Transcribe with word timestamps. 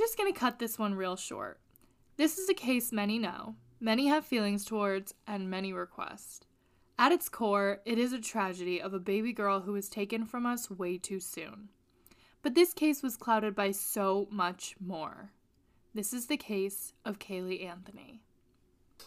just 0.00 0.16
going 0.16 0.32
to 0.32 0.38
cut 0.38 0.58
this 0.58 0.78
one 0.78 0.94
real 0.94 1.14
short. 1.14 1.60
This 2.16 2.38
is 2.38 2.48
a 2.48 2.54
case 2.54 2.90
many 2.90 3.18
know, 3.18 3.56
many 3.80 4.06
have 4.06 4.24
feelings 4.24 4.64
towards, 4.64 5.12
and 5.26 5.50
many 5.50 5.74
request. 5.74 6.46
At 6.98 7.12
its 7.12 7.28
core, 7.28 7.80
it 7.84 7.98
is 7.98 8.14
a 8.14 8.18
tragedy 8.18 8.80
of 8.80 8.94
a 8.94 8.98
baby 8.98 9.34
girl 9.34 9.60
who 9.60 9.72
was 9.72 9.90
taken 9.90 10.24
from 10.24 10.46
us 10.46 10.70
way 10.70 10.96
too 10.96 11.20
soon. 11.20 11.68
But 12.40 12.54
this 12.54 12.72
case 12.72 13.02
was 13.02 13.18
clouded 13.18 13.54
by 13.54 13.72
so 13.72 14.26
much 14.30 14.74
more. 14.80 15.32
This 15.94 16.14
is 16.14 16.28
the 16.28 16.38
case 16.38 16.94
of 17.04 17.18
Caylee 17.18 17.62
Anthony. 17.62 18.22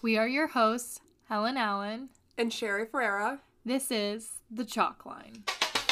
We 0.04 0.16
are 0.16 0.28
your 0.28 0.50
hosts, 0.50 1.02
Helen 1.28 1.58
Allen. 1.58 2.10
And 2.38 2.54
Sherry 2.54 2.86
Ferreira. 2.86 3.40
This 3.66 3.90
is 3.90 4.42
The 4.52 4.66
Chalk 4.66 5.08
Line. 5.08 5.44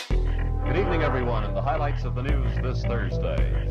Good 0.09 0.77
evening, 0.77 1.02
everyone, 1.02 1.43
and 1.43 1.57
the 1.57 1.61
highlights 1.61 2.04
of 2.04 2.13
the 2.13 2.21
news 2.21 2.54
this 2.61 2.83
Thursday. 2.83 3.70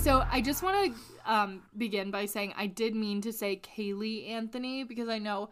So 0.00 0.24
I 0.30 0.40
just 0.40 0.62
want 0.62 0.94
to 0.94 1.30
um, 1.30 1.62
begin 1.76 2.10
by 2.10 2.24
saying 2.24 2.54
I 2.56 2.66
did 2.66 2.94
mean 2.94 3.20
to 3.20 3.34
say 3.34 3.60
Caylee 3.62 4.30
Anthony 4.30 4.82
because 4.82 5.10
I 5.10 5.18
know 5.18 5.50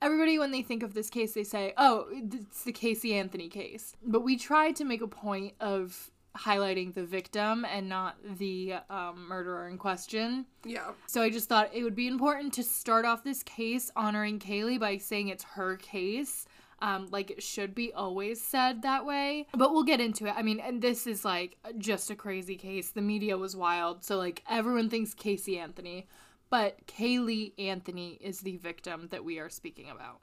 everybody, 0.00 0.38
when 0.38 0.52
they 0.52 0.62
think 0.62 0.84
of 0.84 0.94
this 0.94 1.10
case, 1.10 1.32
they 1.32 1.42
say, 1.42 1.74
oh, 1.76 2.06
it's 2.12 2.62
the 2.62 2.70
Casey 2.70 3.14
Anthony 3.14 3.48
case. 3.48 3.96
But 4.06 4.20
we 4.20 4.36
tried 4.36 4.76
to 4.76 4.84
make 4.84 5.02
a 5.02 5.08
point 5.08 5.54
of 5.60 6.12
highlighting 6.36 6.94
the 6.94 7.04
victim 7.04 7.64
and 7.64 7.88
not 7.88 8.16
the 8.38 8.74
um, 8.88 9.26
murderer 9.28 9.68
in 9.68 9.76
question. 9.76 10.46
Yeah. 10.64 10.92
So 11.08 11.20
I 11.20 11.30
just 11.30 11.48
thought 11.48 11.70
it 11.74 11.82
would 11.82 11.96
be 11.96 12.06
important 12.06 12.52
to 12.54 12.62
start 12.62 13.04
off 13.04 13.24
this 13.24 13.42
case 13.42 13.90
honoring 13.96 14.38
Caylee 14.38 14.78
by 14.78 14.98
saying 14.98 15.28
it's 15.28 15.42
her 15.42 15.76
case. 15.76 16.46
Um, 16.80 17.08
like 17.10 17.30
it 17.30 17.42
should 17.42 17.74
be 17.74 17.92
always 17.92 18.40
said 18.40 18.82
that 18.82 19.04
way. 19.04 19.46
But 19.52 19.72
we'll 19.72 19.82
get 19.82 20.00
into 20.00 20.26
it. 20.26 20.34
I 20.36 20.42
mean, 20.42 20.60
and 20.60 20.80
this 20.80 21.06
is 21.06 21.24
like 21.24 21.56
just 21.76 22.10
a 22.10 22.14
crazy 22.14 22.56
case. 22.56 22.90
The 22.90 23.02
media 23.02 23.36
was 23.36 23.56
wild. 23.56 24.04
So, 24.04 24.16
like, 24.16 24.44
everyone 24.48 24.88
thinks 24.88 25.12
Casey 25.12 25.58
Anthony, 25.58 26.06
but 26.50 26.86
Caylee 26.86 27.52
Anthony 27.58 28.18
is 28.20 28.40
the 28.40 28.56
victim 28.58 29.08
that 29.10 29.24
we 29.24 29.38
are 29.40 29.50
speaking 29.50 29.90
about. 29.90 30.20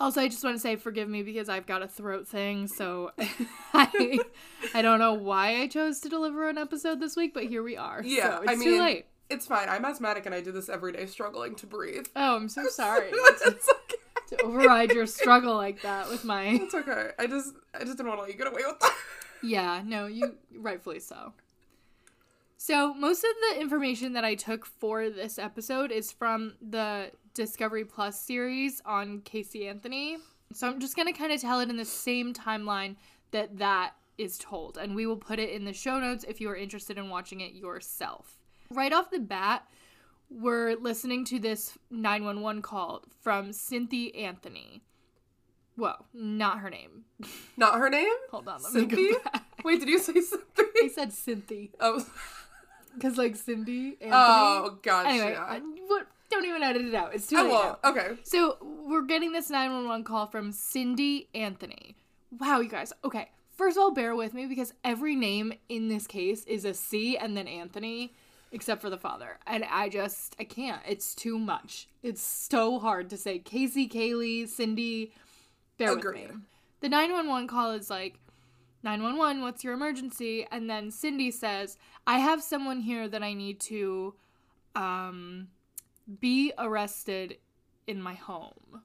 Also, 0.00 0.20
I 0.20 0.28
just 0.28 0.44
want 0.44 0.54
to 0.54 0.60
say 0.60 0.76
forgive 0.76 1.08
me 1.08 1.24
because 1.24 1.48
I've 1.48 1.66
got 1.66 1.82
a 1.82 1.88
throat 1.88 2.28
thing, 2.28 2.68
so 2.68 3.10
I 3.74 4.20
I 4.72 4.80
don't 4.80 5.00
know 5.00 5.14
why 5.14 5.60
I 5.60 5.66
chose 5.66 5.98
to 6.00 6.08
deliver 6.08 6.48
an 6.48 6.56
episode 6.56 7.00
this 7.00 7.16
week, 7.16 7.34
but 7.34 7.44
here 7.46 7.64
we 7.64 7.76
are. 7.76 8.00
Yeah, 8.04 8.36
so 8.36 8.42
it's 8.42 8.52
I 8.52 8.64
too 8.64 8.80
late. 8.80 9.06
it's 9.28 9.46
fine. 9.48 9.68
I'm 9.68 9.84
asthmatic 9.84 10.24
and 10.24 10.32
I 10.32 10.40
do 10.40 10.52
this 10.52 10.68
every 10.68 10.92
day, 10.92 11.06
struggling 11.06 11.56
to 11.56 11.66
breathe. 11.66 12.06
Oh, 12.14 12.36
I'm 12.36 12.48
so 12.48 12.66
sorry 12.68 13.08
it's 13.10 13.42
okay. 13.44 13.97
To 14.28 14.42
override 14.42 14.92
your 14.92 15.06
struggle 15.06 15.56
like 15.56 15.82
that 15.82 16.08
with 16.08 16.24
my. 16.24 16.46
It's 16.62 16.74
okay. 16.74 17.10
I 17.18 17.26
just, 17.26 17.54
I 17.74 17.84
just 17.84 17.96
didn't 17.96 18.08
want 18.08 18.18
to 18.18 18.22
let 18.22 18.32
you 18.32 18.38
get 18.38 18.46
away 18.46 18.62
with 18.66 18.78
that. 18.80 18.94
Yeah, 19.40 19.82
no, 19.86 20.06
you 20.06 20.34
rightfully 20.56 20.98
so. 20.98 21.32
So, 22.56 22.92
most 22.92 23.22
of 23.22 23.30
the 23.52 23.60
information 23.60 24.14
that 24.14 24.24
I 24.24 24.34
took 24.34 24.66
for 24.66 25.10
this 25.10 25.38
episode 25.38 25.92
is 25.92 26.10
from 26.10 26.54
the 26.60 27.12
Discovery 27.34 27.84
Plus 27.84 28.20
series 28.20 28.82
on 28.84 29.20
Casey 29.20 29.68
Anthony. 29.68 30.16
So, 30.52 30.66
I'm 30.66 30.80
just 30.80 30.96
going 30.96 31.06
to 31.06 31.16
kind 31.16 31.30
of 31.30 31.40
tell 31.40 31.60
it 31.60 31.70
in 31.70 31.76
the 31.76 31.84
same 31.84 32.34
timeline 32.34 32.96
that 33.30 33.58
that 33.58 33.92
is 34.18 34.38
told, 34.38 34.76
and 34.76 34.96
we 34.96 35.06
will 35.06 35.16
put 35.16 35.38
it 35.38 35.50
in 35.50 35.64
the 35.64 35.72
show 35.72 36.00
notes 36.00 36.24
if 36.26 36.40
you 36.40 36.50
are 36.50 36.56
interested 36.56 36.98
in 36.98 37.08
watching 37.08 37.40
it 37.40 37.52
yourself. 37.52 38.38
Right 38.70 38.92
off 38.92 39.12
the 39.12 39.20
bat, 39.20 39.68
we're 40.30 40.76
listening 40.76 41.24
to 41.26 41.38
this 41.38 41.76
911 41.90 42.62
call 42.62 43.04
from 43.20 43.52
Cynthia 43.52 44.12
Anthony. 44.14 44.82
Whoa, 45.76 45.94
not 46.12 46.58
her 46.60 46.70
name. 46.70 47.04
Not 47.56 47.78
her 47.78 47.88
name. 47.88 48.12
Hold 48.30 48.48
on, 48.48 48.62
let 48.62 48.72
me 48.72 48.80
Cynthia? 48.80 49.12
go 49.12 49.18
back. 49.32 49.44
Wait, 49.64 49.80
did 49.80 49.88
you 49.88 49.98
say 49.98 50.12
I 50.16 50.20
something? 50.20 50.90
said 50.94 51.12
Cynthia. 51.12 51.68
Oh, 51.80 52.04
Because, 52.94 53.16
like, 53.16 53.36
Cindy, 53.36 53.90
Anthony. 54.00 54.10
oh, 54.12 54.78
gotcha. 54.82 55.08
Anyway, 55.08 55.36
I, 55.36 55.60
what, 55.86 56.06
don't 56.30 56.44
even 56.44 56.62
edit 56.64 56.84
it 56.84 56.94
out. 56.94 57.14
It's 57.14 57.28
too 57.28 57.36
I 57.36 57.42
late. 57.42 57.50
won't. 57.50 57.78
now. 57.84 57.90
Okay. 57.90 58.08
So, 58.24 58.56
we're 58.60 59.02
getting 59.02 59.32
this 59.32 59.50
911 59.50 60.04
call 60.04 60.26
from 60.26 60.50
Cindy 60.52 61.28
Anthony. 61.34 61.94
Wow, 62.40 62.58
you 62.60 62.68
guys. 62.68 62.92
Okay, 63.04 63.30
first 63.52 63.76
of 63.76 63.82
all, 63.82 63.92
bear 63.92 64.16
with 64.16 64.34
me 64.34 64.46
because 64.46 64.74
every 64.84 65.14
name 65.14 65.52
in 65.68 65.88
this 65.88 66.06
case 66.08 66.44
is 66.44 66.64
a 66.64 66.74
C 66.74 67.16
and 67.16 67.36
then 67.36 67.46
Anthony, 67.46 68.14
except 68.52 68.80
for 68.80 68.90
the 68.90 68.98
father. 68.98 69.38
And 69.46 69.64
I 69.70 69.88
just, 69.88 70.36
I 70.38 70.44
can't. 70.44 70.80
It's 70.86 71.14
too 71.14 71.38
much. 71.38 71.88
It's 72.02 72.22
so 72.22 72.78
hard 72.78 73.10
to 73.10 73.16
say 73.16 73.38
Casey, 73.38 73.88
Caylee, 73.88 74.48
Cindy. 74.48 75.12
Bear 75.76 75.96
with 75.96 76.14
me. 76.14 76.28
The 76.80 76.88
911 76.88 77.48
call 77.48 77.72
is 77.72 77.90
like, 77.90 78.18
911, 78.82 79.42
what's 79.42 79.64
your 79.64 79.74
emergency? 79.74 80.46
And 80.50 80.70
then 80.70 80.90
Cindy 80.90 81.30
says, 81.30 81.76
I 82.06 82.18
have 82.18 82.42
someone 82.42 82.80
here 82.80 83.08
that 83.08 83.22
I 83.22 83.32
need 83.32 83.60
to 83.62 84.14
um, 84.76 85.48
be 86.20 86.52
arrested 86.56 87.38
in 87.86 88.00
my 88.00 88.14
home. 88.14 88.82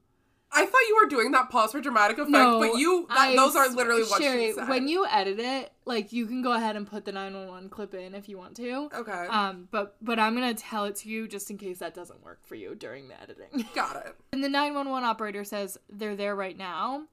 I 0.56 0.66
thought 0.66 0.82
you 0.88 1.00
were 1.02 1.10
doing 1.10 1.32
that 1.32 1.50
pause 1.50 1.72
for 1.72 1.82
dramatic 1.82 2.18
effect, 2.18 2.30
No, 2.32 2.60
but 2.60 2.78
you, 2.78 3.06
that, 3.10 3.18
I- 3.18 3.36
those 3.36 3.56
are 3.56 3.68
literally 3.70 4.04
what 4.04 4.22
Sherry, 4.22 4.48
she 4.48 4.54
said. 4.54 4.70
When 4.70 4.88
you 4.88 5.06
edit 5.08 5.40
it, 5.40 5.72
like 5.86 6.14
you 6.14 6.26
can 6.28 6.42
go 6.42 6.54
ahead 6.54 6.76
and 6.76 6.86
put 6.88 7.06
the 7.06 7.12
911 7.12 7.70
clip 7.70 7.94
in 7.94 8.14
if 8.16 8.30
you 8.30 8.38
want 8.38 8.56
to. 8.58 8.90
Okay. 8.94 9.12
Um, 9.30 9.68
but 9.72 9.96
but 10.02 10.20
I'm 10.20 10.34
gonna 10.36 10.54
tell 10.54 10.86
it 10.86 10.96
to 10.98 11.10
you 11.10 11.28
just 11.28 11.50
in 11.50 11.58
case 11.58 11.80
that 11.80 11.94
doesn't 11.94 12.24
work 12.24 12.40
for 12.46 12.56
you 12.56 12.76
during 12.76 13.08
the 13.08 13.20
editing. 13.22 13.68
Got 13.76 13.96
it. 14.06 14.16
And 14.32 14.44
the 14.44 14.50
911 14.50 15.04
operator 15.08 15.44
says, 15.44 15.78
They're 15.90 16.16
there 16.16 16.36
right 16.36 16.58
now. 16.58 17.06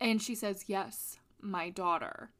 And 0.00 0.22
she 0.22 0.34
says, 0.34 0.64
Yes, 0.68 1.18
my 1.40 1.70
daughter. 1.70 2.30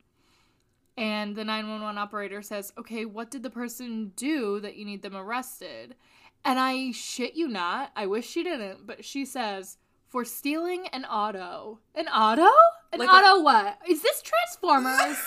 And 0.96 1.36
the 1.36 1.44
911 1.44 1.98
operator 1.98 2.40
says, 2.42 2.72
Okay, 2.78 3.04
what 3.04 3.30
did 3.30 3.42
the 3.42 3.50
person 3.50 4.12
do 4.16 4.60
that 4.60 4.76
you 4.76 4.84
need 4.84 5.02
them 5.02 5.16
arrested? 5.16 5.94
And 6.44 6.58
I 6.58 6.92
shit 6.92 7.34
you 7.34 7.48
not, 7.48 7.90
I 7.96 8.06
wish 8.06 8.26
she 8.28 8.42
didn't, 8.44 8.86
but 8.86 9.04
she 9.04 9.24
says, 9.24 9.78
For 10.08 10.24
stealing 10.24 10.86
an 10.92 11.04
auto. 11.04 11.80
An 11.94 12.06
auto? 12.08 12.48
An 12.92 13.00
Like 13.00 13.08
a- 13.08 13.12
auto 13.12 13.42
what? 13.42 13.78
Is 13.88 14.02
this 14.02 14.22
Transformers? 14.22 15.16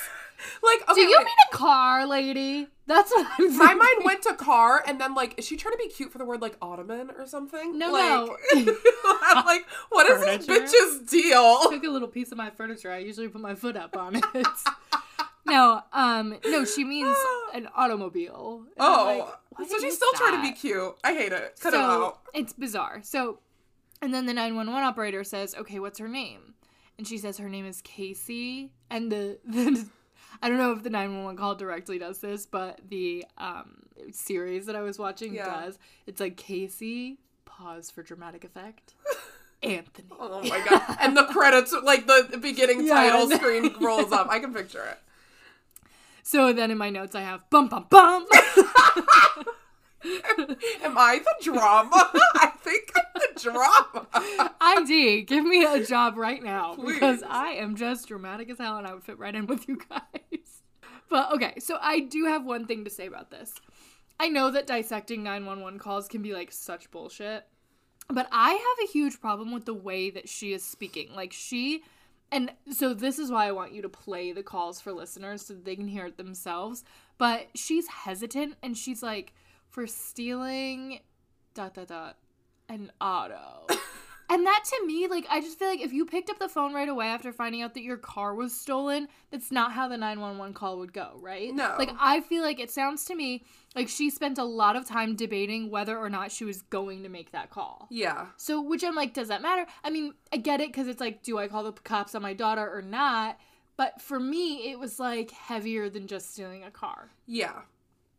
Like, 0.64 0.80
okay, 0.84 0.94
do 0.96 1.02
you 1.02 1.18
wait. 1.20 1.26
mean 1.26 1.36
a 1.52 1.54
car, 1.58 2.06
lady? 2.08 2.70
That's 2.88 3.12
what 3.12 3.28
I'm 3.28 3.58
my 3.58 3.66
thinking. 3.68 3.78
mind 3.78 4.06
went 4.06 4.22
to 4.22 4.34
car, 4.36 4.82
and 4.88 4.98
then 5.00 5.14
like, 5.14 5.38
is 5.38 5.46
she 5.46 5.58
trying 5.58 5.74
to 5.74 5.78
be 5.78 5.90
cute 5.90 6.14
for 6.14 6.18
the 6.18 6.24
word 6.24 6.42
like 6.42 6.56
ottoman 6.62 7.12
or 7.18 7.28
something? 7.28 7.78
No, 7.78 7.92
like, 7.92 8.30
I'm 9.22 9.46
like, 9.46 9.66
what 9.90 10.10
is 10.10 10.46
this 10.46 10.48
bitch's 10.48 11.12
deal? 11.12 11.70
took 11.70 11.84
a 11.84 11.90
little 11.90 12.08
piece 12.08 12.32
of 12.32 12.38
my 12.38 12.52
furniture. 12.52 12.90
I 12.90 13.00
usually 13.00 13.28
put 13.28 13.42
my 13.42 13.54
foot 13.54 13.76
up 13.76 13.98
on 13.98 14.16
it. 14.16 14.24
no, 15.46 15.82
um, 15.92 16.38
no, 16.46 16.64
she 16.64 16.86
means 16.86 17.18
an 17.54 17.68
automobile. 17.76 18.62
And 18.64 18.74
Oh, 18.80 19.34
like, 19.60 19.68
so 19.68 19.78
she's 19.80 19.96
still 19.96 20.14
trying 20.16 20.36
to 20.38 20.42
be 20.42 20.54
cute. 20.54 20.96
I 21.04 21.14
hate 21.16 21.34
it. 21.34 21.60
Cut 21.62 21.74
it 21.74 21.80
out. 21.82 22.20
it's 22.34 22.54
bizarre. 22.54 23.02
So, 23.04 23.40
and 24.02 24.14
then 24.14 24.26
the 24.26 24.34
nine 24.34 24.56
one 24.56 24.72
one 24.72 24.84
operator 24.84 25.24
says, 25.24 25.56
"Okay, 25.56 25.80
what's 25.80 26.00
her 26.00 26.08
name?" 26.08 26.54
And 26.98 27.08
she 27.08 27.18
says 27.18 27.38
her 27.38 27.50
name 27.50 27.66
is 27.66 27.82
Casey. 27.82 28.72
And 28.90 29.12
the 29.12 29.40
the 29.46 29.86
I 30.42 30.50
don't 30.50 30.58
know 30.58 30.72
if 30.74 30.84
the 30.84 30.90
nine 30.90 31.14
one 31.16 31.24
one 31.26 31.38
call 31.38 31.56
directly 31.56 31.98
does 32.00 32.20
this, 32.20 32.46
but 32.46 32.80
the 32.90 33.26
um 33.38 33.84
series 34.12 34.66
that 34.68 34.76
I 34.76 34.82
was 34.82 34.98
watching 35.00 35.34
Yeah. 35.34 35.46
does. 35.46 35.80
It's 36.08 36.20
like 36.20 36.38
Casey. 36.38 37.20
Pause 37.46 37.92
for 37.92 38.04
dramatic 38.04 38.44
effect. 38.44 38.94
Anthony. 39.64 40.08
Oh 40.18 40.42
my 40.48 40.64
god! 40.70 40.98
And 41.02 41.18
the 41.18 41.26
credits, 41.26 41.74
like 41.84 42.08
the 42.08 42.38
beginning 42.42 42.86
Yeah. 42.88 42.94
title 42.94 43.30
screen 43.30 43.76
rolls 43.82 44.12
up. 44.14 44.28
I 44.30 44.40
can 44.40 44.54
picture 44.54 44.84
it. 44.86 44.98
So 46.24 46.54
then 46.54 46.72
in 46.72 46.78
my 46.78 46.90
notes 46.90 47.14
I 47.16 47.22
have 47.22 47.50
bum 47.50 47.68
bum 47.68 47.88
bum. 47.90 48.26
Am 50.84 50.98
I 50.98 51.20
the 51.20 51.44
drama? 51.44 52.12
I 52.36 52.52
think 52.62 52.92
I'm 52.96 53.04
the 53.16 53.42
drama. 53.42 54.56
ID, 54.62 55.24
give 55.24 55.46
me 55.46 55.66
a 55.66 55.86
job 55.86 56.18
right 56.18 56.42
now 56.42 56.76
because 56.76 57.24
I 57.28 57.50
am 57.52 57.76
just 57.76 58.08
dramatic 58.08 58.50
as 58.50 58.58
hell 58.58 58.78
and 58.78 58.88
I 58.88 58.94
would 58.94 59.04
fit 59.04 59.20
right 59.20 59.36
in 59.36 59.48
with 59.48 59.68
you 59.68 59.78
guys. 59.90 60.64
But 61.10 61.34
okay, 61.34 61.56
so 61.60 61.78
I 61.82 62.02
do 62.02 62.26
have 62.26 62.46
one 62.46 62.66
thing 62.66 62.86
to 62.86 62.90
say 62.90 63.08
about 63.08 63.32
this. 63.32 63.54
I 64.20 64.28
know 64.28 64.52
that 64.52 64.68
dissecting 64.68 65.24
911 65.24 65.80
calls 65.80 66.08
can 66.08 66.22
be 66.22 66.34
like 66.34 66.52
such 66.52 66.92
bullshit, 66.92 67.46
but 68.10 68.28
I 68.32 68.52
have 68.52 68.88
a 68.88 68.92
huge 68.92 69.20
problem 69.20 69.52
with 69.52 69.66
the 69.66 69.74
way 69.74 70.10
that 70.10 70.28
she 70.30 70.54
is 70.54 70.64
speaking. 70.64 71.10
Like, 71.16 71.32
she, 71.32 71.84
and 72.32 72.52
so 72.72 72.94
this 72.94 73.18
is 73.18 73.32
why 73.32 73.48
I 73.48 73.52
want 73.54 73.74
you 73.74 73.82
to 73.82 73.90
play 73.90 74.32
the 74.32 74.44
calls 74.44 74.82
for 74.82 74.92
listeners 74.92 75.46
so 75.46 75.54
they 75.54 75.76
can 75.76 75.88
hear 75.88 76.08
it 76.08 76.18
themselves. 76.18 76.84
But 77.18 77.48
she's 77.56 77.88
hesitant 77.88 78.56
and 78.62 78.78
she's 78.78 79.02
like, 79.02 79.34
for 79.70 79.88
stealing 79.88 81.00
dot 81.54 81.74
dot 81.74 81.88
dot 81.88 82.18
an 82.68 82.92
auto. 83.02 83.68
And 84.32 84.46
that 84.46 84.64
to 84.64 84.86
me, 84.86 85.08
like, 85.08 85.26
I 85.28 85.42
just 85.42 85.58
feel 85.58 85.70
like 85.70 85.82
if 85.82 85.92
you 85.92 86.06
picked 86.06 86.30
up 86.30 86.38
the 86.38 86.48
phone 86.48 86.72
right 86.72 86.88
away 86.88 87.08
after 87.08 87.34
finding 87.34 87.64
out 87.64 87.74
that 87.74 87.82
your 87.82 87.98
car 87.98 88.36
was 88.36 88.56
stolen, 88.56 89.08
that's 89.32 89.52
not 89.52 89.72
how 89.72 89.88
the 89.88 89.98
911 89.98 90.54
call 90.54 90.78
would 90.78 90.94
go, 90.94 91.18
right? 91.20 91.52
No. 91.52 91.76
Like, 91.80 91.90
I 92.00 92.22
feel 92.22 92.44
like 92.44 92.60
it 92.60 92.70
sounds 92.70 93.06
to 93.06 93.16
me 93.16 93.44
like 93.76 93.90
she 93.90 94.12
spent 94.12 94.38
a 94.38 94.44
lot 94.44 94.76
of 94.76 94.86
time 94.86 95.16
debating 95.16 95.72
whether 95.72 95.98
or 95.98 96.12
not 96.12 96.32
she 96.32 96.46
was 96.46 96.62
going 96.62 97.02
to 97.02 97.10
make 97.10 97.32
that 97.32 97.50
call. 97.50 97.88
Yeah. 97.90 98.28
So, 98.38 98.62
which 98.62 98.84
I'm 98.84 98.94
like, 98.94 99.16
does 99.16 99.30
that 99.30 99.42
matter? 99.42 99.66
I 99.84 99.90
mean, 99.90 100.14
I 100.32 100.38
get 100.38 100.62
it 100.62 100.68
because 100.68 100.88
it's 100.88 101.02
like, 101.02 101.24
do 101.24 101.40
I 101.40 101.48
call 101.48 101.64
the 101.64 101.72
cops 101.72 102.14
on 102.14 102.22
my 102.22 102.34
daughter 102.34 102.72
or 102.72 102.84
not? 102.84 103.40
But 103.78 104.00
for 104.00 104.20
me, 104.20 104.70
it 104.70 104.78
was 104.78 105.00
like 105.00 105.32
heavier 105.32 105.90
than 105.90 106.06
just 106.06 106.34
stealing 106.34 106.64
a 106.64 106.72
car. 106.72 107.10
Yeah. 107.26 107.62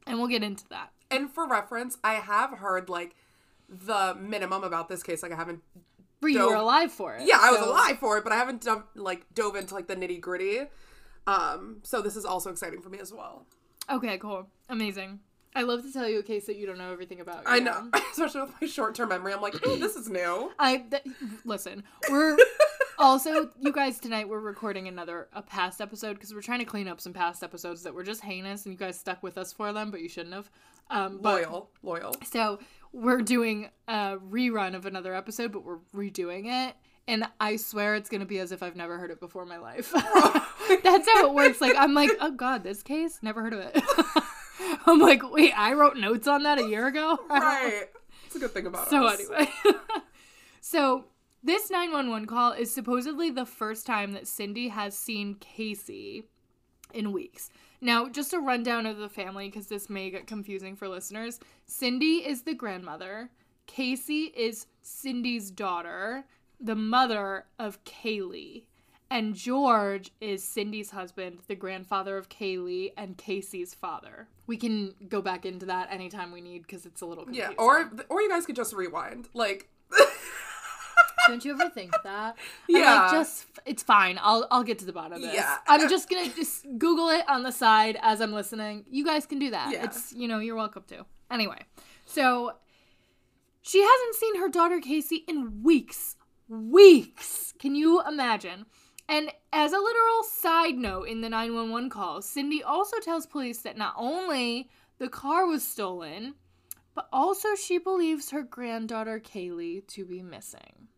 And 0.08 0.19
we'll 0.19 0.26
get 0.26 0.43
into 0.43 0.69
that. 0.70 0.91
And 1.11 1.31
for 1.31 1.47
reference, 1.47 1.99
I 2.05 2.15
have 2.15 2.59
heard 2.59 2.89
like 2.89 3.17
the 3.69 4.17
minimum 4.21 4.65
about 4.65 4.89
this 4.89 5.03
case. 5.03 5.23
Like 5.23 5.33
I 5.33 5.37
haven't. 5.37 5.61
But 6.21 6.29
you 6.29 6.39
Dove- 6.39 6.51
were 6.51 6.57
alive 6.57 6.93
for 6.93 7.15
it. 7.17 7.23
Yeah, 7.27 7.39
I 7.41 7.51
was 7.51 7.61
alive 7.61 7.99
for 7.99 8.19
it, 8.19 8.25
but 8.25 8.33
I 8.33 8.37
haven't 8.37 8.62
done 8.62 8.85
like 8.95 9.33
dove 9.35 9.57
into 9.57 9.75
like 9.75 9.87
the 9.87 9.97
nitty 9.97 10.21
gritty. 10.21 10.61
Um, 11.27 11.79
so 11.83 12.03
this 12.03 12.17
is 12.17 12.25
also 12.25 12.51
exciting 12.51 12.81
for 12.83 12.89
me 12.91 12.99
as 12.99 13.12
well. 13.12 13.47
Okay, 13.91 14.19
cool. 14.19 14.49
Amazing. 14.69 15.21
I 15.55 15.62
love 15.62 15.83
to 15.83 15.93
tell 15.93 16.09
you 16.09 16.21
a 16.21 16.23
case 16.23 16.47
that 16.47 16.57
you 16.57 16.67
don't 16.67 16.79
know 16.79 16.93
everything 16.93 17.21
about. 17.21 17.43
I 17.47 17.57
you 17.57 17.65
know, 17.65 17.91
especially 18.12 18.43
with 18.43 18.53
my 18.61 18.67
short 18.69 18.95
term 18.95 19.09
memory. 19.09 19.33
I'm 19.33 19.41
like, 19.41 19.67
ooh, 19.67 19.77
this 19.79 19.97
is 19.97 20.09
new. 20.09 20.53
I 20.59 20.79
th- 20.79 21.03
listen. 21.45 21.83
We're 22.09 22.37
also 22.99 23.51
you 23.61 23.73
guys 23.73 23.99
tonight. 23.99 24.29
We're 24.29 24.39
recording 24.41 24.87
another 24.87 25.29
a 25.33 25.43
past 25.43 25.81
episode 25.81 26.15
because 26.15 26.33
we're 26.33 26.43
trying 26.43 26.61
to 26.61 26.65
clean 26.65 26.87
up 26.87 27.01
some 27.01 27.12
past 27.12 27.43
episodes 27.43 27.83
that 27.83 27.95
were 27.95 28.05
just 28.05 28.23
heinous, 28.23 28.65
and 28.65 28.73
you 28.73 28.79
guys 28.79 28.99
stuck 28.99 29.23
with 29.23 29.37
us 29.39 29.53
for 29.53 29.73
them, 29.73 29.91
but 29.91 30.01
you 30.03 30.09
shouldn't 30.09 30.35
have. 30.35 30.51
Um, 30.91 31.23
Loyal, 31.23 31.71
loyal. 31.83 32.17
So 32.25 32.59
we're 32.93 33.23
doing 33.23 33.71
a 33.87 34.19
rerun 34.19 34.75
of 34.75 34.87
another 34.87 35.15
episode, 35.15 35.53
but 35.53 35.65
we're 35.65 35.79
redoing 35.95 36.47
it. 36.47 36.75
And 37.07 37.25
I 37.41 37.57
swear 37.57 37.95
it's 37.95 38.09
gonna 38.09 38.27
be 38.27 38.39
as 38.39 38.53
if 38.53 38.63
I've 38.63 38.77
never 38.77 38.99
heard 38.99 39.11
it 39.11 39.21
before 39.21 39.43
in 39.43 39.49
my 39.49 39.59
life. 39.59 39.91
That's 40.83 41.09
how 41.09 41.27
it 41.27 41.35
works. 41.35 41.61
Like 41.61 41.77
I'm 41.77 41.95
like, 41.95 42.11
oh 42.21 42.33
god, 42.33 42.63
this 42.65 42.83
case, 42.83 43.19
never 43.23 43.43
heard 43.43 43.53
of 43.53 43.61
it. 43.61 43.83
I'm 44.87 44.99
like, 44.99 45.29
wait, 45.31 45.53
I 45.57 45.73
wrote 45.73 45.97
notes 45.97 46.27
on 46.29 46.43
that 46.43 46.59
a 46.59 46.67
year 46.69 46.87
ago. 46.87 47.19
Right. 47.31 47.85
It's 48.27 48.37
a 48.37 48.39
good 48.39 48.53
thing 48.53 48.67
about 48.67 48.87
it. 48.87 48.91
So 48.91 49.07
us. 49.07 49.19
anyway, 49.19 49.51
so 50.61 51.05
this 51.43 51.69
911 51.71 52.29
call 52.29 52.53
is 52.53 52.73
supposedly 52.73 53.31
the 53.31 53.47
first 53.47 53.87
time 53.87 54.13
that 54.13 54.29
Cindy 54.29 54.69
has 54.69 54.97
seen 54.97 55.35
Casey 55.35 56.25
in 56.95 57.11
weeks. 57.11 57.51
Now, 57.81 58.09
just 58.09 58.32
a 58.32 58.38
rundown 58.41 58.87
of 58.87 58.99
the 58.99 59.09
family 59.09 59.49
because 59.49 59.67
this 59.69 59.88
may 59.88 60.11
get 60.11 60.27
confusing 60.27 60.77
for 60.77 60.88
listeners. 60.88 61.41
Cindy 61.67 62.27
is 62.27 62.43
the 62.43 62.55
grandmother. 62.55 63.31
Casey 63.67 64.25
is 64.37 64.67
Cindy's 64.82 65.50
daughter, 65.50 66.25
the 66.61 66.75
mother 66.75 67.47
of 67.59 67.82
Caylee. 67.85 68.65
And 69.12 69.35
George 69.35 70.12
is 70.21 70.44
Cindy's 70.44 70.91
husband, 70.91 71.38
the 71.49 71.56
grandfather 71.56 72.17
of 72.17 72.29
Caylee 72.29 72.93
and 72.97 73.17
Casey's 73.17 73.75
father. 73.75 74.29
We 74.47 74.56
can 74.56 74.94
go 75.09 75.21
back 75.21 75.44
into 75.44 75.67
that 75.67 75.91
anytime 75.91 76.31
we 76.33 76.41
need 76.41 76.62
because 76.62 76.87
it's 76.87 77.00
a 77.00 77.06
little 77.06 77.25
Yeah, 77.31 77.49
confusing. 77.49 77.56
or 77.59 77.91
or 78.09 78.23
you 78.23 78.29
guys 78.29 78.47
could 78.47 78.55
just 78.56 78.73
rewind. 78.73 79.29
Like, 79.35 79.69
Don't 81.27 81.45
you 81.45 81.53
ever 81.53 81.69
think 81.69 81.95
that? 82.05 82.37
Yeah. 82.69 83.03
like, 83.03 83.13
just 83.13 83.47
it's 83.67 83.83
fine. 83.83 84.19
I'll 84.23 84.47
I'll 84.51 84.63
get 84.63 84.79
to 84.81 84.85
the 84.85 84.93
bottom 84.93 85.15
of 85.15 85.23
this. 85.23 85.35
Yeah. 85.35 85.59
I'm 85.67 85.89
just 85.89 86.09
gonna 86.09 86.29
just 86.29 86.67
Google 86.79 87.09
it 87.11 87.29
on 87.29 87.43
the 87.43 87.53
side 87.53 87.99
as 88.03 88.21
I'm 88.21 88.33
listening. 88.33 88.85
You 88.91 89.05
guys 89.05 89.27
can 89.27 89.39
do 89.39 89.51
that. 89.51 89.73
Yeah. 89.73 89.85
It's 89.85 90.13
you 90.13 90.29
know 90.29 90.39
you're 90.39 90.57
welcome 90.57 90.85
to. 90.89 91.05
Anyway, 91.31 91.65
so 92.07 92.53
she 93.63 93.81
hasn't 93.81 94.15
seen 94.17 94.41
her 94.41 94.49
daughter 94.49 94.81
Casey 94.81 95.25
in 95.29 95.63
weeks. 95.63 96.17
Weeks. 96.49 97.55
Can 97.59 97.75
you 97.75 98.03
imagine? 98.07 98.67
And 99.09 99.33
as 99.53 99.73
a 99.73 99.79
literal 99.79 100.23
side 100.23 100.77
note 100.77 101.09
in 101.09 101.21
the 101.21 101.29
911 101.29 101.91
call, 101.91 102.23
Cindy 102.23 102.63
also 102.63 102.99
tells 103.01 103.27
police 103.27 103.59
that 103.63 103.77
not 103.77 103.95
only 103.97 104.71
the 104.99 105.09
car 105.09 105.47
was 105.47 105.67
stolen, 105.67 106.35
but 106.95 107.09
also 107.13 107.55
she 107.55 107.79
believes 107.79 108.31
her 108.31 108.43
granddaughter 108.43 109.19
Caylee 109.19 109.87
to 109.89 110.05
be 110.05 110.23
missing. 110.23 110.89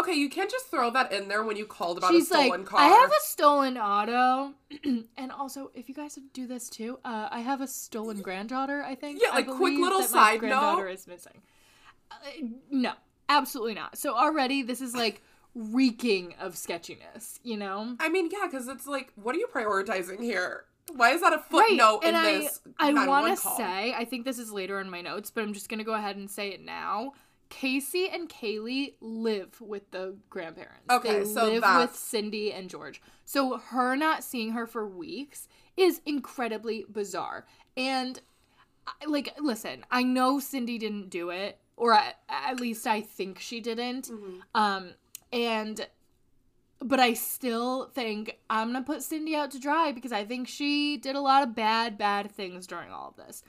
Okay, 0.00 0.14
you 0.14 0.28
can't 0.28 0.50
just 0.50 0.66
throw 0.66 0.90
that 0.90 1.12
in 1.12 1.28
there 1.28 1.42
when 1.42 1.56
you 1.56 1.66
called 1.66 1.98
about 1.98 2.12
She's 2.12 2.24
a 2.24 2.34
stolen 2.34 2.50
like, 2.50 2.66
car. 2.66 2.80
I 2.80 2.88
have 2.88 3.10
a 3.10 3.20
stolen 3.20 3.78
auto, 3.78 4.54
and 5.16 5.32
also 5.32 5.70
if 5.74 5.88
you 5.88 5.94
guys 5.94 6.18
do 6.32 6.46
this 6.46 6.68
too, 6.68 6.98
uh, 7.04 7.28
I 7.30 7.40
have 7.40 7.60
a 7.60 7.66
stolen 7.66 8.20
granddaughter. 8.20 8.82
I 8.82 8.94
think. 8.94 9.20
Yeah, 9.22 9.30
I 9.32 9.36
like, 9.36 9.48
quick 9.48 9.78
little 9.78 10.02
side 10.02 10.40
granddaughter 10.40 10.86
note. 10.86 10.92
is 10.92 11.06
missing. 11.06 11.42
Uh, 12.10 12.16
no, 12.70 12.92
absolutely 13.28 13.74
not. 13.74 13.96
So 13.96 14.14
already 14.14 14.62
this 14.62 14.80
is 14.80 14.94
like 14.94 15.22
reeking 15.54 16.34
of 16.40 16.56
sketchiness. 16.56 17.40
You 17.42 17.56
know. 17.56 17.96
I 18.00 18.08
mean, 18.08 18.28
yeah, 18.32 18.46
because 18.50 18.68
it's 18.68 18.86
like, 18.86 19.12
what 19.14 19.34
are 19.34 19.38
you 19.38 19.48
prioritizing 19.52 20.20
here? 20.20 20.64
Why 20.96 21.10
is 21.10 21.20
that 21.20 21.32
a 21.32 21.38
footnote 21.38 22.00
in 22.02 22.14
and 22.16 22.42
this? 22.42 22.60
I, 22.78 22.90
I 22.90 23.06
want 23.06 23.26
to 23.26 23.36
say, 23.36 23.94
I 23.94 24.04
think 24.04 24.24
this 24.24 24.40
is 24.40 24.50
later 24.50 24.80
in 24.80 24.90
my 24.90 25.00
notes, 25.00 25.30
but 25.30 25.44
I'm 25.44 25.54
just 25.54 25.68
gonna 25.68 25.84
go 25.84 25.94
ahead 25.94 26.16
and 26.16 26.28
say 26.28 26.48
it 26.48 26.64
now. 26.64 27.12
Casey 27.50 28.08
and 28.08 28.28
Caylee 28.28 28.94
live 29.00 29.60
with 29.60 29.90
the 29.90 30.16
grandparents. 30.30 30.88
Okay, 30.88 31.20
they 31.20 31.24
so 31.26 31.52
live 31.52 31.64
with 31.76 31.94
Cindy 31.94 32.52
and 32.52 32.70
George. 32.70 33.02
So 33.24 33.58
her 33.58 33.96
not 33.96 34.24
seeing 34.24 34.52
her 34.52 34.66
for 34.66 34.86
weeks 34.86 35.46
is 35.76 36.00
incredibly 36.06 36.86
bizarre. 36.90 37.46
And 37.76 38.20
like, 39.06 39.34
listen, 39.38 39.84
I 39.90 40.02
know 40.02 40.40
Cindy 40.40 40.78
didn't 40.78 41.10
do 41.10 41.30
it, 41.30 41.58
or 41.76 41.92
at, 41.92 42.18
at 42.28 42.60
least 42.60 42.86
I 42.86 43.02
think 43.02 43.40
she 43.40 43.60
didn't. 43.60 44.08
Mm-hmm. 44.08 44.38
Um, 44.54 44.90
and 45.32 45.86
but 46.82 46.98
I 46.98 47.12
still 47.12 47.86
think 47.86 48.38
I'm 48.48 48.72
gonna 48.72 48.84
put 48.84 49.02
Cindy 49.02 49.34
out 49.34 49.50
to 49.50 49.58
dry 49.58 49.92
because 49.92 50.12
I 50.12 50.24
think 50.24 50.48
she 50.48 50.96
did 50.96 51.16
a 51.16 51.20
lot 51.20 51.42
of 51.42 51.54
bad, 51.54 51.98
bad 51.98 52.30
things 52.30 52.66
during 52.66 52.90
all 52.90 53.08
of 53.08 53.26
this. 53.26 53.42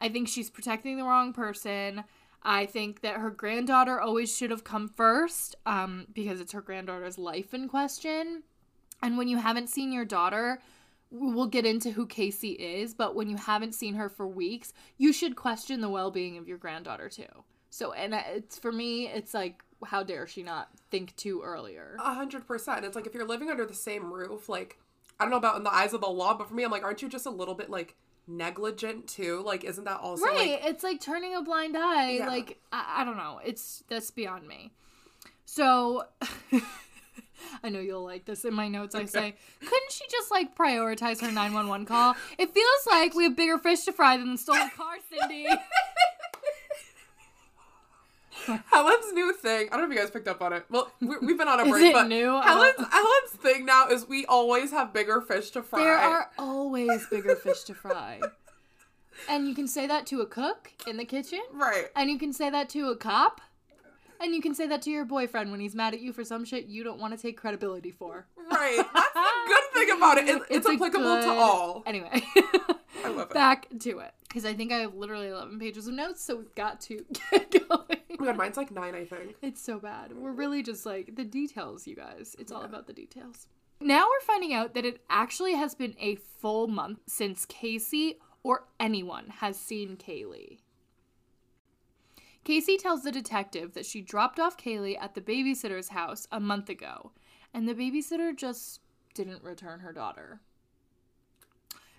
I 0.00 0.08
think 0.08 0.28
she's 0.28 0.48
protecting 0.48 0.96
the 0.96 1.04
wrong 1.04 1.32
person. 1.32 2.04
I 2.42 2.66
think 2.66 3.00
that 3.00 3.16
her 3.16 3.30
granddaughter 3.30 4.00
always 4.00 4.34
should 4.34 4.50
have 4.50 4.64
come 4.64 4.88
first 4.88 5.56
um, 5.66 6.06
because 6.12 6.40
it's 6.40 6.52
her 6.52 6.60
granddaughter's 6.60 7.18
life 7.18 7.52
in 7.52 7.68
question. 7.68 8.42
And 9.02 9.18
when 9.18 9.28
you 9.28 9.38
haven't 9.38 9.68
seen 9.68 9.92
your 9.92 10.04
daughter, 10.04 10.60
we'll 11.10 11.46
get 11.46 11.66
into 11.66 11.90
who 11.90 12.06
Casey 12.06 12.52
is, 12.52 12.94
but 12.94 13.14
when 13.14 13.28
you 13.28 13.36
haven't 13.36 13.74
seen 13.74 13.94
her 13.94 14.08
for 14.08 14.26
weeks, 14.26 14.72
you 14.96 15.12
should 15.12 15.36
question 15.36 15.80
the 15.80 15.88
well 15.88 16.10
being 16.10 16.36
of 16.36 16.48
your 16.48 16.58
granddaughter 16.58 17.08
too. 17.08 17.44
So, 17.70 17.92
and 17.92 18.14
it's 18.14 18.58
for 18.58 18.72
me, 18.72 19.08
it's 19.08 19.34
like, 19.34 19.62
how 19.84 20.02
dare 20.02 20.26
she 20.26 20.42
not 20.42 20.70
think 20.90 21.14
too 21.16 21.42
earlier? 21.42 21.96
A 22.00 22.14
hundred 22.14 22.46
percent. 22.46 22.84
It's 22.84 22.96
like 22.96 23.06
if 23.06 23.14
you're 23.14 23.26
living 23.26 23.50
under 23.50 23.64
the 23.64 23.74
same 23.74 24.12
roof, 24.12 24.48
like 24.48 24.78
I 25.20 25.24
don't 25.24 25.30
know 25.30 25.36
about 25.36 25.56
in 25.56 25.64
the 25.64 25.74
eyes 25.74 25.92
of 25.92 26.00
the 26.00 26.08
law, 26.08 26.36
but 26.36 26.48
for 26.48 26.54
me, 26.54 26.64
I'm 26.64 26.70
like, 26.70 26.84
aren't 26.84 27.02
you 27.02 27.08
just 27.08 27.26
a 27.26 27.30
little 27.30 27.54
bit 27.54 27.70
like 27.70 27.94
negligent 28.28 29.08
too? 29.08 29.42
Like, 29.44 29.64
isn't 29.64 29.84
that 29.84 30.00
also 30.00 30.24
right 30.24 30.36
like 30.36 30.60
it's 30.64 30.84
like 30.84 31.00
turning 31.00 31.34
a 31.34 31.42
blind 31.42 31.76
eye 31.76 32.12
Yeah. 32.18 32.26
like 32.28 32.58
I, 32.70 32.96
I 32.98 33.04
don't 33.04 33.16
know 33.16 33.40
it's 33.44 33.82
that's 33.88 34.10
beyond 34.10 34.46
me 34.46 34.70
so 35.46 36.04
i 37.62 37.68
know 37.70 37.80
you'll 37.80 38.04
like 38.04 38.26
this 38.26 38.44
in 38.44 38.52
my 38.52 38.68
notes 38.68 38.94
i 38.94 39.06
say 39.06 39.34
couldn't 39.60 39.92
she 39.92 40.04
just 40.10 40.30
like 40.30 40.54
prioritize 40.56 41.20
her 41.22 41.28
911 41.32 41.86
call 41.86 42.14
it 42.38 42.52
feels 42.52 42.86
like 42.86 43.14
we 43.14 43.24
have 43.24 43.34
bigger 43.36 43.56
fish 43.58 43.84
to 43.84 43.92
fry 43.92 44.16
than 44.18 44.32
the 44.32 44.38
stolen 44.38 44.70
car 44.76 44.94
cindy 45.10 45.46
Helen's 48.70 49.07
new 49.18 49.32
thing? 49.32 49.68
I 49.70 49.76
don't 49.76 49.80
know 49.82 49.90
if 49.90 49.92
you 49.94 49.98
guys 50.00 50.10
picked 50.10 50.28
up 50.28 50.40
on 50.42 50.52
it. 50.52 50.64
Well, 50.70 50.90
we, 51.00 51.16
we've 51.18 51.38
been 51.38 51.48
on 51.48 51.60
a 51.60 51.64
Is 51.64 51.70
break, 51.70 51.84
it 51.86 51.92
but 51.94 52.08
new? 52.08 52.40
Helen's 52.40 52.76
Helen's 52.78 53.30
thing 53.42 53.66
now 53.66 53.88
is 53.88 54.06
we 54.08 54.24
always 54.26 54.70
have 54.70 54.92
bigger 54.92 55.20
fish 55.20 55.50
to 55.50 55.62
fry. 55.62 55.80
there 55.80 55.96
are 55.96 56.30
always 56.38 57.06
bigger 57.08 57.36
fish 57.36 57.62
to 57.64 57.74
fry 57.74 58.20
and 59.28 59.48
you 59.48 59.54
can 59.54 59.66
say 59.66 59.86
that 59.86 60.06
to 60.06 60.20
a 60.20 60.26
cook 60.26 60.70
in 60.86 60.96
the 60.96 61.04
kitchen 61.04 61.40
right. 61.52 61.86
and 61.96 62.08
you 62.10 62.18
can 62.18 62.32
say 62.32 62.48
that 62.50 62.68
to 62.68 62.88
a 62.90 62.96
cop 62.96 63.40
and 64.20 64.34
you 64.34 64.40
can 64.40 64.54
say 64.54 64.66
that 64.66 64.80
to 64.82 64.90
your 64.90 65.04
boyfriend 65.04 65.50
when 65.50 65.58
he's 65.60 65.74
mad 65.74 65.92
at 65.94 66.00
you 66.00 66.12
for 66.12 66.24
some 66.24 66.44
shit 66.44 66.66
you 66.66 66.84
don't 66.84 67.00
want 67.00 67.12
to 67.16 67.20
take 67.20 67.36
credibility 67.36 67.90
for 67.90 68.26
Right. 68.50 68.76
That's 68.94 69.12
the 69.14 69.44
good 69.46 69.74
thing 69.88 69.96
about 69.96 70.18
it. 70.18 70.28
It- 70.28 70.42
it's, 70.50 70.66
a 70.66 70.72
applicable 70.72 71.20
to 71.20 71.28
all. 71.30 71.82
Anyway, 71.84 72.22
I 73.04 73.08
love 73.08 73.28
it. 73.30 73.34
back 73.34 73.66
to 73.80 73.98
it 73.98 74.14
because 74.26 74.44
I 74.46 74.54
think 74.54 74.72
I 74.72 74.78
have 74.78 74.94
literally 74.94 75.28
eleven 75.28 75.58
pages 75.58 75.86
of 75.86 75.92
notes, 75.94 76.22
so 76.24 76.36
we've 76.36 76.54
got 76.54 76.80
to 76.82 77.04
get 77.30 77.68
going. 77.68 77.97
My 78.18 78.26
god, 78.26 78.36
mine's 78.36 78.56
like 78.56 78.70
nine, 78.72 78.94
I 78.94 79.04
think. 79.04 79.36
It's 79.42 79.60
so 79.60 79.78
bad. 79.78 80.12
We're 80.12 80.32
really 80.32 80.62
just 80.62 80.84
like 80.84 81.14
the 81.14 81.24
details, 81.24 81.86
you 81.86 81.94
guys. 81.94 82.34
It's 82.38 82.50
all 82.50 82.62
about 82.62 82.86
the 82.86 82.92
details. 82.92 83.46
Now 83.80 84.06
we're 84.06 84.26
finding 84.26 84.52
out 84.52 84.74
that 84.74 84.84
it 84.84 85.02
actually 85.08 85.54
has 85.54 85.76
been 85.76 85.94
a 86.00 86.16
full 86.16 86.66
month 86.66 86.98
since 87.06 87.46
Casey 87.46 88.18
or 88.42 88.64
anyone 88.80 89.28
has 89.38 89.58
seen 89.58 89.96
Caylee. 89.96 90.58
Casey 92.42 92.76
tells 92.76 93.02
the 93.02 93.12
detective 93.12 93.74
that 93.74 93.86
she 93.86 94.00
dropped 94.00 94.40
off 94.40 94.56
Caylee 94.56 95.00
at 95.00 95.14
the 95.14 95.20
babysitter's 95.20 95.90
house 95.90 96.26
a 96.32 96.40
month 96.40 96.68
ago, 96.68 97.12
and 97.54 97.68
the 97.68 97.74
babysitter 97.74 98.34
just 98.34 98.80
didn't 99.14 99.44
return 99.44 99.80
her 99.80 99.92
daughter. 99.92 100.40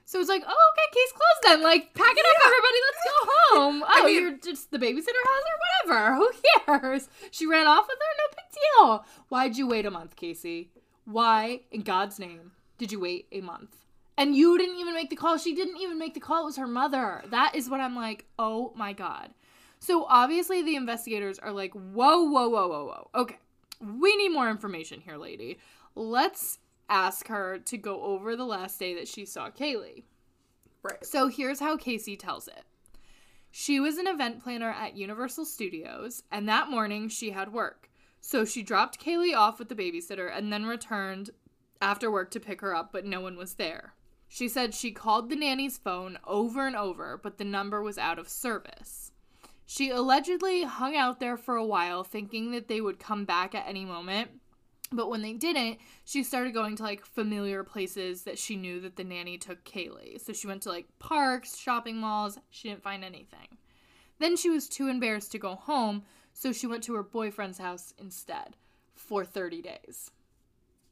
So 0.10 0.20
it's 0.20 0.28
like, 0.28 0.42
oh, 0.44 0.72
okay, 0.72 0.88
case 0.92 1.12
closed 1.12 1.44
then. 1.44 1.62
Like, 1.62 1.94
pack 1.94 2.16
it 2.18 2.26
up, 2.26 2.42
everybody. 2.44 2.80
Let's 2.88 3.04
go 3.06 3.32
home. 3.60 3.84
Oh, 3.90 4.06
mean- 4.06 4.16
you're 4.16 4.38
just 4.40 4.72
the 4.72 4.80
babysitter 4.80 5.22
has 5.24 5.44
her, 5.46 5.92
whatever. 5.94 6.16
Who 6.16 6.32
cares? 6.66 7.10
She 7.30 7.46
ran 7.46 7.68
off 7.68 7.86
with 7.88 8.00
her, 8.00 8.16
no 8.18 8.36
big 8.36 9.06
deal. 9.06 9.06
Why'd 9.28 9.56
you 9.56 9.68
wait 9.68 9.86
a 9.86 9.92
month, 9.92 10.16
Casey? 10.16 10.72
Why, 11.06 11.62
in 11.70 11.82
God's 11.82 12.18
name, 12.18 12.54
did 12.80 12.92
you 12.92 13.00
wait 13.00 13.28
a 13.32 13.42
month? 13.42 13.76
And 14.18 14.36
you 14.36 14.58
didn't 14.58 14.78
even 14.78 14.96
make 14.96 15.12
the 15.12 15.16
call. 15.16 15.38
She 15.38 15.54
didn't 15.54 15.78
even 15.78 16.00
make 16.00 16.16
the 16.16 16.20
call. 16.20 16.42
It 16.42 16.46
was 16.46 16.58
her 16.58 16.66
mother. 16.66 17.24
That 17.30 17.54
is 17.54 17.70
what 17.70 17.80
I'm 17.80 17.96
like, 17.96 18.26
oh 18.40 18.74
my 18.76 18.94
God. 18.94 19.30
So 19.80 20.06
obviously 20.10 20.64
the 20.64 20.76
investigators 20.76 21.38
are 21.38 21.52
like, 21.52 21.74
whoa, 21.74 22.24
whoa, 22.24 22.50
whoa, 22.50 22.68
whoa, 22.68 22.86
whoa. 22.86 23.10
Okay, 23.14 23.38
we 23.80 24.16
need 24.18 24.30
more 24.30 24.50
information 24.50 25.02
here, 25.02 25.18
lady. 25.18 25.60
Let's 25.94 26.58
ask 26.90 27.28
her 27.28 27.60
to 27.60 27.78
go 27.78 28.02
over 28.02 28.36
the 28.36 28.46
last 28.46 28.80
day 28.80 28.96
that 28.96 29.08
she 29.08 29.26
saw 29.26 29.50
Caylee. 29.50 30.04
Right. 30.82 31.06
So 31.06 31.28
here's 31.28 31.60
how 31.60 31.78
Casey 31.78 32.16
tells 32.16 32.48
it. 32.48 32.64
She 33.52 33.80
was 33.80 33.98
an 33.98 34.08
event 34.08 34.44
planner 34.44 34.70
at 34.70 34.96
Universal 34.96 35.46
Studios, 35.46 36.24
and 36.32 36.48
that 36.48 36.70
morning 36.70 37.10
she 37.10 37.32
had 37.32 37.52
work. 37.52 37.90
So 38.22 38.46
she 38.46 38.64
dropped 38.64 39.04
Caylee 39.04 39.36
off 39.36 39.60
with 39.60 39.70
the 39.70 39.76
babysitter 39.76 40.30
and 40.36 40.52
then 40.52 40.66
returned 40.66 41.32
after 41.82 42.12
work 42.12 42.32
to 42.32 42.40
pick 42.40 42.62
her 42.62 42.76
up, 42.76 42.92
but 42.92 43.06
no 43.06 43.22
one 43.22 43.38
was 43.38 43.56
there. 43.56 43.94
She 44.28 44.48
said 44.48 44.74
she 44.76 44.92
called 44.92 45.30
the 45.30 45.36
nanny's 45.36 45.78
phone 45.78 46.20
over 46.28 46.68
and 46.68 46.76
over, 46.76 47.20
but 47.22 47.38
the 47.38 47.46
number 47.46 47.82
was 47.82 47.98
out 47.98 48.20
of 48.20 48.30
service. 48.30 49.12
She 49.66 49.90
allegedly 49.90 50.64
hung 50.64 50.96
out 50.96 51.20
there 51.20 51.38
for 51.38 51.56
a 51.56 51.66
while, 51.66 52.04
thinking 52.04 52.52
that 52.52 52.68
they 52.68 52.82
would 52.82 53.00
come 53.00 53.26
back 53.26 53.56
at 53.56 53.68
any 53.68 53.86
moment. 53.86 54.30
But 54.92 55.10
when 55.10 55.22
they 55.22 55.34
didn't, 55.34 55.78
she 56.04 56.24
started 56.24 56.54
going 56.54 56.76
to 56.78 56.84
like 56.84 57.06
familiar 57.06 57.64
places 57.64 58.24
that 58.24 58.40
she 58.40 58.56
knew 58.56 58.80
that 58.82 58.96
the 58.96 59.04
nanny 59.04 59.38
took 59.38 59.64
Caylee. 59.64 60.20
So 60.20 60.34
she 60.34 60.48
went 60.48 60.64
to 60.64 60.70
like 60.70 60.88
parks, 60.98 61.56
shopping 61.58 61.98
malls. 61.98 62.40
She 62.50 62.70
didn't 62.70 62.82
find 62.84 63.04
anything. 63.04 63.58
Then 64.20 64.36
she 64.36 64.50
was 64.50 64.68
too 64.68 64.88
embarrassed 64.88 65.32
to 65.34 65.38
go 65.40 65.56
home, 65.56 66.04
so 66.34 66.52
she 66.52 66.68
went 66.68 66.84
to 66.86 66.96
her 66.96 67.04
boyfriend's 67.04 67.60
house 67.60 67.94
instead 68.00 68.56
for 68.96 69.24
30 69.24 69.62
days. 69.62 70.12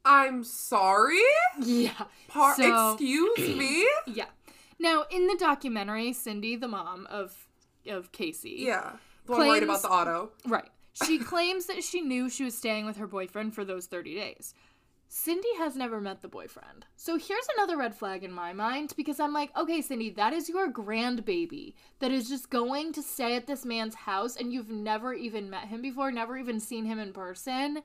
I'm 0.05 0.43
sorry? 0.43 1.19
Yeah. 1.59 2.05
Par- 2.29 2.55
So- 2.55 2.93
Excuse 2.93 3.37
me? 3.57 3.85
Yeah. 4.05 4.25
Now, 4.79 5.05
in 5.09 5.27
the 5.27 5.35
documentary, 5.39 6.13
Cindy, 6.13 6.55
the 6.55 6.67
mom 6.67 7.07
of 7.09 7.47
of 7.89 8.11
Casey, 8.11 8.57
Yeah. 8.59 8.91
The 9.25 9.31
one 9.33 9.47
worried 9.47 9.63
Claims- 9.65 9.79
about 9.79 9.81
the 9.81 9.89
auto. 10.11 10.31
Right. 10.45 10.69
She 11.05 11.19
claims 11.19 11.65
that 11.67 11.83
she 11.83 12.01
knew 12.01 12.29
she 12.29 12.43
was 12.43 12.57
staying 12.57 12.85
with 12.85 12.97
her 12.97 13.07
boyfriend 13.07 13.53
for 13.53 13.63
those 13.63 13.85
30 13.85 14.15
days. 14.15 14.53
Cindy 15.09 15.55
has 15.57 15.75
never 15.75 16.01
met 16.01 16.21
the 16.21 16.27
boyfriend. 16.27 16.85
So 16.97 17.17
here's 17.17 17.47
another 17.55 17.77
red 17.77 17.95
flag 17.95 18.23
in 18.23 18.31
my 18.31 18.51
mind 18.51 18.93
because 18.97 19.19
I'm 19.19 19.31
like, 19.31 19.55
okay, 19.55 19.81
Cindy, 19.81 20.09
that 20.11 20.33
is 20.33 20.49
your 20.49 20.69
grandbaby 20.71 21.75
that 21.99 22.11
is 22.11 22.27
just 22.27 22.49
going 22.49 22.91
to 22.93 23.01
stay 23.01 23.35
at 23.35 23.47
this 23.47 23.63
man's 23.63 23.95
house 23.95 24.35
and 24.35 24.51
you've 24.51 24.69
never 24.69 25.13
even 25.13 25.49
met 25.49 25.67
him 25.69 25.81
before, 25.81 26.11
never 26.11 26.37
even 26.37 26.59
seen 26.59 26.83
him 26.85 26.99
in 26.99 27.13
person. 27.13 27.83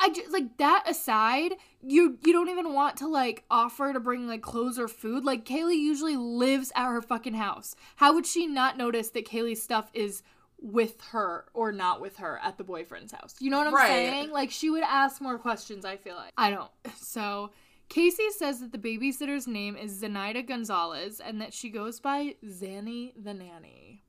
I 0.00 0.10
just 0.10 0.30
like 0.30 0.58
that 0.58 0.84
aside, 0.86 1.54
you 1.82 2.18
you 2.24 2.32
don't 2.32 2.50
even 2.50 2.72
want 2.72 2.98
to 2.98 3.08
like 3.08 3.44
offer 3.50 3.92
to 3.92 3.98
bring 3.98 4.28
like 4.28 4.42
clothes 4.42 4.78
or 4.78 4.86
food. 4.86 5.24
Like 5.24 5.44
Caylee 5.44 5.76
usually 5.76 6.16
lives 6.16 6.70
at 6.76 6.86
her 6.86 7.02
fucking 7.02 7.34
house. 7.34 7.74
How 7.96 8.14
would 8.14 8.26
she 8.26 8.46
not 8.46 8.76
notice 8.76 9.10
that 9.10 9.26
Caylee's 9.26 9.62
stuff 9.62 9.90
is 9.94 10.22
with 10.60 11.00
her 11.12 11.44
or 11.54 11.70
not 11.72 12.00
with 12.00 12.16
her 12.18 12.38
at 12.42 12.58
the 12.58 12.64
boyfriend's 12.64 13.12
house? 13.12 13.34
You 13.38 13.50
know 13.50 13.58
what 13.58 13.66
I'm 13.68 13.74
Right. 13.74 13.88
saying? 13.88 14.30
Like 14.30 14.50
she 14.50 14.70
would 14.70 14.82
ask 14.82 15.20
more 15.20 15.38
questions, 15.38 15.84
I 15.84 15.96
feel 15.96 16.16
like. 16.16 16.32
I 16.36 16.50
don't. 16.50 16.70
So 17.00 17.50
Casey 17.88 18.30
says 18.36 18.60
that 18.60 18.72
the 18.72 18.78
babysitter's 18.78 19.46
name 19.46 19.76
is 19.76 20.02
Zenaida 20.02 20.46
Gonzalez 20.46 21.20
and 21.20 21.40
that 21.40 21.54
she 21.54 21.70
goes 21.70 22.00
by 22.00 22.34
Zanny 22.44 23.12
the 23.16 23.32
Nanny. 23.34 24.02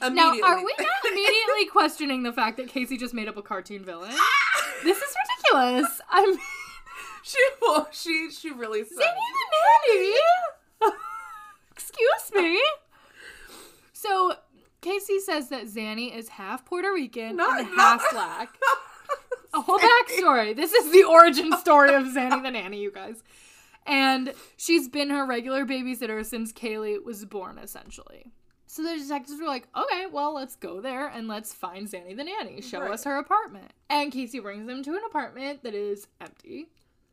Now, 0.00 0.30
are 0.30 0.56
we 0.64 0.74
not 0.78 1.04
immediately 1.12 1.66
questioning 1.70 2.24
the 2.24 2.32
fact 2.32 2.56
that 2.56 2.68
Casey 2.68 2.96
just 2.96 3.14
made 3.14 3.28
up 3.28 3.36
a 3.36 3.42
cartoon 3.42 3.84
villain? 3.84 4.12
This 4.82 4.98
is 4.98 5.14
ridiculous. 5.54 6.00
I'm 6.10 6.36
she 7.22 7.38
well, 7.62 7.88
she 7.92 8.30
she 8.30 8.50
really. 8.50 8.82
Zanny 8.82 8.88
the 8.98 9.92
nanny. 9.92 10.14
Excuse 11.72 12.32
me. 12.34 12.60
So 13.92 14.34
Casey 14.84 15.18
says 15.18 15.48
that 15.48 15.64
Zanny 15.66 16.14
is 16.14 16.28
half 16.28 16.64
Puerto 16.64 16.92
Rican 16.92 17.36
Not- 17.36 17.60
and 17.60 17.70
not- 17.76 18.00
half 18.00 18.04
black. 18.12 18.54
A 19.54 19.60
whole 19.60 19.78
backstory. 19.78 20.54
This 20.54 20.72
is 20.72 20.90
the 20.92 21.04
origin 21.04 21.56
story 21.58 21.94
of 21.94 22.04
Zanny 22.06 22.42
the 22.42 22.50
nanny, 22.50 22.80
you 22.80 22.90
guys. 22.90 23.22
And 23.86 24.32
she's 24.56 24.88
been 24.88 25.10
her 25.10 25.24
regular 25.26 25.64
babysitter 25.64 26.24
since 26.24 26.52
Caylee 26.52 27.04
was 27.04 27.24
born, 27.24 27.58
essentially. 27.58 28.32
So 28.66 28.82
the 28.82 28.96
detectives 28.98 29.38
were 29.40 29.46
like, 29.46 29.68
okay, 29.76 30.06
well, 30.10 30.34
let's 30.34 30.56
go 30.56 30.80
there 30.80 31.06
and 31.06 31.28
let's 31.28 31.52
find 31.52 31.86
Zanny 31.86 32.16
the 32.16 32.24
nanny. 32.24 32.60
Show 32.60 32.80
Right. 32.80 32.90
us 32.90 33.04
her 33.04 33.18
apartment. 33.18 33.72
And 33.88 34.10
Casey 34.10 34.40
brings 34.40 34.66
them 34.66 34.82
to 34.82 34.90
an 34.94 35.00
apartment 35.06 35.62
that 35.62 35.74
is 35.74 36.08
empty. 36.20 36.66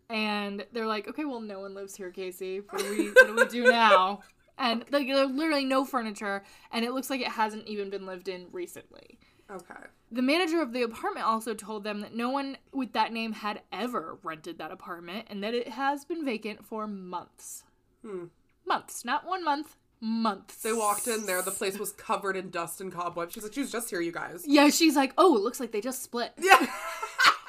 And 0.09 0.65
they're 0.73 0.87
like, 0.87 1.07
okay, 1.07 1.25
well, 1.25 1.41
no 1.41 1.59
one 1.59 1.75
lives 1.75 1.95
here, 1.95 2.09
Casey. 2.09 2.61
What 2.69 2.81
do 2.81 2.89
we, 2.89 3.09
what 3.11 3.27
do, 3.27 3.35
we 3.35 3.45
do 3.45 3.71
now? 3.71 4.21
And 4.57 4.85
like, 4.91 5.07
there's 5.07 5.31
literally 5.31 5.65
no 5.65 5.85
furniture, 5.85 6.43
and 6.71 6.85
it 6.85 6.91
looks 6.91 7.09
like 7.09 7.21
it 7.21 7.29
hasn't 7.29 7.67
even 7.67 7.89
been 7.89 8.05
lived 8.05 8.27
in 8.27 8.47
recently. 8.51 9.19
Okay. 9.51 9.73
The 10.11 10.21
manager 10.21 10.61
of 10.61 10.71
the 10.71 10.83
apartment 10.83 11.25
also 11.25 11.53
told 11.53 11.83
them 11.83 12.01
that 12.01 12.15
no 12.15 12.29
one 12.29 12.57
with 12.71 12.93
that 12.93 13.11
name 13.11 13.33
had 13.33 13.61
ever 13.71 14.17
rented 14.23 14.57
that 14.59 14.71
apartment 14.71 15.27
and 15.29 15.43
that 15.43 15.53
it 15.53 15.67
has 15.69 16.05
been 16.05 16.23
vacant 16.23 16.65
for 16.65 16.87
months. 16.87 17.63
Hmm. 18.01 18.25
Months, 18.65 19.03
not 19.03 19.25
one 19.25 19.43
month, 19.43 19.75
months. 19.99 20.57
They 20.57 20.73
walked 20.73 21.07
in 21.07 21.25
there. 21.25 21.41
The 21.41 21.51
place 21.51 21.77
was 21.77 21.91
covered 21.91 22.37
in 22.37 22.49
dust 22.49 22.79
and 22.79 22.91
cobwebs. 22.91 23.33
She's 23.33 23.43
like, 23.43 23.53
she 23.53 23.61
was 23.61 23.71
just 23.71 23.89
here, 23.89 24.01
you 24.01 24.11
guys. 24.11 24.43
Yeah, 24.45 24.69
she's 24.69 24.95
like, 24.95 25.13
oh, 25.17 25.35
it 25.35 25.41
looks 25.41 25.59
like 25.59 25.71
they 25.71 25.81
just 25.81 26.01
split. 26.01 26.31
Yeah. 26.39 26.65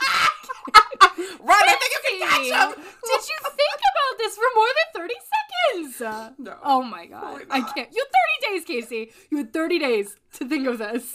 Run! 1.40 1.62
I 1.62 1.76
think 1.78 1.92
you 1.92 2.00
can 2.08 2.28
catch 2.28 2.76
him. 2.76 2.84
Did 3.04 3.28
you 3.28 3.38
think 3.42 3.80
about 3.92 4.18
this 4.18 4.34
for 4.36 4.44
more 4.54 4.66
than 4.94 5.02
30 5.02 5.14
seconds? 5.14 6.34
No. 6.38 6.56
Oh 6.62 6.82
my 6.82 7.06
god. 7.06 7.42
I 7.50 7.60
can't. 7.60 7.88
You 7.92 8.04
had 8.04 8.50
30 8.50 8.54
days, 8.54 8.64
Casey. 8.64 9.12
You 9.30 9.38
had 9.38 9.52
30 9.52 9.78
days 9.78 10.16
to 10.34 10.48
think 10.48 10.66
of 10.66 10.78
this. 10.78 11.14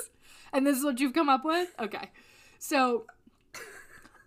And 0.54 0.66
this 0.66 0.78
is 0.78 0.84
what 0.84 1.00
you've 1.00 1.14
come 1.14 1.30
up 1.30 1.44
with? 1.44 1.70
Okay. 1.80 2.12
So 2.60 3.06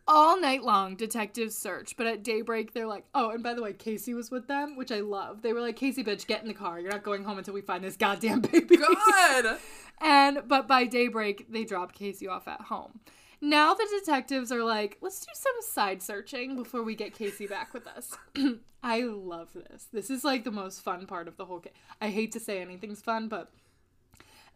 all 0.06 0.40
night 0.40 0.62
long, 0.64 0.96
detectives 0.96 1.56
search, 1.56 1.96
but 1.96 2.06
at 2.06 2.24
daybreak, 2.24 2.74
they're 2.74 2.86
like, 2.86 3.04
oh, 3.14 3.30
and 3.30 3.42
by 3.42 3.54
the 3.54 3.62
way, 3.62 3.72
Casey 3.72 4.12
was 4.12 4.30
with 4.30 4.48
them, 4.48 4.76
which 4.76 4.90
I 4.90 5.00
love. 5.00 5.42
They 5.42 5.52
were 5.52 5.60
like, 5.60 5.76
Casey, 5.76 6.02
bitch, 6.02 6.26
get 6.26 6.42
in 6.42 6.48
the 6.48 6.54
car. 6.54 6.80
You're 6.80 6.90
not 6.90 7.04
going 7.04 7.22
home 7.22 7.38
until 7.38 7.54
we 7.54 7.60
find 7.60 7.84
this 7.84 7.96
goddamn 7.96 8.40
baby. 8.40 8.76
Good. 8.76 9.58
And 10.02 10.44
but 10.48 10.66
by 10.66 10.86
daybreak, 10.86 11.52
they 11.52 11.64
drop 11.64 11.92
Casey 11.92 12.26
off 12.26 12.48
at 12.48 12.62
home. 12.62 13.00
Now 13.40 13.74
the 13.74 13.86
detectives 13.98 14.52
are 14.52 14.62
like, 14.62 14.98
let's 15.00 15.20
do 15.20 15.32
some 15.32 15.54
side 15.60 16.02
searching 16.02 16.56
before 16.56 16.82
we 16.82 16.94
get 16.94 17.14
Casey 17.14 17.46
back 17.46 17.72
with 17.72 17.86
us. 17.86 18.16
I 18.82 19.02
love 19.02 19.50
this. 19.54 19.88
This 19.92 20.10
is 20.10 20.24
like 20.24 20.44
the 20.44 20.50
most 20.50 20.82
fun 20.82 21.06
part 21.06 21.28
of 21.28 21.36
the 21.36 21.46
whole 21.46 21.60
case. 21.60 21.72
I 22.00 22.08
hate 22.08 22.32
to 22.32 22.40
say 22.40 22.60
anything's 22.60 23.00
fun, 23.00 23.28
but 23.28 23.50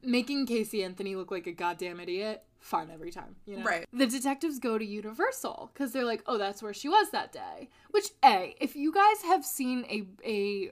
making 0.03 0.47
Casey 0.47 0.83
Anthony 0.83 1.17
look 1.17 1.31
like 1.31 1.47
a 1.47 1.53
goddamn 1.53 2.01
idiot, 2.01 2.45
fun 2.59 2.91
every 2.93 3.11
time, 3.11 3.37
you 3.47 3.59
know? 3.59 3.65
Right. 3.65 3.87
The 3.93 4.07
detectives 4.07 4.59
go 4.59 4.77
to 4.77 4.85
Universal 4.85 5.71
because 5.73 5.93
they're 5.93 6.05
like, 6.05 6.23
oh, 6.27 6.39
that's 6.39 6.63
where 6.63 6.75
she 6.75 6.89
was 6.89 7.11
that 7.11 7.33
day. 7.33 7.71
Which, 7.91 8.11
A, 8.25 8.55
if 8.61 8.77
you 8.77 8.93
guys 8.93 9.23
have 9.25 9.45
seen 9.45 9.85
a 9.89 10.07
a 10.27 10.71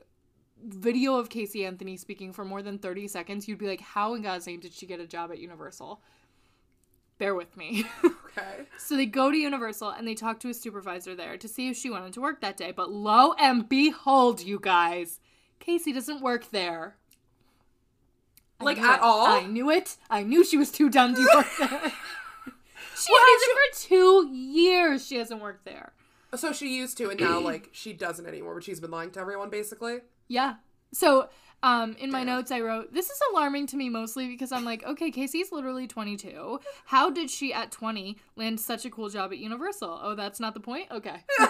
video 0.65 1.17
of 1.17 1.29
Casey 1.29 1.65
Anthony 1.65 1.97
speaking 1.97 2.33
for 2.33 2.45
more 2.45 2.63
than 2.63 2.79
30 2.79 3.09
seconds, 3.09 3.49
you'd 3.49 3.59
be 3.59 3.67
like, 3.67 3.81
how 3.81 4.15
in 4.15 4.23
God's 4.23 4.47
name 4.47 4.61
did 4.61 4.73
she 4.73 4.87
get 4.87 5.01
a 5.01 5.07
job 5.07 5.33
at 5.33 5.39
Universal? 5.39 6.01
Bear 7.23 7.37
with 7.37 7.57
me. 7.57 7.85
Okay. 8.33 8.63
so 8.79 8.97
they 8.97 9.05
go 9.05 9.31
to 9.31 9.37
Universal 9.37 9.91
and 9.91 10.09
they 10.09 10.15
talk 10.15 10.41
to 10.41 10.49
a 10.49 10.55
supervisor 10.55 11.15
there 11.15 11.37
to 11.37 11.47
see 11.47 11.69
if 11.69 11.77
she 11.77 11.91
wanted 11.91 12.15
to 12.15 12.21
work 12.23 12.41
that 12.41 12.57
day. 12.57 12.73
But 12.73 12.91
lo 12.91 13.35
and 13.39 13.69
behold, 13.69 14.41
you 14.41 14.59
guys, 14.59 15.21
Casey 15.61 15.93
doesn't 15.93 16.23
work 16.23 16.51
there. 16.51 16.97
I 18.59 18.65
Like, 18.65 18.79
at 18.79 18.97
it. 18.97 19.03
all? 19.03 19.27
I 19.27 19.43
knew 19.45 19.69
it. 19.71 19.99
I 20.09 20.23
knew 20.23 20.45
she 20.47 20.57
was 20.57 20.71
too 20.73 20.89
dumb 20.89 21.15
to 21.15 21.21
work 21.35 21.47
there. 21.59 21.93
she 22.97 23.13
What 23.13 23.23
hasn't 23.23 23.51
did 23.51 23.75
for 23.75 23.89
two 23.89 24.29
years. 24.35 25.07
She 25.07 25.17
hasn't 25.17 25.43
worked 25.43 25.67
there. 25.67 25.93
So 26.35 26.55
she 26.55 26.75
used 26.75 26.97
to, 26.97 27.11
and 27.11 27.21
now 27.21 27.39
like 27.39 27.69
she 27.73 27.93
doesn't 27.93 28.25
anymore. 28.27 28.55
But 28.55 28.65
she's 28.65 28.81
been 28.81 28.91
lying 28.91 29.11
to 29.11 29.21
everyone, 29.21 29.51
basically. 29.51 29.99
Yeah. 30.27 30.55
So, 30.95 31.29
um, 31.63 31.95
in 31.99 32.11
my 32.11 32.25
notes, 32.25 32.51
I 32.51 32.61
wrote, 32.61 32.93
This 32.93 33.11
is 33.11 33.21
alarming 33.31 33.67
to 33.69 33.77
me 33.77 33.89
mostly 33.89 34.27
because 34.27 34.53
I'm 34.53 34.65
like, 34.65 34.83
okay, 34.85 35.11
Casey's 35.11 35.53
literally 35.53 35.87
22. 35.87 36.61
How 36.87 37.11
did 37.11 37.31
she 37.31 37.53
at 37.53 37.71
20 37.71 38.17
land 38.37 38.61
such 38.61 38.85
a 38.85 38.91
cool 38.91 39.09
job 39.09 39.33
at 39.33 39.39
Universal? 39.39 40.01
Oh, 40.03 40.15
that's 40.15 40.41
not 40.41 40.55
the 40.55 40.61
point? 40.61 40.89
Okay. 40.91 41.25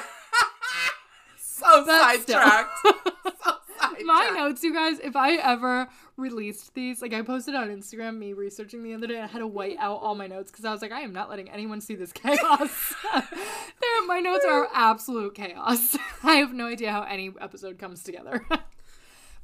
So 1.63 1.85
sidetracked. 1.87 2.71
so 2.85 3.53
sidetracked. 3.79 4.05
my 4.05 4.33
notes, 4.35 4.65
you 4.65 4.75
guys, 4.75 4.99
if 4.99 5.15
I 5.15 5.35
ever 5.35 5.89
released 6.17 6.75
these, 6.75 7.01
like 7.01 7.13
I 7.13 7.23
posted 7.23 7.55
on 7.55 7.69
Instagram 7.69 8.19
me 8.19 8.33
researching 8.33 8.83
the 8.83 8.95
other 8.95 9.07
day, 9.07 9.21
I 9.21 9.27
had 9.27 9.39
to 9.39 9.47
white 9.47 9.77
out 9.79 10.01
all 10.03 10.17
my 10.17 10.27
notes 10.27 10.51
because 10.51 10.65
I 10.65 10.73
was 10.73 10.83
like, 10.83 10.91
I 10.91 11.03
am 11.03 11.13
not 11.13 11.31
letting 11.31 11.49
anyone 11.51 11.81
see 11.81 11.95
this 11.95 12.13
chaos. 12.13 12.95
my 14.07 14.21
notes 14.21 14.45
are 14.45 14.69
absolute 14.75 15.35
chaos. 15.35 15.97
I 16.25 16.37
have 16.37 16.53
no 16.53 16.67
idea 16.67 16.91
how 16.91 17.03
any 17.03 17.33
episode 17.41 17.79
comes 17.79 18.03
together. 18.03 18.45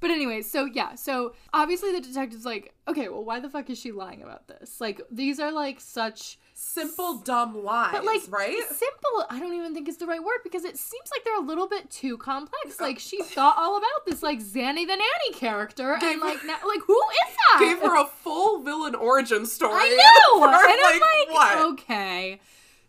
But 0.01 0.11
anyway, 0.11 0.43
so 0.43 0.65
yeah, 0.65 0.95
so 0.95 1.35
obviously 1.53 1.93
the 1.93 2.01
detective's 2.01 2.45
like, 2.45 2.75
okay, 2.87 3.09
well, 3.09 3.25
why 3.25 3.41
the 3.41 3.49
fuck 3.49 3.69
is 3.71 3.79
she 3.79 3.93
lying 3.93 4.23
about 4.23 4.47
this? 4.47 4.81
Like, 4.81 5.01
these 5.11 5.41
are 5.41 5.51
like 5.51 5.81
such 5.81 6.39
Simple, 6.61 7.19
dumb 7.19 7.63
lies, 7.65 7.93
but 7.93 8.05
like 8.05 8.21
right? 8.31 8.61
simple 8.65 9.25
i 9.31 9.39
don't 9.39 9.55
even 9.55 9.75
think 9.75 9.89
is 9.89 9.97
the 9.99 10.07
right 10.07 10.21
word 10.21 10.41
because 10.43 10.65
it 10.65 10.77
seems 10.77 11.09
like 11.15 11.23
they're 11.23 11.39
a 11.39 11.47
little 11.47 11.69
bit 11.69 11.89
too 11.89 12.19
complex 12.19 12.81
uh, 12.81 12.83
like 12.85 12.99
she 12.99 13.23
thought 13.23 13.55
all 13.57 13.77
about 13.79 14.05
this 14.07 14.25
like 14.25 14.41
zanny 14.41 14.85
the 14.85 14.97
nanny 14.97 15.33
character 15.35 15.97
Gave 16.01 16.15
and 16.15 16.21
like 16.21 16.45
now, 16.45 16.57
like 16.67 16.81
who 16.85 17.01
is 17.29 17.37
that 17.37 17.61
Gave 17.61 17.79
her 17.79 17.97
a 18.03 18.07
full 18.07 18.59
villain 18.65 18.97
origin 18.97 19.47
story. 19.47 19.73
i 19.73 20.35
know 20.35 20.45
and 20.49 20.55
i'm 20.57 21.01
like 21.01 21.33
what? 21.33 21.73
okay 21.75 22.41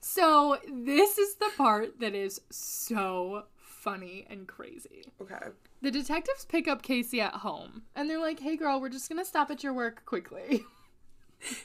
so 0.02 0.58
this 0.68 1.20
is 1.20 1.36
the 1.36 1.52
part 1.56 2.00
that 2.00 2.16
is 2.16 2.42
so 2.50 3.44
funny 3.80 4.26
and 4.30 4.48
crazy 4.48 5.06
Okay. 5.22 5.36
the 5.82 5.90
detectives 5.92 6.46
pick 6.46 6.68
up 6.68 6.82
casey 6.82 7.22
at 7.22 7.34
home 7.36 7.84
and 7.96 8.10
they're 8.10 8.20
like 8.20 8.40
hey 8.40 8.58
girl 8.58 8.82
we're 8.82 8.90
just 8.90 9.08
gonna 9.10 9.24
stop 9.26 9.50
at 9.52 9.64
your 9.64 9.74
work 9.74 10.06
quickly 10.06 10.64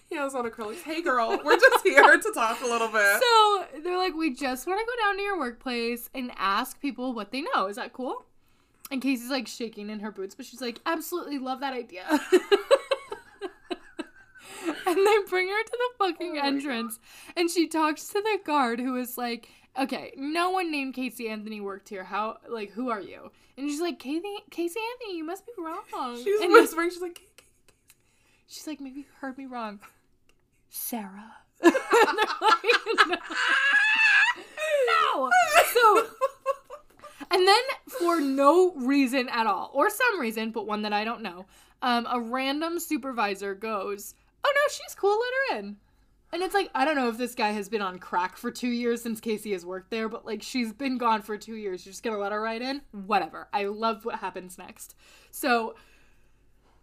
He 0.08 0.14
has 0.14 0.36
on 0.36 0.48
acrylics. 0.48 0.82
Hey, 0.84 1.02
girl, 1.02 1.36
we're 1.44 1.58
just 1.58 1.82
here 1.84 2.16
to 2.16 2.32
talk 2.32 2.60
a 2.62 2.64
little 2.64 2.86
bit. 2.86 3.20
So 3.20 3.66
they're 3.82 3.98
like, 3.98 4.14
we 4.14 4.32
just 4.32 4.68
want 4.68 4.78
to 4.78 4.86
go 4.86 4.92
down 5.04 5.16
to 5.16 5.22
your 5.24 5.36
workplace 5.36 6.08
and 6.14 6.30
ask 6.36 6.80
people 6.80 7.12
what 7.12 7.32
they 7.32 7.40
know. 7.42 7.66
Is 7.66 7.74
that 7.74 7.92
cool? 7.92 8.24
And 8.92 9.02
Casey's 9.02 9.30
like 9.30 9.48
shaking 9.48 9.90
in 9.90 9.98
her 9.98 10.12
boots, 10.12 10.36
but 10.36 10.46
she's 10.46 10.60
like, 10.60 10.78
absolutely 10.86 11.38
love 11.40 11.58
that 11.58 11.72
idea. 11.74 12.04
and 14.86 14.96
they 14.96 15.16
bring 15.28 15.48
her 15.48 15.62
to 15.64 15.72
the 15.72 15.88
fucking 15.98 16.38
Oh 16.40 16.46
entrance, 16.46 16.98
and 17.36 17.50
she 17.50 17.66
talks 17.66 18.06
to 18.08 18.20
the 18.20 18.38
guard 18.44 18.78
who 18.78 18.96
is 18.96 19.18
like, 19.18 19.48
okay, 19.78 20.12
no 20.16 20.50
one 20.50 20.70
named 20.70 20.94
Casey 20.94 21.28
Anthony 21.28 21.60
worked 21.60 21.88
here. 21.88 22.04
How, 22.04 22.38
like, 22.48 22.70
who 22.70 22.90
are 22.90 23.00
you? 23.00 23.30
And 23.56 23.68
she's 23.68 23.80
like, 23.80 23.98
Casey, 23.98 24.34
Casey 24.50 24.80
Anthony, 24.92 25.18
you 25.18 25.24
must 25.24 25.46
be 25.46 25.52
wrong. 25.58 26.22
She's 26.22 26.40
and 26.40 26.52
whispering. 26.52 26.90
She's 26.90 27.02
like, 27.02 27.20
she's 28.46 28.66
like, 28.66 28.80
maybe 28.80 29.00
you 29.00 29.04
heard 29.20 29.38
me 29.38 29.46
wrong. 29.46 29.80
Sarah. 30.68 31.36
Like, 32.40 32.62
no. 33.06 33.16
no. 35.16 35.30
So, 35.72 36.06
and 37.30 37.46
then 37.46 37.62
for 37.86 38.20
no 38.20 38.72
reason 38.74 39.28
at 39.28 39.46
all, 39.46 39.70
or 39.72 39.90
some 39.90 40.20
reason, 40.20 40.50
but 40.50 40.66
one 40.66 40.82
that 40.82 40.92
I 40.92 41.04
don't 41.04 41.22
know, 41.22 41.46
um, 41.82 42.06
a 42.10 42.20
random 42.20 42.78
supervisor 42.78 43.54
goes, 43.54 44.14
"Oh 44.44 44.52
no, 44.54 44.60
she's 44.68 44.94
cool. 44.94 45.18
Let 45.18 45.58
her 45.58 45.58
in." 45.58 45.76
And 46.34 46.42
it's 46.42 46.52
like 46.52 46.68
I 46.74 46.84
don't 46.84 46.96
know 46.96 47.08
if 47.08 47.16
this 47.16 47.36
guy 47.36 47.52
has 47.52 47.68
been 47.68 47.80
on 47.80 48.00
crack 48.00 48.36
for 48.36 48.50
two 48.50 48.66
years 48.68 49.00
since 49.00 49.20
Casey 49.20 49.52
has 49.52 49.64
worked 49.64 49.92
there, 49.92 50.08
but 50.08 50.26
like 50.26 50.42
she's 50.42 50.72
been 50.72 50.98
gone 50.98 51.22
for 51.22 51.38
two 51.38 51.54
years. 51.54 51.86
You're 51.86 51.92
just 51.92 52.02
gonna 52.02 52.18
let 52.18 52.32
her 52.32 52.40
right 52.40 52.60
in? 52.60 52.82
Whatever. 52.90 53.46
I 53.52 53.66
love 53.66 54.04
what 54.04 54.16
happens 54.16 54.58
next. 54.58 54.96
So 55.30 55.76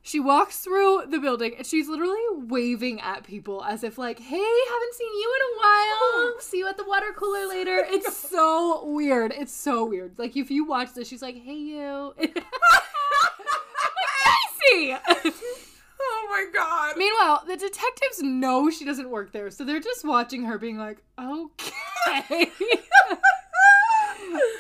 she 0.02 0.22
walks 0.22 0.60
through 0.60 1.08
the 1.10 1.20
building 1.20 1.56
and 1.58 1.68
she's 1.68 1.90
literally 1.90 2.22
waving 2.48 3.02
at 3.02 3.26
people 3.26 3.62
as 3.66 3.84
if 3.84 3.98
like, 3.98 4.20
"Hey, 4.20 4.38
haven't 4.38 4.94
seen 4.94 5.14
you 5.14 5.36
in 5.36 5.42
a 5.42 5.60
while. 5.60 6.00
Oh. 6.02 6.38
See 6.40 6.60
you 6.60 6.70
at 6.70 6.78
the 6.78 6.86
water 6.86 7.12
cooler 7.14 7.46
later." 7.50 7.86
It's 7.86 8.16
so 8.16 8.86
weird. 8.86 9.34
It's 9.38 9.52
so 9.54 9.84
weird. 9.84 10.18
Like 10.18 10.38
if 10.38 10.50
you 10.50 10.64
watch 10.64 10.94
this, 10.94 11.10
she's 11.10 11.22
like, 11.22 11.36
"Hey, 11.36 11.58
you." 11.58 12.14
Casey. 14.72 14.96
my 16.32 16.46
god. 16.54 16.98
Meanwhile, 16.98 17.44
the 17.48 17.58
detectives 17.58 18.22
know 18.22 18.70
she 18.70 18.86
doesn't 18.86 19.10
work 19.10 19.32
there, 19.32 19.50
so 19.52 19.64
they're 19.64 19.80
just 19.80 20.06
watching 20.06 20.44
her, 20.46 20.58
being 20.58 20.78
like, 20.78 21.04
"Okay." 21.20 22.52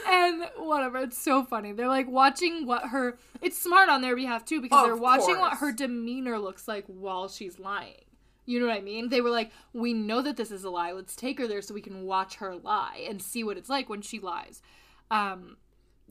and 0.09 0.43
whatever, 0.57 0.97
it's 0.99 1.17
so 1.21 1.43
funny. 1.43 1.71
They're 1.71 1.87
like 1.87 2.09
watching 2.09 2.65
what 2.65 2.87
her. 2.87 3.17
It's 3.41 3.57
smart 3.57 3.89
on 3.89 4.01
their 4.01 4.15
behalf 4.15 4.45
too 4.45 4.61
because 4.61 4.81
Of 4.81 4.85
they're 4.87 4.95
watching 4.95 5.39
what 5.39 5.57
her 5.57 5.71
demeanor 5.71 6.37
looks 6.39 6.67
like 6.67 6.85
while 6.87 7.27
she's 7.27 7.59
lying. 7.59 8.05
You 8.45 8.59
know 8.59 8.67
what 8.67 8.77
I 8.77 8.81
mean? 8.81 9.09
They 9.09 9.21
were 9.21 9.29
like, 9.29 9.51
"We 9.73 9.93
know 9.93 10.21
that 10.21 10.35
this 10.37 10.51
is 10.51 10.63
a 10.63 10.69
lie. 10.69 10.91
Let's 10.91 11.15
take 11.15 11.39
her 11.39 11.47
there 11.47 11.61
so 11.61 11.73
we 11.73 11.81
can 11.81 12.03
watch 12.03 12.35
her 12.35 12.55
lie 12.55 13.05
and 13.07 13.21
see 13.21 13.43
what 13.43 13.57
it's 13.57 13.69
like 13.69 13.89
when 13.89 14.01
she 14.01 14.19
lies." 14.19 14.61
Um, 15.09 15.57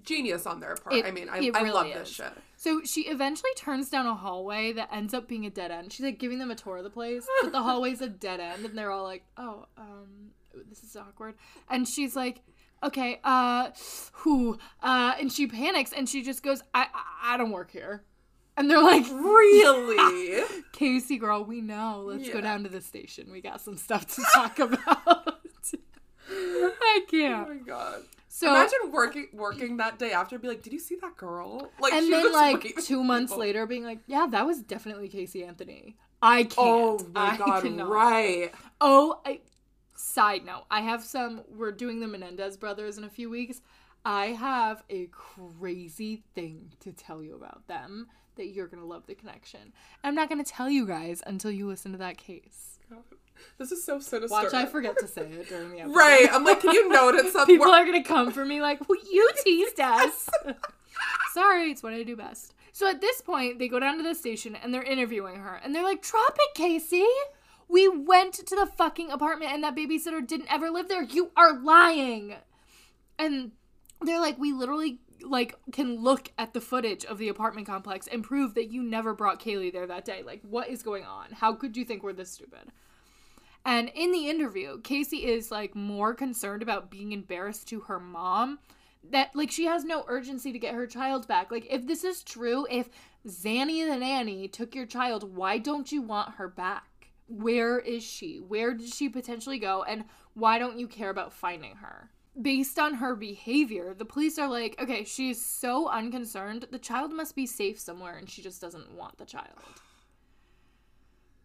Genius 0.02 0.46
on 0.46 0.60
their 0.60 0.76
part. 0.76 0.94
It- 0.94 1.04
I 1.04 1.10
mean, 1.10 1.28
I, 1.28 1.38
really 1.38 1.70
love 1.70 1.86
this 1.92 2.08
shit. 2.08 2.32
So 2.60 2.82
she 2.84 3.06
eventually 3.08 3.52
turns 3.56 3.88
down 3.88 4.06
a 4.06 4.14
hallway 4.14 4.72
that 4.72 4.90
ends 4.92 5.14
up 5.14 5.26
being 5.26 5.46
a 5.46 5.50
dead 5.50 5.70
end. 5.70 5.94
She's 5.94 6.04
like 6.04 6.18
giving 6.18 6.38
them 6.38 6.50
a 6.50 6.54
tour 6.54 6.76
of 6.76 6.84
the 6.84 6.90
place, 6.90 7.26
but 7.40 7.52
the 7.52 7.62
hallway's 7.62 8.02
a 8.02 8.06
dead 8.06 8.38
end, 8.38 8.66
and 8.66 8.76
they're 8.76 8.90
all 8.90 9.02
like, 9.02 9.24
"Oh, 9.38 9.64
um, 9.78 10.32
this 10.68 10.84
is 10.84 10.94
awkward." 10.94 11.36
And 11.70 11.88
she's 11.88 12.14
like, 12.14 12.42
"Okay, 12.82 13.18
uh, 13.24 13.70
who?" 14.12 14.58
Uh, 14.82 15.14
and 15.18 15.32
she 15.32 15.46
panics 15.46 15.94
and 15.94 16.06
she 16.06 16.22
just 16.22 16.42
goes, 16.42 16.62
"I, 16.74 16.88
I, 16.92 17.34
I 17.34 17.36
don't 17.38 17.50
work 17.50 17.70
here." 17.70 18.04
And 18.58 18.70
they're 18.70 18.82
like, 18.82 19.06
Really? 19.10 20.44
"Casey, 20.72 21.16
girl, 21.16 21.42
we 21.42 21.62
know. 21.62 22.02
Let's 22.04 22.28
go 22.28 22.42
down 22.42 22.64
to 22.64 22.68
the 22.68 22.82
station. 22.82 23.32
We 23.32 23.40
got 23.40 23.62
some 23.62 23.78
stuff 23.78 24.06
to 24.16 24.22
talk 24.34 24.58
about." 24.58 24.82
I 24.86 25.78
oh 26.30 27.00
can't. 27.10 27.48
Oh 27.48 27.54
my 27.54 27.60
god. 27.60 28.02
So 28.32 28.48
Imagine 28.48 28.92
working 28.92 29.26
working 29.32 29.76
that 29.78 29.98
day 29.98 30.12
after 30.12 30.36
and 30.36 30.42
be 30.42 30.46
like, 30.48 30.62
did 30.62 30.72
you 30.72 30.78
see 30.78 30.94
that 31.02 31.16
girl? 31.16 31.72
Like 31.80 31.92
and 31.92 32.04
she 32.06 32.10
then 32.12 32.32
like 32.32 32.76
two 32.84 33.02
months 33.02 33.32
people. 33.32 33.40
later 33.40 33.66
being 33.66 33.82
like 33.84 33.98
yeah 34.06 34.26
that 34.30 34.46
was 34.46 34.62
definitely 34.62 35.08
casey 35.08 35.44
anthony 35.44 35.96
i 36.22 36.44
can't 36.44 36.54
Oh 36.58 36.98
my 37.12 37.30
I 37.32 37.36
god, 37.36 37.62
cannot. 37.62 37.88
right. 37.90 38.52
oh 38.80 39.20
I, 39.26 39.40
side 39.96 40.44
note 40.44 40.64
i 40.70 40.80
have 40.80 41.02
some 41.04 41.42
we're 41.48 41.72
doing 41.72 42.00
the 42.00 42.06
menendez 42.06 42.56
brothers 42.56 42.98
in 42.98 43.04
a 43.04 43.10
few 43.10 43.28
weeks 43.28 43.60
i 44.04 44.26
have 44.26 44.82
a 44.90 45.06
crazy 45.10 46.22
thing 46.34 46.72
to 46.80 46.92
tell 46.92 47.22
you 47.22 47.34
about 47.34 47.66
them 47.66 48.06
that 48.40 48.48
you're 48.48 48.66
gonna 48.66 48.84
love 48.84 49.06
the 49.06 49.14
connection 49.14 49.72
i'm 50.02 50.14
not 50.14 50.28
gonna 50.28 50.42
tell 50.44 50.68
you 50.68 50.86
guys 50.86 51.22
until 51.26 51.50
you 51.50 51.66
listen 51.68 51.92
to 51.92 51.98
that 51.98 52.16
case 52.16 52.78
This 53.58 53.70
is 53.72 53.84
so 53.84 54.00
sinister. 54.00 54.32
watch 54.34 54.52
i 54.54 54.66
forget 54.66 54.98
to 54.98 55.06
say 55.06 55.22
it 55.22 55.48
during 55.48 55.70
the 55.70 55.80
episode 55.80 55.96
Right. 55.96 56.28
I'm 56.32 56.44
like, 56.44 56.60
can 56.60 56.72
you 56.74 56.88
notice 56.88 57.32
something? 57.32 57.54
People 57.54 57.70
we're- 57.70 57.80
are 57.82 57.86
gonna 57.86 58.02
come 58.04 58.30
for 58.32 58.44
me 58.44 58.60
like, 58.60 58.86
well, 58.88 58.98
you 59.10 59.30
teased 59.44 59.78
us. 59.80 60.28
Sorry, 61.32 61.70
it's 61.70 61.82
what 61.82 61.92
I 61.92 62.02
do 62.02 62.16
best. 62.16 62.54
So 62.72 62.88
at 62.88 63.00
this 63.00 63.20
point, 63.20 63.58
they 63.58 63.68
go 63.68 63.78
down 63.80 63.96
to 63.98 64.02
the 64.02 64.14
station 64.14 64.56
and 64.56 64.74
they're 64.74 64.82
interviewing 64.82 65.36
her, 65.36 65.60
and 65.62 65.74
they're 65.74 65.84
like, 65.84 66.02
"Drop 66.02 66.36
it, 66.38 66.54
Casey. 66.54 67.06
We 67.68 67.88
went 67.88 68.34
to 68.34 68.56
the 68.56 68.66
fucking 68.66 69.10
apartment, 69.10 69.52
and 69.52 69.62
that 69.64 69.76
babysitter 69.76 70.26
didn't 70.26 70.52
ever 70.52 70.70
live 70.70 70.88
there. 70.88 71.02
You 71.02 71.30
are 71.36 71.58
lying." 71.58 72.34
And 73.18 73.52
they're 74.02 74.20
like, 74.20 74.38
"We 74.38 74.52
literally." 74.52 75.00
Like 75.22 75.54
can 75.72 76.02
look 76.02 76.32
at 76.38 76.52
the 76.52 76.60
footage 76.60 77.04
of 77.04 77.18
the 77.18 77.28
apartment 77.28 77.66
complex 77.66 78.06
and 78.06 78.24
prove 78.24 78.54
that 78.54 78.72
you 78.72 78.82
never 78.82 79.14
brought 79.14 79.40
Caylee 79.40 79.72
there 79.72 79.86
that 79.86 80.04
day. 80.04 80.22
Like, 80.24 80.40
what 80.42 80.68
is 80.68 80.82
going 80.82 81.04
on? 81.04 81.32
How 81.32 81.54
could 81.54 81.76
you 81.76 81.84
think 81.84 82.02
we're 82.02 82.12
this 82.12 82.30
stupid? 82.30 82.72
And 83.64 83.90
in 83.94 84.12
the 84.12 84.28
interview, 84.28 84.80
Casey 84.80 85.26
is 85.26 85.50
like 85.50 85.74
more 85.74 86.14
concerned 86.14 86.62
about 86.62 86.90
being 86.90 87.12
embarrassed 87.12 87.68
to 87.68 87.80
her 87.80 88.00
mom 88.00 88.58
that 89.10 89.34
like 89.34 89.50
she 89.50 89.64
has 89.64 89.84
no 89.84 90.04
urgency 90.08 90.52
to 90.52 90.58
get 90.58 90.74
her 90.74 90.86
child 90.86 91.26
back. 91.26 91.50
Like 91.50 91.66
if 91.70 91.86
this 91.86 92.04
is 92.04 92.22
true, 92.22 92.66
if 92.70 92.88
Zanny 93.26 93.86
the 93.86 93.96
nanny 93.96 94.48
took 94.48 94.74
your 94.74 94.86
child, 94.86 95.36
why 95.36 95.58
don't 95.58 95.92
you 95.92 96.02
want 96.02 96.34
her 96.36 96.48
back? 96.48 96.84
Where 97.26 97.78
is 97.78 98.02
she? 98.02 98.38
Where 98.38 98.74
did 98.74 98.92
she 98.92 99.08
potentially 99.08 99.58
go 99.58 99.82
and 99.82 100.04
why 100.34 100.58
don't 100.58 100.78
you 100.78 100.88
care 100.88 101.10
about 101.10 101.32
finding 101.32 101.76
her? 101.76 102.10
Based 102.40 102.78
on 102.78 102.94
her 102.94 103.16
behavior, 103.16 103.94
the 103.94 104.04
police 104.04 104.38
are 104.38 104.48
like, 104.48 104.80
okay, 104.80 105.04
she's 105.04 105.44
so 105.44 105.88
unconcerned. 105.88 106.66
The 106.70 106.78
child 106.78 107.12
must 107.12 107.34
be 107.34 107.46
safe 107.46 107.78
somewhere 107.78 108.16
and 108.16 108.30
she 108.30 108.40
just 108.40 108.60
doesn't 108.60 108.92
want 108.92 109.18
the 109.18 109.26
child. 109.26 109.58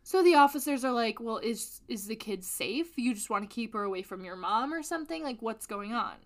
So 0.03 0.21
the 0.23 0.35
officers 0.35 0.85
are 0.85 0.91
like, 0.91 1.19
"Well, 1.19 1.39
is 1.39 1.81
is 1.87 2.05
the 2.05 2.15
kid 2.15 2.43
safe? 2.43 2.95
You 2.95 3.15
just 3.15 3.31
want 3.31 3.49
to 3.49 3.53
keep 3.53 3.73
her 3.73 3.81
away 3.81 4.03
from 4.03 4.23
your 4.23 4.35
mom 4.35 4.71
or 4.71 4.83
something? 4.83 5.23
Like 5.23 5.41
what's 5.41 5.65
going 5.65 5.93
on?" 5.93 6.17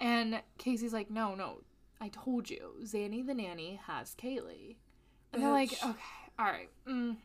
And 0.00 0.42
Casey's 0.58 0.92
like, 0.92 1.08
"No, 1.08 1.36
no. 1.36 1.62
I 2.00 2.08
told 2.08 2.50
you. 2.50 2.74
Zanny 2.82 3.24
the 3.24 3.34
nanny 3.34 3.80
has 3.86 4.16
Caylee." 4.16 4.74
And 5.32 5.40
they're 5.40 5.52
like, 5.52 5.72
"Okay. 5.72 6.32
All 6.36 6.46
right. 6.46 6.68
Mhm." 6.84 7.16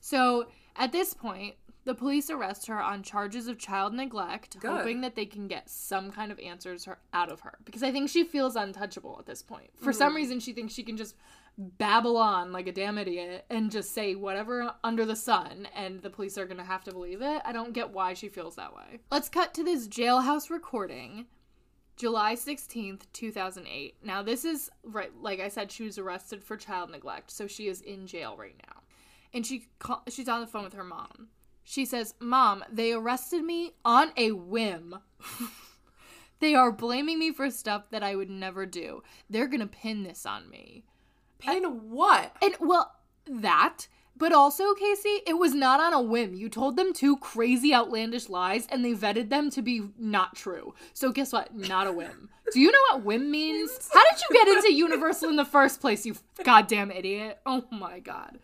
So, 0.00 0.48
at 0.76 0.92
this 0.92 1.14
point, 1.14 1.54
the 1.84 1.94
police 1.94 2.28
arrest 2.30 2.66
her 2.66 2.80
on 2.80 3.02
charges 3.02 3.48
of 3.48 3.58
child 3.58 3.94
neglect, 3.94 4.58
Good. 4.60 4.70
hoping 4.70 5.00
that 5.00 5.14
they 5.14 5.26
can 5.26 5.48
get 5.48 5.70
some 5.70 6.10
kind 6.10 6.30
of 6.30 6.38
answers 6.38 6.84
her, 6.84 6.98
out 7.12 7.30
of 7.30 7.40
her 7.40 7.58
because 7.64 7.82
I 7.82 7.92
think 7.92 8.10
she 8.10 8.24
feels 8.24 8.56
untouchable 8.56 9.16
at 9.18 9.26
this 9.26 9.42
point. 9.42 9.70
For 9.80 9.92
some 9.92 10.12
mm. 10.12 10.16
reason, 10.16 10.40
she 10.40 10.52
thinks 10.52 10.74
she 10.74 10.82
can 10.82 10.96
just 10.96 11.16
babble 11.58 12.16
on 12.16 12.52
like 12.52 12.68
a 12.68 12.72
damn 12.72 12.98
idiot 12.98 13.44
and 13.50 13.70
just 13.70 13.92
say 13.92 14.14
whatever 14.14 14.72
under 14.84 15.04
the 15.04 15.16
sun 15.16 15.66
and 15.74 16.00
the 16.02 16.10
police 16.10 16.38
are 16.38 16.46
going 16.46 16.58
to 16.58 16.64
have 16.64 16.84
to 16.84 16.92
believe 16.92 17.20
it. 17.20 17.42
I 17.44 17.52
don't 17.52 17.72
get 17.72 17.90
why 17.90 18.14
she 18.14 18.28
feels 18.28 18.54
that 18.56 18.74
way. 18.74 19.00
Let's 19.10 19.28
cut 19.28 19.54
to 19.54 19.64
this 19.64 19.88
jailhouse 19.88 20.50
recording. 20.50 21.26
July 21.96 22.36
16th, 22.36 23.02
2008. 23.12 23.96
Now 24.04 24.22
this 24.22 24.44
is 24.44 24.70
right 24.84 25.10
like 25.20 25.40
I 25.40 25.48
said 25.48 25.72
she 25.72 25.82
was 25.82 25.98
arrested 25.98 26.44
for 26.44 26.56
child 26.56 26.90
neglect, 26.90 27.32
so 27.32 27.48
she 27.48 27.66
is 27.66 27.80
in 27.80 28.06
jail 28.06 28.36
right 28.38 28.54
now. 28.68 28.82
And 29.34 29.44
she 29.44 29.66
call, 29.80 30.04
she's 30.08 30.28
on 30.28 30.40
the 30.40 30.46
phone 30.46 30.64
with 30.64 30.74
her 30.74 30.84
mom. 30.84 31.28
She 31.68 31.84
says, 31.84 32.14
"Mom, 32.18 32.64
they 32.72 32.92
arrested 32.92 33.44
me 33.44 33.72
on 33.84 34.12
a 34.16 34.32
whim." 34.32 34.96
They 36.40 36.54
are 36.54 36.70
blaming 36.70 37.18
me 37.18 37.32
for 37.32 37.50
stuff 37.50 37.90
that 37.90 38.02
I 38.02 38.14
would 38.14 38.30
never 38.30 38.64
do. 38.64 39.02
They're 39.28 39.48
going 39.48 39.60
to 39.60 39.66
pin 39.66 40.04
this 40.04 40.24
on 40.24 40.48
me. 40.48 40.84
Paying 41.38 41.64
what? 41.64 42.36
And 42.40 42.54
well, 42.60 42.92
that, 43.26 43.88
but 44.16 44.32
also, 44.32 44.74
Casey, 44.74 45.20
it 45.26 45.38
was 45.38 45.54
not 45.54 45.80
on 45.80 45.92
a 45.92 46.00
whim. 46.00 46.34
You 46.34 46.48
told 46.48 46.76
them 46.76 46.92
two 46.92 47.16
crazy, 47.18 47.72
outlandish 47.72 48.28
lies 48.28 48.66
and 48.70 48.84
they 48.84 48.92
vetted 48.92 49.30
them 49.30 49.50
to 49.50 49.62
be 49.62 49.88
not 49.98 50.34
true. 50.34 50.74
So, 50.92 51.12
guess 51.12 51.32
what? 51.32 51.54
Not 51.54 51.86
a 51.86 51.92
whim. 51.92 52.28
Do 52.52 52.60
you 52.60 52.72
know 52.72 52.78
what 52.90 53.04
whim 53.04 53.30
means? 53.30 53.88
How 53.92 54.02
did 54.04 54.20
you 54.20 54.36
get 54.36 54.48
into 54.48 54.72
Universal 54.72 55.30
in 55.30 55.36
the 55.36 55.44
first 55.44 55.80
place, 55.80 56.06
you 56.06 56.16
goddamn 56.42 56.90
idiot? 56.90 57.38
Oh 57.46 57.64
my 57.70 58.00
god. 58.00 58.38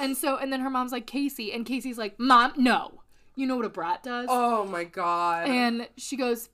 And 0.00 0.16
so, 0.16 0.36
and 0.36 0.52
then 0.52 0.60
her 0.60 0.70
mom's 0.70 0.92
like, 0.92 1.06
Casey, 1.06 1.52
and 1.52 1.64
Casey's 1.66 1.98
like, 1.98 2.18
Mom, 2.18 2.52
no. 2.56 3.02
You 3.36 3.46
know 3.46 3.56
what 3.56 3.64
a 3.64 3.70
brat 3.70 4.02
does? 4.02 4.26
Oh 4.28 4.64
my 4.66 4.84
god. 4.84 5.48
And 5.48 5.88
she 5.96 6.16
goes, 6.16 6.48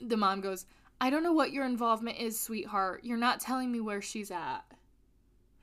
the 0.00 0.16
mom 0.16 0.40
goes, 0.40 0.64
I 1.00 1.10
don't 1.10 1.22
know 1.22 1.32
what 1.32 1.52
your 1.52 1.64
involvement 1.64 2.18
is, 2.18 2.38
sweetheart. 2.38 3.00
You're 3.04 3.18
not 3.18 3.40
telling 3.40 3.70
me 3.70 3.80
where 3.80 4.00
she's 4.00 4.30
at. 4.30 4.60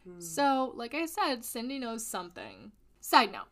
Hmm. 0.07 0.19
So, 0.19 0.73
like 0.75 0.93
I 0.93 1.05
said, 1.05 1.43
Cindy 1.43 1.79
knows 1.79 2.05
something. 2.05 2.71
Side 3.01 3.31
note. 3.31 3.47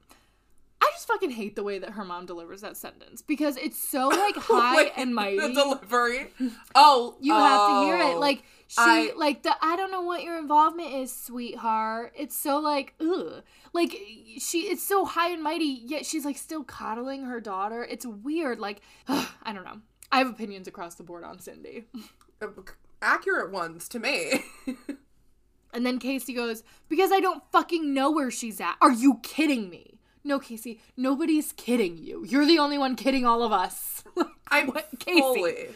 I 0.82 0.90
just 0.94 1.08
fucking 1.08 1.32
hate 1.32 1.56
the 1.56 1.64
way 1.64 1.80
that 1.80 1.92
her 1.92 2.04
mom 2.04 2.26
delivers 2.26 2.62
that 2.62 2.76
sentence 2.76 3.22
because 3.22 3.56
it's 3.58 3.78
so 3.82 4.10
like 4.10 4.36
high 4.38 4.76
Wait, 4.76 4.92
and 4.98 5.16
mighty. 5.16 5.40
The 5.40 5.54
delivery. 5.54 6.28
Oh, 6.76 7.16
you 7.22 7.34
have 7.34 7.70
to 7.70 7.86
hear 7.86 7.98
it. 7.98 8.16
oh. 8.16 8.20
Like 8.20 8.44
she 8.74 8.82
I- 8.82 9.12
like 9.16 9.44
the 9.44 9.56
I 9.62 9.76
don't 9.76 9.92
know 9.92 10.02
what 10.02 10.24
your 10.24 10.38
involvement 10.38 10.94
is, 10.94 11.14
sweetheart. 11.16 12.14
It's 12.18 12.36
so 12.38 12.60
like 12.60 12.94
ugh. 13.00 13.44
Like 13.74 13.92
she 14.40 14.60
it's 14.62 14.84
so 14.84 15.06
high 15.06 15.30
and 15.32 15.42
mighty, 15.44 15.66
yet 15.86 16.06
she's 16.06 16.26
like 16.26 16.38
still 16.38 16.64
coddling 16.64 17.26
her 17.26 17.40
daughter. 17.40 17.84
It's 17.84 18.06
weird. 18.06 18.60
Like 18.60 18.82
I 19.08 19.54
don't 19.54 19.64
know. 19.66 19.80
I 20.12 20.20
have 20.20 20.28
opinions 20.30 20.68
across 20.68 20.96
the 20.96 21.04
board 21.04 21.24
on 21.24 21.40
Cindy. 21.40 21.86
Uh, 22.42 22.48
accurate 23.02 23.52
ones 23.52 23.88
to 23.90 24.00
me. 24.00 24.44
And 25.76 25.86
then 25.88 25.98
Casey 25.98 26.34
goes, 26.34 26.64
Because 26.88 27.12
I 27.12 27.20
don't 27.20 27.42
fucking 27.52 27.96
know 27.96 28.12
where 28.12 28.30
she's 28.30 28.62
at. 28.62 28.76
Are 28.80 28.92
you 28.92 29.20
kidding 29.24 29.72
me? 29.72 30.00
No, 30.24 30.38
Casey, 30.40 30.80
nobody's 30.96 31.52
kidding 31.52 31.98
you. 31.98 32.24
You're 32.24 32.46
the 32.46 32.60
only 32.60 32.78
one 32.78 32.96
kidding 32.96 33.26
all 33.26 33.42
of 33.42 33.52
us. 33.52 34.04
I'm 34.50 34.68
What, 34.68 34.88
Casey? 35.00 35.20
fully. 35.20 35.70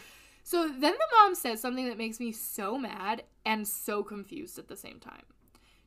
So 0.48 0.66
then 0.66 0.94
the 0.94 1.16
mom 1.18 1.34
says 1.34 1.60
something 1.60 1.86
that 1.88 1.98
makes 1.98 2.18
me 2.18 2.32
so 2.32 2.78
mad 2.78 3.24
and 3.44 3.68
so 3.68 4.02
confused 4.02 4.58
at 4.58 4.66
the 4.66 4.78
same 4.78 4.98
time. 4.98 5.24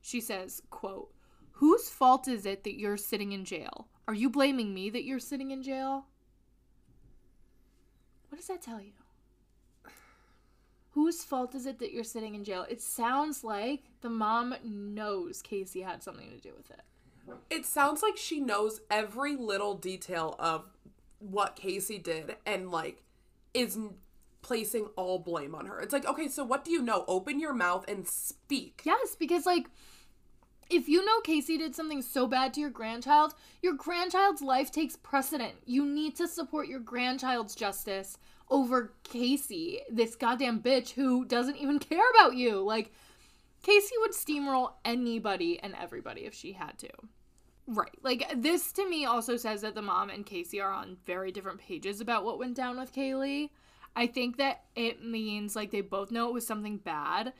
She 0.01 0.21
says, 0.21 0.61
quote, 0.69 1.11
Whose 1.53 1.89
fault 1.89 2.27
is 2.27 2.45
it 2.45 2.63
that 2.63 2.77
you're 2.77 2.95
sitting 2.95 3.31
in 3.31 3.43
jail? 3.43 3.87
Are 4.07 4.13
you 4.13 4.29
blaming 4.29 4.71
me 4.71 4.91
that 4.91 5.03
you're 5.03 5.17
sitting 5.17 5.49
in 5.49 5.63
jail? 5.63 6.05
What 8.29 8.37
does 8.37 8.49
that 8.49 8.61
tell 8.61 8.79
you? 8.79 8.91
Whose 10.91 11.23
fault 11.23 11.55
is 11.55 11.65
it 11.65 11.79
that 11.79 11.91
you're 11.91 12.03
sitting 12.03 12.35
in 12.35 12.43
jail? 12.43 12.67
It 12.69 12.83
sounds 12.83 13.43
like 13.43 13.85
the 14.01 14.11
mom 14.11 14.53
knows 14.63 15.41
Casey 15.41 15.81
had 15.81 16.03
something 16.03 16.29
to 16.29 16.37
do 16.37 16.53
with 16.55 16.69
it. 16.69 16.81
It 17.49 17.65
sounds 17.65 18.03
like 18.03 18.15
she 18.15 18.39
knows 18.39 18.81
every 18.91 19.35
little 19.35 19.73
detail 19.73 20.35
of 20.37 20.65
what 21.17 21.55
Casey 21.55 21.97
did 21.97 22.35
and 22.45 22.69
like 22.69 23.01
is 23.55 23.79
placing 24.41 24.85
all 24.95 25.19
blame 25.19 25.55
on 25.55 25.65
her. 25.65 25.79
It's 25.79 25.93
like, 25.93 26.05
okay, 26.05 26.27
so 26.27 26.43
what 26.43 26.63
do 26.63 26.71
you 26.71 26.81
know? 26.81 27.05
Open 27.07 27.39
your 27.39 27.53
mouth 27.53 27.85
and 27.87 28.07
speak. 28.07 28.81
Yes, 28.83 29.15
because 29.15 29.45
like 29.45 29.67
if 30.69 30.87
you 30.87 31.05
know 31.05 31.19
Casey 31.21 31.57
did 31.57 31.75
something 31.75 32.01
so 32.01 32.27
bad 32.27 32.53
to 32.53 32.61
your 32.61 32.69
grandchild, 32.69 33.33
your 33.61 33.73
grandchild's 33.73 34.41
life 34.41 34.71
takes 34.71 34.95
precedent. 34.95 35.55
You 35.65 35.85
need 35.85 36.15
to 36.15 36.27
support 36.27 36.67
your 36.67 36.79
grandchild's 36.79 37.55
justice 37.55 38.17
over 38.49 38.93
Casey, 39.03 39.81
this 39.89 40.15
goddamn 40.15 40.61
bitch 40.61 40.91
who 40.91 41.25
doesn't 41.25 41.57
even 41.57 41.79
care 41.79 42.09
about 42.11 42.35
you. 42.35 42.61
Like 42.61 42.91
Casey 43.63 43.95
would 43.99 44.11
steamroll 44.11 44.71
anybody 44.85 45.59
and 45.59 45.75
everybody 45.79 46.21
if 46.21 46.33
she 46.33 46.53
had 46.53 46.77
to. 46.79 46.89
Right. 47.67 47.97
Like 48.01 48.31
this 48.35 48.71
to 48.73 48.89
me 48.89 49.05
also 49.05 49.37
says 49.37 49.61
that 49.61 49.75
the 49.75 49.81
mom 49.81 50.09
and 50.09 50.25
Casey 50.25 50.59
are 50.59 50.71
on 50.71 50.97
very 51.05 51.31
different 51.31 51.59
pages 51.59 52.01
about 52.01 52.25
what 52.25 52.39
went 52.39 52.55
down 52.55 52.79
with 52.79 52.93
Caylee. 52.93 53.49
I 53.95 54.07
think 54.07 54.37
that 54.37 54.63
it 54.75 55.03
means 55.03 55.55
like 55.55 55.71
they 55.71 55.81
both 55.81 56.11
know 56.11 56.27
it 56.27 56.33
was 56.33 56.47
something 56.47 56.77
bad, 56.77 57.33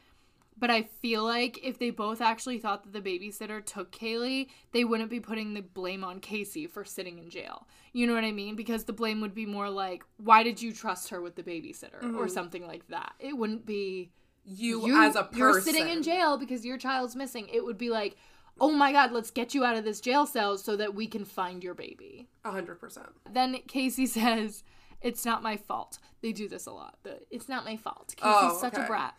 but 0.58 0.70
I 0.70 0.84
feel 0.84 1.24
like 1.24 1.60
if 1.64 1.80
they 1.80 1.90
both 1.90 2.22
actually 2.22 2.60
thought 2.60 2.84
that 2.84 2.94
the 2.94 3.02
babysitter 3.02 3.66
took 3.66 3.92
Caylee, 3.92 4.48
they 4.74 4.84
wouldn't 4.84 5.10
be 5.10 5.20
putting 5.20 5.54
the 5.54 5.62
blame 5.62 6.04
on 6.04 6.20
Casey 6.20 6.68
for 6.68 6.84
sitting 6.84 7.18
in 7.18 7.30
jail. 7.30 7.68
You 7.94 8.06
know 8.06 8.14
what 8.14 8.24
I 8.24 8.32
mean? 8.32 8.56
Because 8.56 8.84
the 8.84 8.94
blame 8.94 9.22
would 9.22 9.34
be 9.34 9.46
more 9.46 9.70
like, 9.70 10.04
why 10.18 10.44
did 10.44 10.62
you 10.62 10.72
trust 10.72 11.10
her 11.10 11.22
with 11.22 11.36
the 11.36 11.44
babysitter 11.44 12.04
or 12.04 12.08
mm-hmm. 12.08 12.28
something 12.28 12.68
like 12.68 12.88
that. 12.90 13.14
It 13.20 13.36
wouldn't 13.36 13.66
be 13.66 14.12
You, 14.46 14.86
you 14.86 15.02
as 15.02 15.16
a 15.16 15.24
person. 15.24 15.38
you're 15.38 15.62
sitting 15.62 15.90
in 15.90 16.04
jail 16.04 16.38
because 16.38 16.64
your 16.66 16.78
child's 16.78 17.16
missing. 17.16 17.48
It 17.52 17.66
would 17.66 17.78
be 17.78 17.90
like, 17.90 18.16
oh 18.60 18.72
my 18.72 18.92
god, 18.92 19.12
let's 19.12 19.32
get 19.32 19.56
you 19.56 19.64
out 19.64 19.76
of 19.76 19.84
this 19.84 20.00
jail 20.00 20.28
cell 20.28 20.58
so 20.58 20.76
that 20.76 20.94
we 20.94 21.08
can 21.08 21.26
find 21.26 21.64
your 21.64 21.74
baby. 21.74 22.28
A 22.46 22.52
hundred 22.52 22.80
percent. 22.80 23.10
Then 23.32 23.58
Casey 23.68 24.06
says, 24.06 24.64
"It's 25.02 25.26
not 25.26 25.44
my 25.44 25.58
fault." 25.58 26.00
They 26.22 26.32
do 26.32 26.48
this 26.48 26.66
a 26.66 26.72
lot. 26.72 26.98
The, 27.04 27.20
it's 27.30 27.50
not 27.50 27.66
my 27.66 27.78
fault. 27.78 28.14
Casey's 28.18 28.52
Oh, 28.52 28.58
such 28.60 28.78
a 28.78 28.86
brat. 28.86 29.16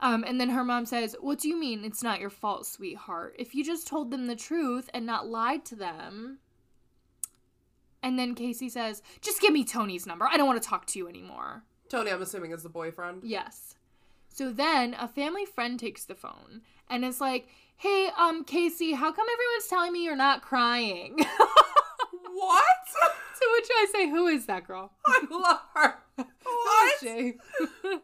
Um, 0.00 0.24
and 0.24 0.40
then 0.40 0.50
her 0.50 0.64
mom 0.64 0.86
says, 0.86 1.16
"What 1.20 1.38
do 1.38 1.48
you 1.48 1.58
mean 1.58 1.84
it's 1.84 2.02
not 2.02 2.20
your 2.20 2.30
fault, 2.30 2.66
sweetheart? 2.66 3.36
If 3.38 3.54
you 3.54 3.64
just 3.64 3.86
told 3.86 4.10
them 4.10 4.26
the 4.26 4.36
truth 4.36 4.90
and 4.92 5.06
not 5.06 5.28
lied 5.28 5.64
to 5.66 5.76
them." 5.76 6.38
And 8.02 8.18
then 8.18 8.34
Casey 8.34 8.68
says, 8.68 9.02
"Just 9.22 9.40
give 9.40 9.52
me 9.52 9.64
Tony's 9.64 10.06
number. 10.06 10.26
I 10.30 10.36
don't 10.36 10.46
want 10.46 10.62
to 10.62 10.68
talk 10.68 10.86
to 10.88 10.98
you 10.98 11.08
anymore." 11.08 11.62
Tony, 11.88 12.10
I'm 12.10 12.22
assuming, 12.22 12.50
is 12.52 12.62
the 12.62 12.68
boyfriend. 12.68 13.22
Yes. 13.24 13.76
So 14.28 14.50
then 14.50 14.94
a 14.98 15.06
family 15.06 15.46
friend 15.46 15.78
takes 15.78 16.04
the 16.04 16.14
phone 16.14 16.62
and 16.90 17.04
is 17.04 17.20
like, 17.20 17.48
"Hey, 17.76 18.10
um, 18.18 18.44
Casey, 18.44 18.92
how 18.92 19.12
come 19.12 19.26
everyone's 19.32 19.68
telling 19.68 19.92
me 19.92 20.02
you're 20.04 20.16
not 20.16 20.42
crying?" 20.42 21.18
to 23.40 23.46
What? 23.48 23.62
which 23.62 23.70
I 23.70 23.86
say, 23.92 24.10
"Who 24.10 24.26
is 24.26 24.46
that 24.46 24.66
girl?" 24.66 24.92
I 25.06 25.22
love 25.30 25.60
her. 25.74 25.94
What? 26.16 27.00
Shay. 27.00 27.36
What? 27.82 28.02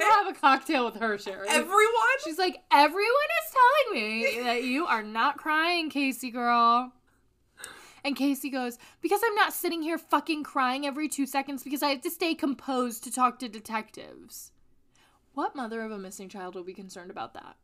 I'll 0.00 0.24
have 0.24 0.36
a 0.36 0.38
cocktail 0.38 0.84
with 0.84 0.96
her, 0.96 1.18
Sherry. 1.18 1.48
Everyone? 1.48 2.18
She's 2.24 2.38
like, 2.38 2.58
"Everyone 2.72 3.06
is 3.06 3.54
telling 3.54 4.02
me 4.02 4.42
that 4.42 4.64
you 4.64 4.86
are 4.86 5.02
not 5.02 5.38
crying, 5.38 5.90
Casey 5.90 6.30
girl." 6.30 6.92
And 8.04 8.16
Casey 8.16 8.50
goes, 8.50 8.78
Because 9.00 9.20
I'm 9.24 9.34
not 9.34 9.52
sitting 9.52 9.82
here 9.82 9.98
fucking 9.98 10.42
crying 10.42 10.84
every 10.86 11.08
two 11.08 11.26
seconds 11.26 11.62
because 11.62 11.82
I 11.82 11.90
have 11.90 12.00
to 12.02 12.10
stay 12.10 12.34
composed 12.34 13.04
to 13.04 13.12
talk 13.12 13.38
to 13.38 13.48
detectives. 13.48 14.50
What 15.34 15.56
mother 15.56 15.82
of 15.82 15.92
a 15.92 15.98
missing 15.98 16.28
child 16.28 16.54
will 16.54 16.64
be 16.64 16.74
concerned 16.74 17.10
about 17.10 17.34
that? 17.34 17.56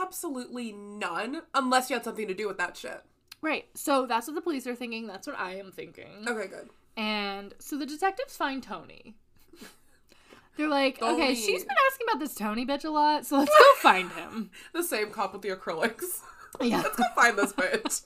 Absolutely 0.00 0.72
none, 0.72 1.42
unless 1.54 1.90
you 1.90 1.96
had 1.96 2.04
something 2.04 2.26
to 2.26 2.34
do 2.34 2.48
with 2.48 2.58
that 2.58 2.76
shit. 2.76 3.04
Right. 3.42 3.66
So 3.74 4.06
that's 4.06 4.26
what 4.26 4.34
the 4.34 4.40
police 4.40 4.66
are 4.66 4.74
thinking. 4.74 5.06
That's 5.06 5.26
what 5.26 5.38
I 5.38 5.56
am 5.56 5.70
thinking. 5.72 6.24
Okay, 6.26 6.48
good. 6.48 6.68
And 6.96 7.54
so 7.58 7.78
the 7.78 7.86
detectives 7.86 8.36
find 8.36 8.62
Tony. 8.62 9.14
They're 10.56 10.68
like, 10.68 11.00
okay, 11.02 11.34
she's 11.34 11.64
been 11.64 11.76
asking 11.90 12.06
about 12.10 12.20
this 12.20 12.34
Tony 12.34 12.66
bitch 12.66 12.84
a 12.84 12.90
lot, 12.90 13.26
so 13.26 13.38
let's 13.38 13.50
go 13.50 13.64
find 13.78 14.10
him. 14.12 14.50
The 14.72 14.82
same 14.82 15.10
cop 15.10 15.32
with 15.32 15.42
the 15.42 15.50
acrylics. 15.50 16.22
Yeah. 16.60 16.78
Let's 16.82 16.96
go 16.96 17.04
find 17.14 17.36
this 17.36 17.52
bitch. 17.52 18.02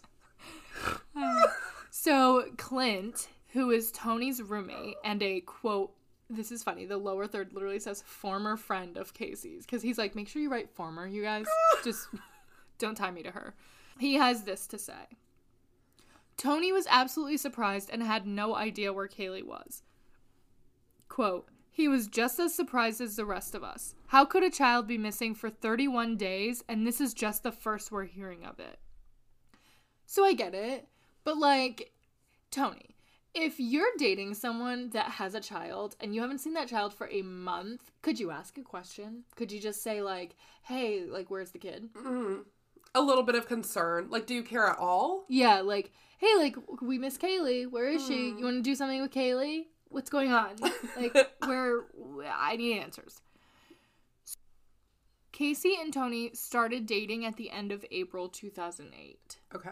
So 1.90 2.44
Clint, 2.56 3.28
who 3.52 3.70
is 3.70 3.92
Tony's 3.92 4.40
roommate 4.42 4.96
and 5.04 5.22
a 5.22 5.40
quote, 5.42 5.92
this 6.28 6.50
is 6.50 6.62
funny. 6.62 6.86
The 6.86 6.96
lower 6.96 7.26
third 7.26 7.52
literally 7.52 7.78
says 7.80 8.02
former 8.06 8.56
friend 8.56 8.96
of 8.96 9.12
Casey's 9.12 9.66
because 9.66 9.82
he's 9.82 9.98
like, 9.98 10.14
make 10.14 10.28
sure 10.28 10.40
you 10.40 10.50
write 10.50 10.70
former, 10.70 11.06
you 11.06 11.22
guys. 11.22 11.46
Just 11.84 12.08
don't 12.78 12.96
tie 12.96 13.10
me 13.10 13.22
to 13.22 13.30
her. 13.32 13.54
He 14.00 14.14
has 14.14 14.44
this 14.44 14.66
to 14.68 14.78
say. 14.78 15.18
Tony 16.38 16.72
was 16.72 16.86
absolutely 16.88 17.36
surprised 17.36 17.90
and 17.92 18.02
had 18.02 18.26
no 18.26 18.56
idea 18.56 18.94
where 18.94 19.06
Caylee 19.06 19.44
was. 19.44 19.82
Quote, 21.10 21.48
he 21.70 21.86
was 21.86 22.08
just 22.08 22.40
as 22.40 22.54
surprised 22.54 23.02
as 23.02 23.16
the 23.16 23.26
rest 23.26 23.54
of 23.54 23.62
us. 23.62 23.94
How 24.06 24.24
could 24.24 24.42
a 24.42 24.48
child 24.48 24.86
be 24.86 24.96
missing 24.96 25.34
for 25.34 25.50
31 25.50 26.16
days 26.16 26.64
and 26.66 26.86
this 26.86 26.98
is 26.98 27.12
just 27.12 27.42
the 27.42 27.52
first 27.52 27.92
we're 27.92 28.04
hearing 28.04 28.46
of 28.46 28.58
it? 28.58 28.78
So 30.06 30.24
I 30.24 30.32
get 30.32 30.54
it, 30.54 30.88
but 31.22 31.36
like, 31.36 31.92
Tony, 32.50 32.96
if 33.34 33.60
you're 33.60 33.92
dating 33.98 34.32
someone 34.32 34.88
that 34.90 35.10
has 35.10 35.34
a 35.34 35.40
child 35.40 35.94
and 36.00 36.14
you 36.14 36.22
haven't 36.22 36.38
seen 36.38 36.54
that 36.54 36.68
child 36.68 36.94
for 36.94 37.06
a 37.10 37.20
month, 37.20 37.90
could 38.00 38.18
you 38.18 38.30
ask 38.30 38.56
a 38.56 38.62
question? 38.62 39.24
Could 39.36 39.52
you 39.52 39.60
just 39.60 39.82
say, 39.82 40.00
like, 40.00 40.36
hey, 40.62 41.04
like, 41.06 41.30
where's 41.30 41.50
the 41.50 41.58
kid? 41.58 41.90
Mm-hmm. 41.92 42.40
A 42.94 43.00
little 43.00 43.22
bit 43.22 43.34
of 43.34 43.46
concern. 43.46 44.08
Like, 44.10 44.26
do 44.26 44.34
you 44.34 44.42
care 44.42 44.66
at 44.66 44.78
all? 44.78 45.24
Yeah, 45.28 45.60
like, 45.60 45.92
hey, 46.18 46.34
like, 46.36 46.56
we 46.82 46.98
miss 46.98 47.16
Caylee. 47.16 47.70
Where 47.70 47.88
is 47.88 48.04
she? 48.06 48.30
Hmm. 48.30 48.38
You 48.38 48.44
want 48.44 48.56
to 48.56 48.62
do 48.62 48.74
something 48.74 49.00
with 49.00 49.12
Caylee? 49.12 49.66
What's 49.88 50.10
going 50.10 50.32
on? 50.32 50.56
Like, 50.96 51.16
where? 51.46 51.84
I 52.32 52.56
need 52.56 52.78
answers. 52.78 53.22
Casey 55.32 55.74
and 55.80 55.92
Tony 55.92 56.30
started 56.34 56.86
dating 56.86 57.24
at 57.24 57.36
the 57.36 57.50
end 57.50 57.72
of 57.72 57.84
April 57.90 58.28
2008. 58.28 59.38
Okay. 59.54 59.70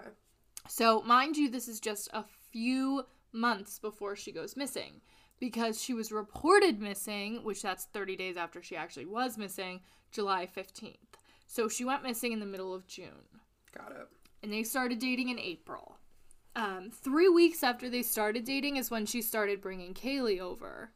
So, 0.68 1.02
mind 1.02 1.36
you, 1.36 1.50
this 1.50 1.68
is 1.68 1.80
just 1.80 2.08
a 2.12 2.24
few 2.50 3.04
months 3.32 3.78
before 3.78 4.16
she 4.16 4.32
goes 4.32 4.56
missing 4.56 5.00
because 5.38 5.82
she 5.82 5.94
was 5.94 6.10
reported 6.12 6.80
missing, 6.80 7.44
which 7.44 7.62
that's 7.62 7.84
30 7.86 8.16
days 8.16 8.36
after 8.36 8.62
she 8.62 8.76
actually 8.76 9.06
was 9.06 9.38
missing, 9.38 9.80
July 10.10 10.46
15th. 10.46 10.96
So 11.48 11.66
she 11.68 11.84
went 11.84 12.02
missing 12.02 12.32
in 12.32 12.40
the 12.40 12.46
middle 12.46 12.74
of 12.74 12.86
June 12.86 13.40
Got 13.76 13.92
it. 13.92 14.06
and 14.42 14.52
they 14.52 14.62
started 14.62 14.98
dating 14.98 15.30
in 15.30 15.38
April. 15.40 15.96
Um, 16.54 16.90
three 16.92 17.28
weeks 17.28 17.62
after 17.62 17.88
they 17.88 18.02
started 18.02 18.44
dating 18.44 18.76
is 18.76 18.90
when 18.90 19.06
she 19.06 19.22
started 19.22 19.60
bringing 19.62 19.94
Caylee 19.94 20.40
over. 20.40 20.92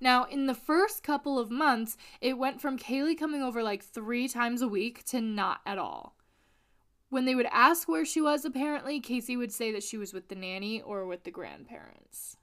Now, 0.00 0.24
in 0.24 0.46
the 0.46 0.54
first 0.54 1.04
couple 1.04 1.38
of 1.38 1.52
months, 1.52 1.96
it 2.20 2.36
went 2.36 2.60
from 2.60 2.78
Caylee 2.78 3.16
coming 3.16 3.42
over 3.42 3.62
like 3.62 3.84
three 3.84 4.26
times 4.26 4.60
a 4.60 4.66
week 4.66 5.04
to 5.06 5.20
not 5.20 5.60
at 5.64 5.78
all. 5.78 6.16
When 7.08 7.24
they 7.24 7.36
would 7.36 7.48
ask 7.52 7.88
where 7.88 8.04
she 8.04 8.20
was, 8.20 8.44
apparently, 8.44 8.98
Casey 8.98 9.36
would 9.36 9.52
say 9.52 9.70
that 9.70 9.84
she 9.84 9.96
was 9.96 10.12
with 10.12 10.28
the 10.28 10.34
nanny 10.34 10.82
or 10.82 11.06
with 11.06 11.22
the 11.22 11.30
grandparents. 11.30 12.36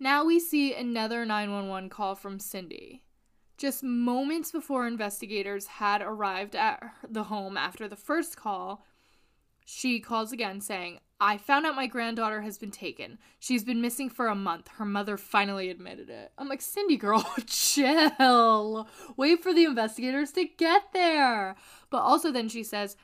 Now 0.00 0.24
we 0.24 0.40
see 0.40 0.74
another 0.74 1.24
911 1.24 1.90
call 1.90 2.16
from 2.16 2.40
Cindy. 2.40 3.03
Just 3.56 3.82
moments 3.82 4.50
before 4.50 4.86
investigators 4.86 5.66
had 5.66 6.02
arrived 6.02 6.56
at 6.56 6.82
the 7.08 7.24
home 7.24 7.56
after 7.56 7.86
the 7.86 7.96
first 7.96 8.36
call, 8.36 8.84
she 9.64 10.00
calls 10.00 10.32
again 10.32 10.60
saying, 10.60 10.98
I 11.20 11.38
found 11.38 11.64
out 11.64 11.76
my 11.76 11.86
granddaughter 11.86 12.42
has 12.42 12.58
been 12.58 12.72
taken. 12.72 13.18
She's 13.38 13.64
been 13.64 13.80
missing 13.80 14.10
for 14.10 14.26
a 14.26 14.34
month. 14.34 14.68
Her 14.76 14.84
mother 14.84 15.16
finally 15.16 15.70
admitted 15.70 16.10
it. 16.10 16.32
I'm 16.36 16.48
like, 16.48 16.60
Cindy 16.60 16.96
girl, 16.96 17.24
chill. 17.46 18.88
Wait 19.16 19.42
for 19.42 19.54
the 19.54 19.64
investigators 19.64 20.32
to 20.32 20.44
get 20.44 20.92
there. 20.92 21.54
But 21.90 21.98
also, 21.98 22.32
then 22.32 22.48
she 22.48 22.64
says, 22.64 22.96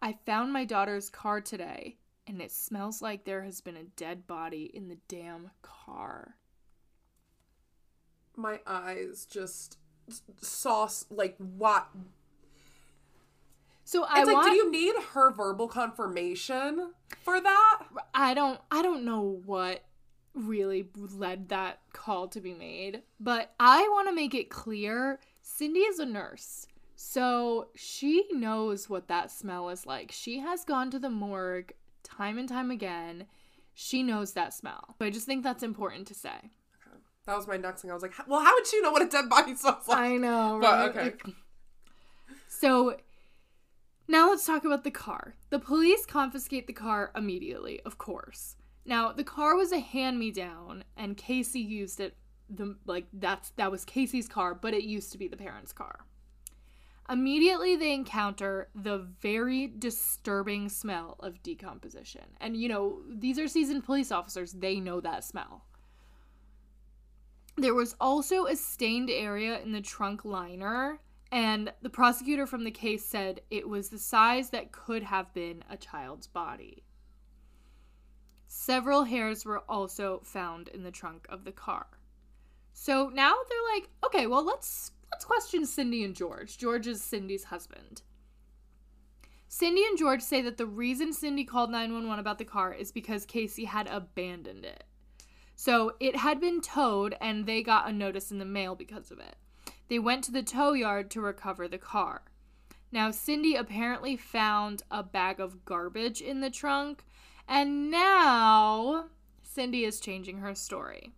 I 0.00 0.16
found 0.24 0.52
my 0.52 0.64
daughter's 0.64 1.10
car 1.10 1.40
today, 1.40 1.98
and 2.26 2.40
it 2.40 2.52
smells 2.52 3.02
like 3.02 3.24
there 3.24 3.42
has 3.42 3.60
been 3.60 3.76
a 3.76 3.84
dead 3.84 4.26
body 4.26 4.70
in 4.72 4.88
the 4.88 4.98
damn 5.08 5.50
car. 5.60 6.36
My 8.36 8.60
eyes 8.66 9.26
just 9.30 9.76
s- 10.10 10.22
saw 10.40 10.84
s- 10.84 11.06
like 11.10 11.36
what? 11.38 11.88
So 13.84 14.04
I 14.04 14.20
It's 14.20 14.26
like, 14.28 14.36
want. 14.36 14.48
did 14.50 14.56
you 14.56 14.70
need 14.70 14.94
her 15.14 15.32
verbal 15.32 15.66
confirmation 15.66 16.92
for 17.24 17.40
that? 17.40 17.82
I 18.14 18.34
don't 18.34 18.60
I 18.70 18.82
don't 18.82 19.04
know 19.04 19.40
what 19.44 19.82
really 20.34 20.88
led 20.94 21.48
that 21.48 21.80
call 21.92 22.28
to 22.28 22.40
be 22.40 22.54
made, 22.54 23.02
but 23.18 23.52
I 23.58 23.80
want 23.88 24.08
to 24.08 24.14
make 24.14 24.34
it 24.34 24.48
clear 24.48 25.18
Cindy 25.42 25.80
is 25.80 25.98
a 25.98 26.06
nurse. 26.06 26.66
So 26.94 27.68
she 27.74 28.26
knows 28.30 28.88
what 28.88 29.08
that 29.08 29.30
smell 29.30 29.70
is 29.70 29.86
like. 29.86 30.12
She 30.12 30.38
has 30.38 30.64
gone 30.64 30.90
to 30.90 30.98
the 30.98 31.10
morgue 31.10 31.72
time 32.04 32.38
and 32.38 32.48
time 32.48 32.70
again. 32.70 33.26
She 33.74 34.02
knows 34.02 34.34
that 34.34 34.52
smell. 34.52 34.94
So 34.98 35.06
I 35.06 35.10
just 35.10 35.26
think 35.26 35.42
that's 35.42 35.62
important 35.62 36.06
to 36.08 36.14
say. 36.14 36.50
That 37.26 37.36
was 37.36 37.46
my 37.46 37.56
next 37.56 37.82
thing. 37.82 37.90
I 37.90 37.94
was 37.94 38.02
like, 38.02 38.14
well, 38.26 38.40
how 38.40 38.54
would 38.54 38.72
you 38.72 38.82
know 38.82 38.90
what 38.92 39.02
a 39.02 39.08
dead 39.08 39.28
body 39.28 39.54
smells 39.54 39.86
like? 39.86 39.98
I 39.98 40.16
know, 40.16 40.58
But, 40.60 40.72
right? 40.72 40.90
okay. 40.90 41.02
Like- 41.24 41.36
so 42.48 42.96
now 44.08 44.30
let's 44.30 44.46
talk 44.46 44.64
about 44.64 44.84
the 44.84 44.90
car. 44.90 45.34
The 45.50 45.58
police 45.58 46.06
confiscate 46.06 46.66
the 46.66 46.72
car 46.72 47.12
immediately, 47.14 47.80
of 47.84 47.98
course. 47.98 48.56
Now, 48.84 49.12
the 49.12 49.24
car 49.24 49.54
was 49.56 49.72
a 49.72 49.78
hand-me-down 49.80 50.84
and 50.96 51.16
Casey 51.16 51.60
used 51.60 52.00
it 52.00 52.16
the 52.52 52.76
like 52.84 53.06
that's 53.12 53.50
that 53.50 53.70
was 53.70 53.84
Casey's 53.84 54.26
car, 54.26 54.56
but 54.56 54.74
it 54.74 54.82
used 54.82 55.12
to 55.12 55.18
be 55.18 55.28
the 55.28 55.36
parents' 55.36 55.72
car. 55.72 56.00
Immediately 57.08 57.76
they 57.76 57.92
encounter 57.92 58.70
the 58.74 59.06
very 59.20 59.68
disturbing 59.68 60.68
smell 60.68 61.16
of 61.20 61.40
decomposition. 61.44 62.24
And 62.40 62.56
you 62.56 62.68
know, 62.68 63.02
these 63.08 63.38
are 63.38 63.46
seasoned 63.46 63.84
police 63.84 64.10
officers, 64.10 64.52
they 64.52 64.80
know 64.80 65.00
that 65.00 65.22
smell. 65.22 65.64
There 67.60 67.74
was 67.74 67.94
also 68.00 68.46
a 68.46 68.56
stained 68.56 69.10
area 69.10 69.60
in 69.60 69.72
the 69.72 69.82
trunk 69.82 70.24
liner, 70.24 70.98
and 71.30 71.70
the 71.82 71.90
prosecutor 71.90 72.46
from 72.46 72.64
the 72.64 72.70
case 72.70 73.04
said 73.04 73.42
it 73.50 73.68
was 73.68 73.90
the 73.90 73.98
size 73.98 74.48
that 74.50 74.72
could 74.72 75.02
have 75.02 75.34
been 75.34 75.62
a 75.68 75.76
child's 75.76 76.26
body. 76.26 76.84
Several 78.46 79.04
hairs 79.04 79.44
were 79.44 79.62
also 79.68 80.22
found 80.24 80.68
in 80.68 80.84
the 80.84 80.90
trunk 80.90 81.26
of 81.28 81.44
the 81.44 81.52
car. 81.52 81.86
So 82.72 83.10
now 83.10 83.34
they're 83.50 83.74
like, 83.74 83.90
okay, 84.06 84.26
well 84.26 84.42
let's 84.42 84.92
let's 85.12 85.26
question 85.26 85.66
Cindy 85.66 86.02
and 86.02 86.16
George. 86.16 86.56
George 86.56 86.86
is 86.86 87.02
Cindy's 87.02 87.44
husband. 87.44 88.00
Cindy 89.48 89.84
and 89.84 89.98
George 89.98 90.22
say 90.22 90.40
that 90.40 90.56
the 90.56 90.66
reason 90.66 91.12
Cindy 91.12 91.44
called 91.44 91.70
911 91.70 92.18
about 92.18 92.38
the 92.38 92.44
car 92.46 92.72
is 92.72 92.90
because 92.90 93.26
Casey 93.26 93.66
had 93.66 93.86
abandoned 93.88 94.64
it. 94.64 94.84
So 95.60 95.92
it 96.00 96.16
had 96.16 96.40
been 96.40 96.62
towed 96.62 97.14
and 97.20 97.44
they 97.44 97.62
got 97.62 97.86
a 97.86 97.92
notice 97.92 98.30
in 98.30 98.38
the 98.38 98.46
mail 98.46 98.74
because 98.74 99.10
of 99.10 99.18
it. 99.18 99.36
They 99.88 99.98
went 99.98 100.24
to 100.24 100.32
the 100.32 100.42
tow 100.42 100.72
yard 100.72 101.10
to 101.10 101.20
recover 101.20 101.68
the 101.68 101.76
car. 101.76 102.22
Now, 102.90 103.10
Cindy 103.10 103.56
apparently 103.56 104.16
found 104.16 104.84
a 104.90 105.02
bag 105.02 105.38
of 105.38 105.66
garbage 105.66 106.22
in 106.22 106.40
the 106.40 106.48
trunk, 106.48 107.04
and 107.46 107.90
now 107.90 109.10
Cindy 109.42 109.84
is 109.84 110.00
changing 110.00 110.38
her 110.38 110.54
story. 110.54 111.12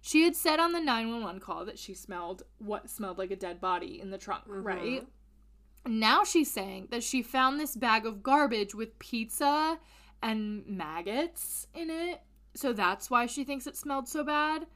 She 0.00 0.22
had 0.22 0.36
said 0.36 0.60
on 0.60 0.70
the 0.70 0.78
911 0.78 1.40
call 1.40 1.64
that 1.64 1.80
she 1.80 1.92
smelled 1.92 2.44
what 2.58 2.88
smelled 2.88 3.18
like 3.18 3.32
a 3.32 3.36
dead 3.36 3.60
body 3.60 4.00
in 4.00 4.12
the 4.12 4.18
trunk, 4.18 4.44
mm-hmm. 4.44 4.62
right? 4.62 5.06
Now 5.84 6.22
she's 6.22 6.52
saying 6.52 6.86
that 6.92 7.02
she 7.02 7.22
found 7.22 7.58
this 7.58 7.74
bag 7.74 8.06
of 8.06 8.22
garbage 8.22 8.72
with 8.72 9.00
pizza 9.00 9.80
and 10.22 10.64
maggots 10.64 11.66
in 11.74 11.90
it. 11.90 12.20
So 12.54 12.72
that's 12.72 13.10
why 13.10 13.26
she 13.26 13.44
thinks 13.44 13.66
it 13.66 13.76
smelled 13.76 14.08
so 14.08 14.24
bad. 14.24 14.66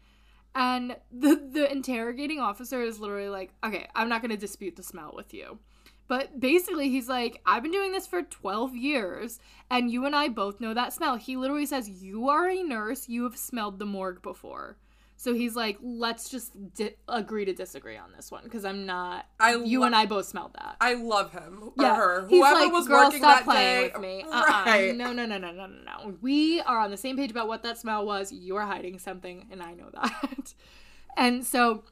And 0.54 0.96
the 1.10 1.34
the 1.34 1.70
interrogating 1.70 2.38
officer 2.38 2.80
is 2.82 3.00
literally 3.00 3.28
like, 3.28 3.52
"Okay, 3.64 3.88
I'm 3.94 4.08
not 4.08 4.22
going 4.22 4.30
to 4.30 4.36
dispute 4.36 4.76
the 4.76 4.82
smell 4.82 5.12
with 5.14 5.34
you." 5.34 5.58
But 6.06 6.38
basically 6.38 6.90
he's 6.90 7.08
like, 7.08 7.40
"I've 7.44 7.62
been 7.62 7.72
doing 7.72 7.92
this 7.92 8.06
for 8.06 8.22
12 8.22 8.76
years 8.76 9.40
and 9.70 9.90
you 9.90 10.04
and 10.04 10.14
I 10.14 10.28
both 10.28 10.60
know 10.60 10.74
that 10.74 10.92
smell." 10.92 11.16
He 11.16 11.36
literally 11.36 11.66
says, 11.66 12.02
"You 12.02 12.28
are 12.28 12.48
a 12.48 12.62
nurse. 12.62 13.08
You 13.08 13.24
have 13.24 13.36
smelled 13.36 13.78
the 13.78 13.86
morgue 13.86 14.22
before." 14.22 14.76
So 15.16 15.32
he's 15.32 15.54
like, 15.54 15.78
"Let's 15.80 16.28
just 16.28 16.52
di- 16.74 16.96
agree 17.08 17.44
to 17.44 17.52
disagree 17.54 17.96
on 17.96 18.12
this 18.12 18.30
one 18.30 18.42
because 18.44 18.64
I'm 18.64 18.84
not 18.84 19.26
I 19.38 19.54
you 19.56 19.80
lo- 19.80 19.86
and 19.86 19.94
I 19.94 20.06
both 20.06 20.26
smelled 20.26 20.52
that." 20.54 20.76
I 20.80 20.94
love 20.94 21.32
him 21.32 21.70
Yeah, 21.78 21.92
or 21.92 21.94
her. 21.94 22.26
he's 22.28 22.38
Whoever 22.40 22.60
like, 22.60 22.72
was 22.72 22.88
Girl, 22.88 23.04
working 23.04 23.20
stop 23.20 23.38
that 23.38 23.44
playing 23.44 23.86
day. 23.88 23.92
with 23.94 24.02
me. 24.02 24.22
Uh-uh. 24.30 24.42
Right. 24.66 24.94
No, 24.94 25.12
no, 25.12 25.24
no, 25.24 25.38
no, 25.38 25.50
no, 25.52 25.66
no, 25.66 25.82
no. 25.84 26.14
We 26.20 26.60
are 26.62 26.78
on 26.80 26.90
the 26.90 26.96
same 26.96 27.16
page 27.16 27.30
about 27.30 27.48
what 27.48 27.62
that 27.62 27.78
smell 27.78 28.04
was. 28.04 28.32
You 28.32 28.56
are 28.56 28.66
hiding 28.66 28.98
something, 28.98 29.46
and 29.50 29.62
I 29.62 29.74
know 29.74 29.90
that. 29.94 30.54
and 31.16 31.44
so 31.46 31.84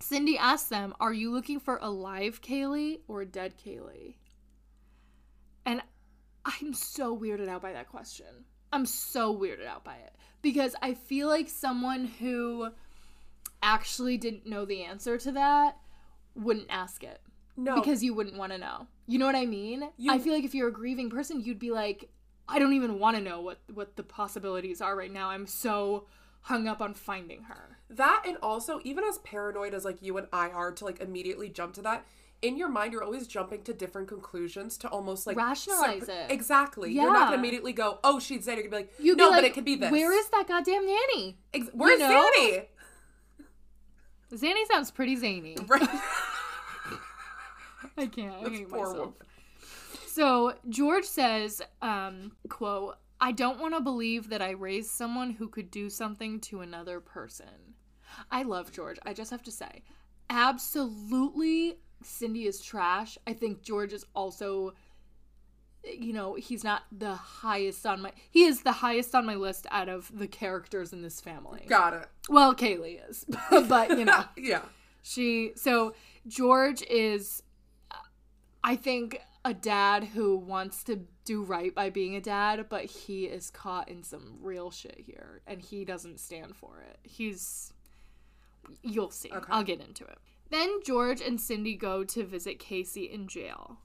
Cindy 0.00 0.36
asked 0.38 0.68
them, 0.70 0.94
"Are 1.00 1.12
you 1.12 1.32
looking 1.32 1.58
for 1.60 1.78
a 1.80 1.90
live 1.90 2.42
Caylee 2.42 3.00
or 3.08 3.22
a 3.22 3.26
dead 3.26 3.54
Caylee?" 3.58 4.16
And 5.64 5.82
I'm 6.44 6.72
so 6.74 7.16
weirded 7.18 7.48
out 7.48 7.62
by 7.62 7.72
that 7.72 7.88
question. 7.88 8.44
I'm 8.72 8.86
so 8.86 9.34
weirded 9.36 9.66
out 9.66 9.84
by 9.84 9.96
it 9.96 10.14
because 10.42 10.74
I 10.82 10.94
feel 10.94 11.28
like 11.28 11.48
someone 11.48 12.04
who 12.06 12.70
actually 13.62 14.16
didn't 14.16 14.46
know 14.46 14.64
the 14.64 14.82
answer 14.84 15.18
to 15.18 15.32
that 15.32 15.76
wouldn't 16.34 16.66
ask 16.70 17.02
it 17.02 17.20
No. 17.56 17.74
because 17.76 18.04
you 18.04 18.14
wouldn't 18.14 18.36
want 18.36 18.52
to 18.52 18.58
know. 18.58 18.86
You 19.06 19.18
know 19.18 19.26
what 19.26 19.34
I 19.34 19.46
mean? 19.46 19.90
You- 19.96 20.12
I 20.12 20.18
feel 20.18 20.32
like 20.34 20.44
if 20.44 20.54
you're 20.54 20.68
a 20.68 20.72
grieving 20.72 21.10
person, 21.10 21.40
you'd 21.40 21.58
be 21.58 21.70
like, 21.70 22.10
I 22.48 22.58
don't 22.58 22.72
even 22.74 22.98
want 22.98 23.16
to 23.16 23.22
know 23.22 23.40
what 23.40 23.58
what 23.74 23.96
the 23.96 24.02
possibilities 24.02 24.80
are 24.80 24.96
right 24.96 25.12
now. 25.12 25.28
I'm 25.30 25.46
so 25.46 26.06
hung 26.42 26.66
up 26.68 26.80
on 26.80 26.94
finding 26.94 27.42
her. 27.44 27.78
that 27.90 28.22
and 28.26 28.36
also 28.42 28.80
even 28.84 29.02
as 29.04 29.16
paranoid 29.18 29.72
as 29.74 29.82
like 29.84 30.02
you 30.02 30.16
and 30.18 30.28
I 30.32 30.50
are 30.50 30.70
to 30.72 30.84
like 30.84 31.00
immediately 31.00 31.48
jump 31.48 31.72
to 31.74 31.82
that, 31.82 32.06
in 32.42 32.56
your 32.56 32.68
mind 32.68 32.92
you're 32.92 33.02
always 33.02 33.26
jumping 33.26 33.62
to 33.64 33.72
different 33.72 34.08
conclusions 34.08 34.78
to 34.78 34.88
almost 34.88 35.26
like 35.26 35.36
Rationalize 35.36 36.08
it. 36.08 36.30
Exactly. 36.30 36.92
You're 36.92 37.12
not 37.12 37.26
gonna 37.28 37.38
immediately 37.38 37.72
go, 37.72 37.98
oh, 38.04 38.18
she's 38.20 38.46
dead. 38.46 38.58
You're 38.58 38.68
gonna 38.68 38.84
be 38.84 38.88
like, 38.88 38.92
You'd 38.98 39.18
no, 39.18 39.26
be 39.26 39.30
like, 39.30 39.38
but 39.38 39.44
it 39.44 39.54
could 39.54 39.64
be 39.64 39.76
this. 39.76 39.90
Where 39.90 40.12
is 40.18 40.28
that 40.30 40.46
goddamn 40.48 40.86
nanny? 40.86 41.38
Ex- 41.52 41.68
Where's 41.72 41.98
know? 42.00 42.30
Zanny? 42.38 42.66
Zanny 44.32 44.66
sounds 44.70 44.90
pretty 44.90 45.16
zany. 45.16 45.56
Right. 45.68 45.88
I 47.96 48.06
can't. 48.06 48.46
I 48.46 48.50
hate 48.50 48.68
poor 48.68 48.78
myself. 48.80 48.96
woman. 48.98 49.14
So 50.06 50.54
George 50.68 51.04
says, 51.04 51.60
um, 51.82 52.32
quote, 52.48 52.96
I 53.20 53.32
don't 53.32 53.58
want 53.60 53.74
to 53.74 53.80
believe 53.80 54.28
that 54.30 54.40
I 54.40 54.50
raised 54.50 54.90
someone 54.90 55.30
who 55.30 55.48
could 55.48 55.70
do 55.70 55.90
something 55.90 56.38
to 56.42 56.60
another 56.60 57.00
person. 57.00 57.74
I 58.30 58.42
love 58.44 58.70
George. 58.72 58.98
I 59.04 59.12
just 59.12 59.30
have 59.32 59.42
to 59.44 59.50
say, 59.50 59.82
absolutely, 60.30 61.78
Cindy 62.02 62.46
is 62.46 62.60
trash. 62.60 63.18
I 63.26 63.32
think 63.32 63.62
George 63.62 63.92
is 63.92 64.04
also, 64.14 64.74
you 65.84 66.12
know, 66.12 66.34
he's 66.34 66.64
not 66.64 66.82
the 66.92 67.14
highest 67.14 67.86
on 67.86 68.02
my. 68.02 68.12
He 68.30 68.44
is 68.44 68.62
the 68.62 68.72
highest 68.72 69.14
on 69.14 69.26
my 69.26 69.34
list 69.34 69.66
out 69.70 69.88
of 69.88 70.10
the 70.16 70.28
characters 70.28 70.92
in 70.92 71.02
this 71.02 71.20
family. 71.20 71.64
Got 71.68 71.94
it. 71.94 72.08
Well, 72.28 72.54
Caylee 72.54 73.00
is, 73.08 73.24
but 73.68 73.90
you 73.98 74.04
know. 74.04 74.24
Yeah. 74.36 74.62
She 75.02 75.52
so 75.56 75.94
George 76.26 76.82
is 76.82 77.42
I 78.62 78.76
think 78.76 79.20
a 79.44 79.54
dad 79.54 80.04
who 80.04 80.36
wants 80.36 80.84
to 80.84 81.00
do 81.24 81.42
right 81.42 81.74
by 81.74 81.88
being 81.90 82.16
a 82.16 82.20
dad, 82.20 82.66
but 82.68 82.84
he 82.84 83.24
is 83.24 83.50
caught 83.50 83.88
in 83.88 84.02
some 84.02 84.36
real 84.40 84.70
shit 84.70 85.00
here 85.06 85.40
and 85.46 85.62
he 85.62 85.84
doesn't 85.84 86.20
stand 86.20 86.54
for 86.56 86.80
it. 86.80 86.98
He's 87.02 87.72
you'll 88.82 89.10
see. 89.10 89.30
Okay. 89.30 89.46
I'll 89.48 89.62
get 89.62 89.80
into 89.80 90.04
it. 90.04 90.18
Then 90.50 90.80
George 90.84 91.20
and 91.20 91.40
Cindy 91.40 91.76
go 91.76 92.04
to 92.04 92.24
visit 92.24 92.58
Casey 92.58 93.04
in 93.04 93.28
jail. 93.28 93.78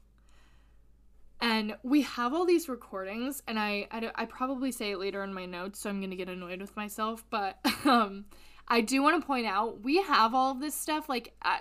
And 1.41 1.76
we 1.84 2.04
have 2.04 2.34
all 2.34 2.45
these 2.45 2.69
recordings, 2.69 3.43
and 3.47 3.60
I, 3.60 3.88
I, 3.91 4.10
I 4.15 4.26
probably 4.26 4.71
say 4.71 4.91
it 4.91 4.97
later 4.97 5.23
in 5.26 5.34
my 5.34 5.45
notes, 5.45 5.80
so 5.80 5.89
I'm 5.89 5.99
gonna 5.99 6.15
get 6.15 6.30
annoyed 6.30 6.62
with 6.62 6.76
myself. 6.78 7.26
But 7.30 7.58
um, 7.86 8.26
I 8.67 8.80
do 8.80 9.02
want 9.04 9.21
to 9.21 9.28
point 9.28 9.45
out 9.45 9.84
we 9.84 10.02
have 10.04 10.34
all 10.34 10.52
of 10.52 10.62
this 10.62 10.76
stuff. 10.76 11.10
Like 11.10 11.34
uh, 11.41 11.58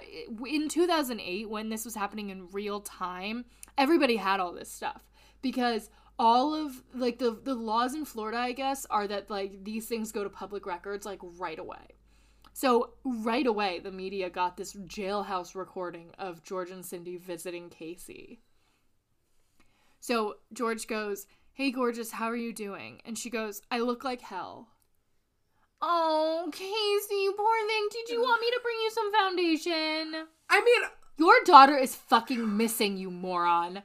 in 0.47 0.69
2008, 0.69 1.51
when 1.51 1.69
this 1.69 1.85
was 1.85 1.97
happening 1.97 2.31
in 2.31 2.49
real 2.53 2.81
time, 2.81 3.45
everybody 3.77 4.17
had 4.17 4.39
all 4.39 4.53
this 4.53 4.71
stuff 4.71 5.03
because 5.41 5.91
all 6.17 6.55
of 6.55 6.83
like 6.95 7.19
the 7.19 7.37
the 7.43 7.55
laws 7.55 7.95
in 7.95 8.05
Florida, 8.05 8.39
I 8.39 8.53
guess, 8.53 8.87
are 8.89 9.09
that 9.09 9.31
like 9.31 9.65
these 9.65 9.89
things 9.89 10.13
go 10.13 10.23
to 10.23 10.31
public 10.31 10.65
records 10.65 11.05
like 11.05 11.19
right 11.39 11.59
away. 11.59 11.97
So 12.53 12.91
right 13.05 13.47
away, 13.47 13.79
the 13.79 13.91
media 13.91 14.29
got 14.29 14.57
this 14.57 14.75
jailhouse 14.75 15.55
recording 15.55 16.13
of 16.19 16.43
George 16.43 16.71
and 16.71 16.85
Cindy 16.85 17.17
visiting 17.17 17.71
Casey. 17.71 18.41
So 20.01 20.37
George 20.53 20.87
goes, 20.87 21.27
Hey, 21.55 21.71
gorgeous, 21.71 22.13
how 22.13 22.27
are 22.27 22.37
you 22.37 22.53
doing? 22.53 23.01
And 23.05 23.19
she 23.19 23.31
goes, 23.31 23.63
I 23.71 23.81
look 23.81 24.05
like 24.05 24.21
hell. 24.21 24.69
Oh, 25.81 26.49
Casey, 26.53 27.23
you 27.23 27.35
poor 27.37 27.67
thing. 27.67 27.89
Did 27.91 28.13
you 28.13 28.23
want 28.23 28.41
me 28.41 28.51
to 28.51 28.61
bring 28.63 28.77
you 28.83 28.91
some 28.91 29.13
foundation? 29.13 30.27
I 30.49 30.61
mean, 30.65 30.91
Your 31.19 31.35
daughter 31.45 31.77
is 31.77 31.95
fucking 31.95 32.57
missing, 32.57 32.97
you 32.97 33.11
moron. 33.11 33.83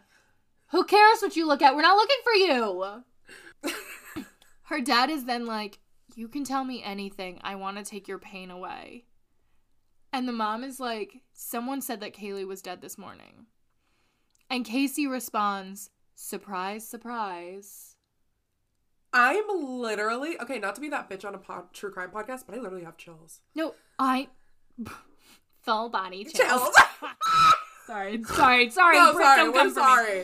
Who 0.71 0.84
cares 0.84 1.21
what 1.21 1.36
you 1.36 1.47
look 1.47 1.62
at? 1.62 1.75
We're 1.75 1.82
not 1.82 1.97
looking 1.97 2.17
for 2.23 2.34
you. 2.34 3.03
Her 4.63 4.82
dad 4.82 5.10
is 5.10 5.25
then 5.25 5.45
like, 5.45 5.80
You 6.17 6.27
can 6.27 6.43
tell 6.43 6.63
me 6.63 6.82
anything. 6.84 7.39
I 7.43 7.53
want 7.53 7.77
to 7.77 7.84
take 7.84 8.08
your 8.08 8.17
pain 8.17 8.49
away. 8.49 9.06
And 10.12 10.27
the 10.27 10.32
mom 10.34 10.63
is 10.63 10.80
like, 10.80 11.21
Someone 11.32 11.80
said 11.80 11.99
that 12.01 12.15
Caylee 12.15 12.47
was 12.47 12.63
dead 12.63 12.82
this 12.82 12.97
morning. 12.97 13.45
And 14.49 14.65
Casey 14.65 15.06
responds, 15.06 15.91
Surprise, 16.15 16.88
surprise. 16.88 17.95
I'm 19.13 19.43
literally 19.47 20.39
okay. 20.41 20.58
Not 20.58 20.73
to 20.75 20.82
be 20.82 20.89
that 20.89 21.08
bitch 21.08 21.23
on 21.23 21.36
a 21.36 21.38
pod, 21.38 21.71
true 21.71 21.91
crime 21.91 22.10
podcast, 22.10 22.45
but 22.47 22.56
I 22.56 22.62
literally 22.62 22.84
have 22.84 22.97
chills. 22.97 23.41
No, 23.53 23.75
I. 23.99 24.30
Full 25.62 25.89
body 25.89 26.23
chills. 26.25 26.36
Chills. 26.36 26.75
sorry, 27.86 28.23
sorry, 28.23 28.69
sorry. 28.71 28.97
no, 28.97 29.13
sorry, 29.13 29.38
don't 29.43 29.53
we're 29.53 29.65
me. 29.65 29.69
sorry, 29.71 30.21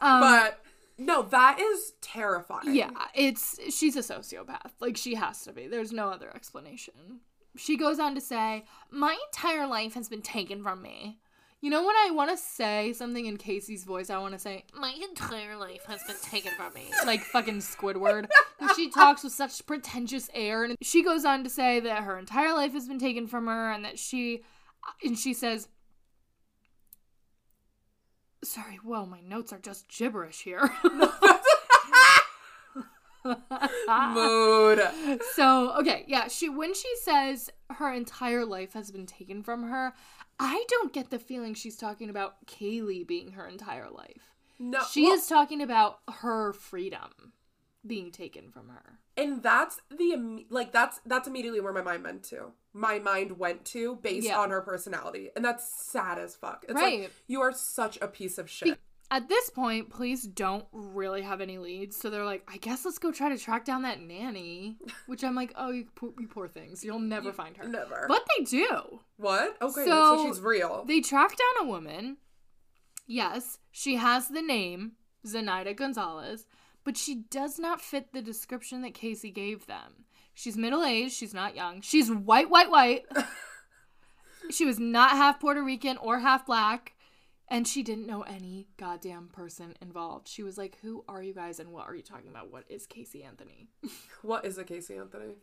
Um, 0.00 0.20
but 0.20 0.60
no, 0.98 1.22
that 1.22 1.58
is 1.60 1.92
terrifying. 2.00 2.74
Yeah, 2.74 2.90
it's 3.14 3.58
she's 3.74 3.96
a 3.96 4.00
sociopath. 4.00 4.72
Like 4.80 4.96
she 4.96 5.14
has 5.14 5.42
to 5.42 5.52
be. 5.52 5.66
There's 5.66 5.92
no 5.92 6.08
other 6.08 6.30
explanation. 6.34 7.20
She 7.56 7.76
goes 7.76 7.98
on 7.98 8.14
to 8.14 8.20
say, 8.20 8.64
"My 8.90 9.16
entire 9.28 9.66
life 9.66 9.94
has 9.94 10.08
been 10.08 10.22
taken 10.22 10.62
from 10.62 10.82
me." 10.82 11.18
You 11.62 11.70
know 11.70 11.84
when 11.84 11.96
I 11.96 12.10
want 12.10 12.30
to 12.30 12.36
say 12.36 12.92
something 12.92 13.24
in 13.26 13.38
Casey's 13.38 13.84
voice, 13.84 14.10
I 14.10 14.18
want 14.18 14.34
to 14.34 14.38
say, 14.38 14.64
"My 14.74 14.94
entire 15.08 15.56
life 15.56 15.84
has 15.86 16.02
been 16.06 16.16
taken 16.22 16.52
from 16.52 16.72
me," 16.74 16.90
like 17.04 17.20
fucking 17.20 17.58
Squidward. 17.58 18.28
And 18.60 18.70
she 18.76 18.90
talks 18.90 19.24
with 19.24 19.32
such 19.32 19.64
pretentious 19.66 20.30
air, 20.32 20.64
and 20.64 20.76
she 20.82 21.02
goes 21.02 21.24
on 21.24 21.44
to 21.44 21.50
say 21.50 21.80
that 21.80 22.04
her 22.04 22.18
entire 22.18 22.54
life 22.54 22.72
has 22.72 22.86
been 22.88 22.98
taken 22.98 23.26
from 23.26 23.46
her, 23.46 23.70
and 23.70 23.84
that 23.84 23.98
she, 23.98 24.44
and 25.02 25.18
she 25.18 25.34
says. 25.34 25.68
Sorry, 28.46 28.76
whoa, 28.76 29.04
my 29.06 29.20
notes 29.20 29.52
are 29.52 29.58
just 29.58 29.88
gibberish 29.88 30.42
here. 30.42 30.70
Mood. 34.14 34.80
so 35.34 35.72
okay 35.80 36.04
yeah 36.06 36.28
she 36.28 36.48
when 36.48 36.72
she 36.74 36.88
says 37.02 37.50
her 37.70 37.92
entire 37.92 38.44
life 38.44 38.72
has 38.74 38.92
been 38.92 39.04
taken 39.04 39.42
from 39.42 39.64
her 39.64 39.94
i 40.38 40.64
don't 40.68 40.92
get 40.92 41.10
the 41.10 41.18
feeling 41.18 41.52
she's 41.52 41.76
talking 41.76 42.08
about 42.08 42.46
caylee 42.46 43.04
being 43.04 43.32
her 43.32 43.48
entire 43.48 43.90
life 43.90 44.32
No, 44.60 44.80
she 44.92 45.04
well, 45.04 45.14
is 45.14 45.26
talking 45.26 45.60
about 45.60 45.98
her 46.08 46.52
freedom 46.52 47.32
being 47.86 48.10
taken 48.10 48.50
from 48.50 48.68
her 48.68 48.98
and 49.16 49.42
that's 49.42 49.80
the 49.90 50.44
like 50.50 50.72
that's 50.72 51.00
that's 51.06 51.26
immediately 51.28 51.60
where 51.60 51.72
my 51.72 51.82
mind 51.82 52.04
went 52.04 52.22
to. 52.24 52.52
My 52.74 52.98
mind 52.98 53.38
went 53.38 53.64
to 53.66 53.96
based 53.96 54.26
Yeah. 54.26 54.38
on 54.38 54.50
her 54.50 54.60
personality, 54.60 55.30
and 55.34 55.42
that's 55.42 55.66
sad 55.66 56.18
as 56.18 56.36
fuck. 56.36 56.64
It's 56.68 56.74
Right. 56.74 57.00
like 57.02 57.12
you 57.26 57.40
are 57.40 57.50
such 57.52 57.96
a 58.02 58.08
piece 58.08 58.36
of 58.36 58.50
shit. 58.50 58.78
at 59.10 59.28
this 59.28 59.48
point 59.50 59.88
police 59.88 60.24
don't 60.24 60.66
really 60.72 61.22
have 61.22 61.40
any 61.40 61.58
leads 61.58 61.96
so 61.96 62.10
they're 62.10 62.24
like 62.24 62.42
i 62.52 62.56
guess 62.56 62.84
let's 62.84 62.98
go 62.98 63.12
try 63.12 63.28
to 63.28 63.38
track 63.38 63.64
down 63.64 63.82
that 63.82 64.00
nanny 64.02 64.76
which 65.06 65.22
i'm 65.22 65.36
like 65.36 65.52
oh 65.56 65.70
you 65.70 65.86
poor, 65.94 66.12
you 66.18 66.26
poor 66.26 66.48
things 66.48 66.82
you'll 66.84 66.98
never 66.98 67.32
find 67.32 67.56
her 67.56 67.68
Never. 67.68 68.06
but 68.08 68.26
they 68.36 68.42
do 68.44 68.98
what? 69.16 69.56
Okay, 69.62 69.84
So- 69.84 70.16
so, 70.16 70.26
she's 70.26 70.40
real. 70.40 70.84
They 70.88 71.00
track 71.00 71.36
down 71.36 71.66
a 71.66 71.70
woman. 71.70 72.16
Yes, 73.06 73.58
she 73.70 73.94
has 73.96 74.28
the 74.28 74.42
name 74.42 74.92
Zenaida 75.24 75.74
Gonzalez, 75.76 76.44
but 76.86 76.96
she 76.96 77.16
does 77.16 77.58
not 77.58 77.82
fit 77.82 78.12
the 78.12 78.22
description 78.22 78.80
that 78.82 78.94
Casey 78.94 79.32
gave 79.32 79.66
them. 79.66 80.04
She's 80.34 80.56
middle 80.56 80.84
aged, 80.84 81.12
she's 81.12 81.34
not 81.34 81.56
young. 81.56 81.80
She's 81.80 82.12
white, 82.12 82.48
white, 82.48 82.70
white. 82.70 83.04
she 84.50 84.64
was 84.64 84.78
not 84.78 85.10
half 85.10 85.40
Puerto 85.40 85.64
Rican 85.64 85.96
or 85.96 86.20
half 86.20 86.46
black, 86.46 86.94
and 87.48 87.66
she 87.66 87.82
didn't 87.82 88.06
know 88.06 88.22
any 88.22 88.68
goddamn 88.76 89.30
person 89.32 89.74
involved. 89.82 90.28
She 90.28 90.44
was 90.44 90.56
like, 90.56 90.78
Who 90.82 91.04
are 91.08 91.20
you 91.20 91.34
guys 91.34 91.58
and 91.58 91.72
what 91.72 91.88
are 91.88 91.94
you 91.96 92.04
talking 92.04 92.30
about? 92.30 92.52
What 92.52 92.64
is 92.68 92.86
Casey 92.86 93.24
Anthony? 93.24 93.66
what 94.22 94.44
is 94.46 94.56
a 94.56 94.62
Casey 94.62 94.94
Anthony? 94.94 95.34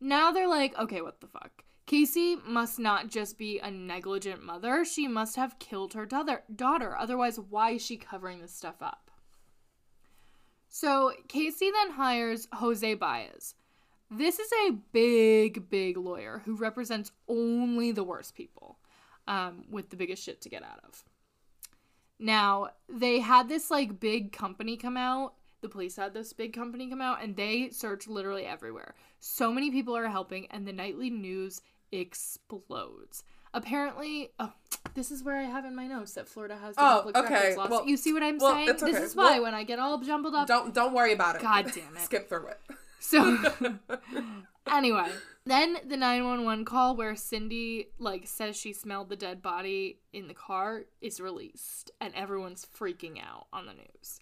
Now 0.00 0.32
they're 0.32 0.48
like, 0.48 0.76
okay, 0.78 1.00
what 1.00 1.20
the 1.20 1.28
fuck? 1.28 1.62
Casey 1.86 2.36
must 2.44 2.80
not 2.80 3.08
just 3.08 3.38
be 3.38 3.60
a 3.60 3.70
negligent 3.70 4.42
mother. 4.42 4.84
She 4.84 5.06
must 5.06 5.36
have 5.36 5.60
killed 5.60 5.94
her 5.94 6.06
daughter. 6.06 6.42
daughter. 6.54 6.96
Otherwise, 6.96 7.38
why 7.38 7.70
is 7.70 7.84
she 7.84 7.96
covering 7.96 8.40
this 8.40 8.54
stuff 8.54 8.82
up? 8.82 9.07
So 10.68 11.12
Casey 11.28 11.70
then 11.70 11.92
hires 11.92 12.48
Jose 12.52 12.94
Baez. 12.94 13.54
This 14.10 14.38
is 14.38 14.50
a 14.66 14.72
big, 14.92 15.68
big 15.68 15.96
lawyer 15.96 16.42
who 16.44 16.56
represents 16.56 17.12
only 17.28 17.92
the 17.92 18.04
worst 18.04 18.34
people 18.34 18.78
um, 19.26 19.64
with 19.70 19.90
the 19.90 19.96
biggest 19.96 20.22
shit 20.22 20.40
to 20.42 20.48
get 20.48 20.62
out 20.62 20.80
of. 20.84 21.04
Now, 22.18 22.70
they 22.88 23.20
had 23.20 23.48
this 23.48 23.70
like 23.70 24.00
big 24.00 24.32
company 24.32 24.76
come 24.76 24.96
out. 24.96 25.34
The 25.60 25.68
police 25.68 25.96
had 25.96 26.14
this 26.14 26.32
big 26.32 26.52
company 26.52 26.88
come 26.88 27.00
out 27.00 27.22
and 27.22 27.36
they 27.36 27.70
searched 27.70 28.08
literally 28.08 28.44
everywhere. 28.44 28.94
So 29.20 29.52
many 29.52 29.70
people 29.70 29.96
are 29.96 30.08
helping, 30.08 30.46
and 30.46 30.66
the 30.66 30.72
nightly 30.72 31.10
news 31.10 31.60
explodes. 31.92 33.24
Apparently, 33.58 34.30
oh, 34.38 34.52
this 34.94 35.10
is 35.10 35.22
where 35.24 35.36
I 35.36 35.42
have 35.42 35.64
in 35.64 35.74
my 35.74 35.86
notes 35.86 36.12
that 36.14 36.28
Florida 36.28 36.56
has 36.56 36.76
the 36.76 36.82
Oh, 36.82 36.96
public 36.98 37.16
okay. 37.16 37.34
records 37.34 37.56
laws. 37.56 37.70
Well- 37.70 37.86
you 37.86 37.96
see 37.96 38.12
what 38.12 38.22
I'm 38.22 38.38
well, 38.38 38.52
saying? 38.52 38.68
it's 38.68 38.82
This 38.82 38.96
is 38.98 39.16
why 39.16 39.34
Well- 39.34 39.42
when 39.42 39.54
I 39.54 39.64
get 39.64 39.78
all 39.78 39.98
jumbled 39.98 40.34
up. 40.34 40.46
Don't 40.46 40.72
don't 40.72 40.92
worry 40.94 41.12
about 41.12 41.36
it. 41.36 41.42
God 41.42 41.70
damn 41.74 41.96
it. 41.96 42.00
Skip 42.02 42.28
through 42.28 42.46
it. 42.48 42.60
So 43.00 43.36
anyway, 44.70 45.10
then 45.44 45.78
the 45.86 45.96
911 45.96 46.64
call 46.64 46.96
where 46.96 47.16
Cindy 47.16 47.88
like 47.98 48.26
says 48.26 48.56
she 48.56 48.72
smelled 48.72 49.08
the 49.08 49.16
dead 49.16 49.42
body 49.42 49.98
in 50.12 50.28
the 50.28 50.34
car 50.34 50.82
is 51.00 51.20
released 51.20 51.90
and 52.00 52.14
everyone's 52.14 52.66
freaking 52.78 53.18
out 53.22 53.46
on 53.52 53.66
the 53.66 53.72
news. 53.74 54.20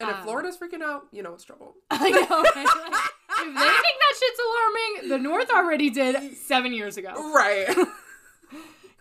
And 0.00 0.10
if 0.10 0.16
Um, 0.16 0.22
Florida's 0.24 0.56
freaking 0.56 0.82
out, 0.82 1.06
you 1.12 1.22
know 1.22 1.34
it's 1.34 1.44
trouble. 1.44 1.74
I 1.90 2.10
know. 2.10 2.42
right? 2.42 3.00
If 3.36 3.52
they 3.52 3.60
think 3.60 3.98
that 3.98 4.14
shit's 4.18 4.40
alarming, 4.40 5.08
the 5.10 5.18
North 5.18 5.50
already 5.50 5.90
did 5.90 6.36
7 6.36 6.72
years 6.72 6.96
ago. 6.96 7.12
Right. 7.34 7.66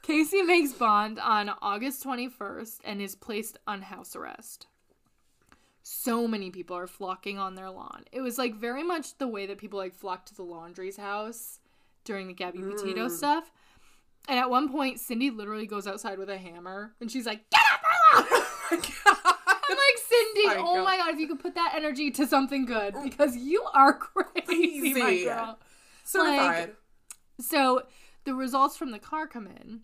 Casey 0.03 0.41
makes 0.41 0.73
bond 0.73 1.17
on 1.19 1.49
August 1.62 2.03
21st 2.03 2.79
and 2.84 3.01
is 3.01 3.15
placed 3.15 3.58
on 3.65 3.82
house 3.82 4.15
arrest. 4.15 4.67
So 5.82 6.27
many 6.27 6.49
people 6.49 6.77
are 6.77 6.88
flocking 6.88 7.38
on 7.39 7.56
their 7.56 7.69
lawn. 7.69 8.03
It 8.12 8.21
was 8.21 8.38
like 8.38 8.56
very 8.56 8.84
much 8.84 9.17
the 9.17 9.27
way 9.27 9.45
that 9.45 9.58
people 9.58 9.79
like 9.79 9.93
flocked 9.93 10.29
to 10.29 10.36
the 10.36 10.43
Laundrie's 10.43 10.97
house 10.97 11.60
during 12.06 12.27
the 12.27 12.34
Gabby 12.34 12.60
Petito 12.60 13.08
mm. 13.08 13.12
stuff. 13.12 13.51
And 14.29 14.39
at 14.39 14.49
one 14.49 14.69
point, 14.69 14.99
Cindy 14.99 15.29
literally 15.29 15.67
goes 15.67 15.88
outside 15.88 16.17
with 16.17 16.29
a 16.29 16.38
hammer 16.38 16.93
and 17.01 17.12
she's 17.12 17.25
like, 17.25 17.49
Get 17.49 17.62
up, 17.73 17.82
Bella! 17.82 18.43
Oh 19.06 19.39
I'm 19.69 19.77
like, 19.77 20.03
Cindy, 20.08 20.47
My 20.47 20.56
oh 20.58 20.84
my 20.84 20.97
god, 20.97 21.13
if 21.13 21.19
you 21.19 21.27
could 21.27 21.39
put 21.39 21.56
that 21.56 21.73
energy 21.75 22.12
to 22.12 22.27
something 22.27 22.65
good 22.65 22.93
mm. 22.93 23.03
because 23.03 23.36
you 23.36 23.63
are 23.73 23.93
crazy, 23.97 24.93
my 24.93 25.23
girl. 25.23 25.60
Certified. 26.03 26.71
So 27.39 27.84
the 28.23 28.36
results 28.36 28.77
from 28.77 28.91
the 28.91 28.99
car 28.99 29.27
come 29.27 29.47
in, 29.47 29.81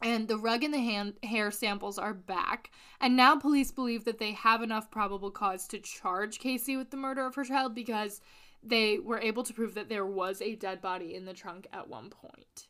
and 0.00 0.28
the 0.28 0.38
rug 0.38 0.64
and 0.64 0.74
the 0.74 0.78
hand 0.78 1.14
hair 1.22 1.50
samples 1.50 1.98
are 1.98 2.14
back. 2.14 2.70
And 3.00 3.16
now 3.16 3.36
police 3.36 3.70
believe 3.70 4.04
that 4.04 4.18
they 4.18 4.32
have 4.32 4.62
enough 4.62 4.90
probable 4.90 5.30
cause 5.30 5.66
to 5.68 5.78
charge 5.78 6.38
Casey 6.38 6.76
with 6.76 6.90
the 6.90 6.96
murder 6.96 7.24
of 7.24 7.34
her 7.36 7.44
child 7.44 7.74
because 7.74 8.20
they 8.62 8.98
were 8.98 9.20
able 9.20 9.42
to 9.44 9.54
prove 9.54 9.74
that 9.74 9.88
there 9.88 10.06
was 10.06 10.40
a 10.40 10.56
dead 10.56 10.80
body 10.80 11.14
in 11.14 11.24
the 11.24 11.32
trunk 11.32 11.66
at 11.72 11.88
one 11.88 12.10
point. 12.10 12.68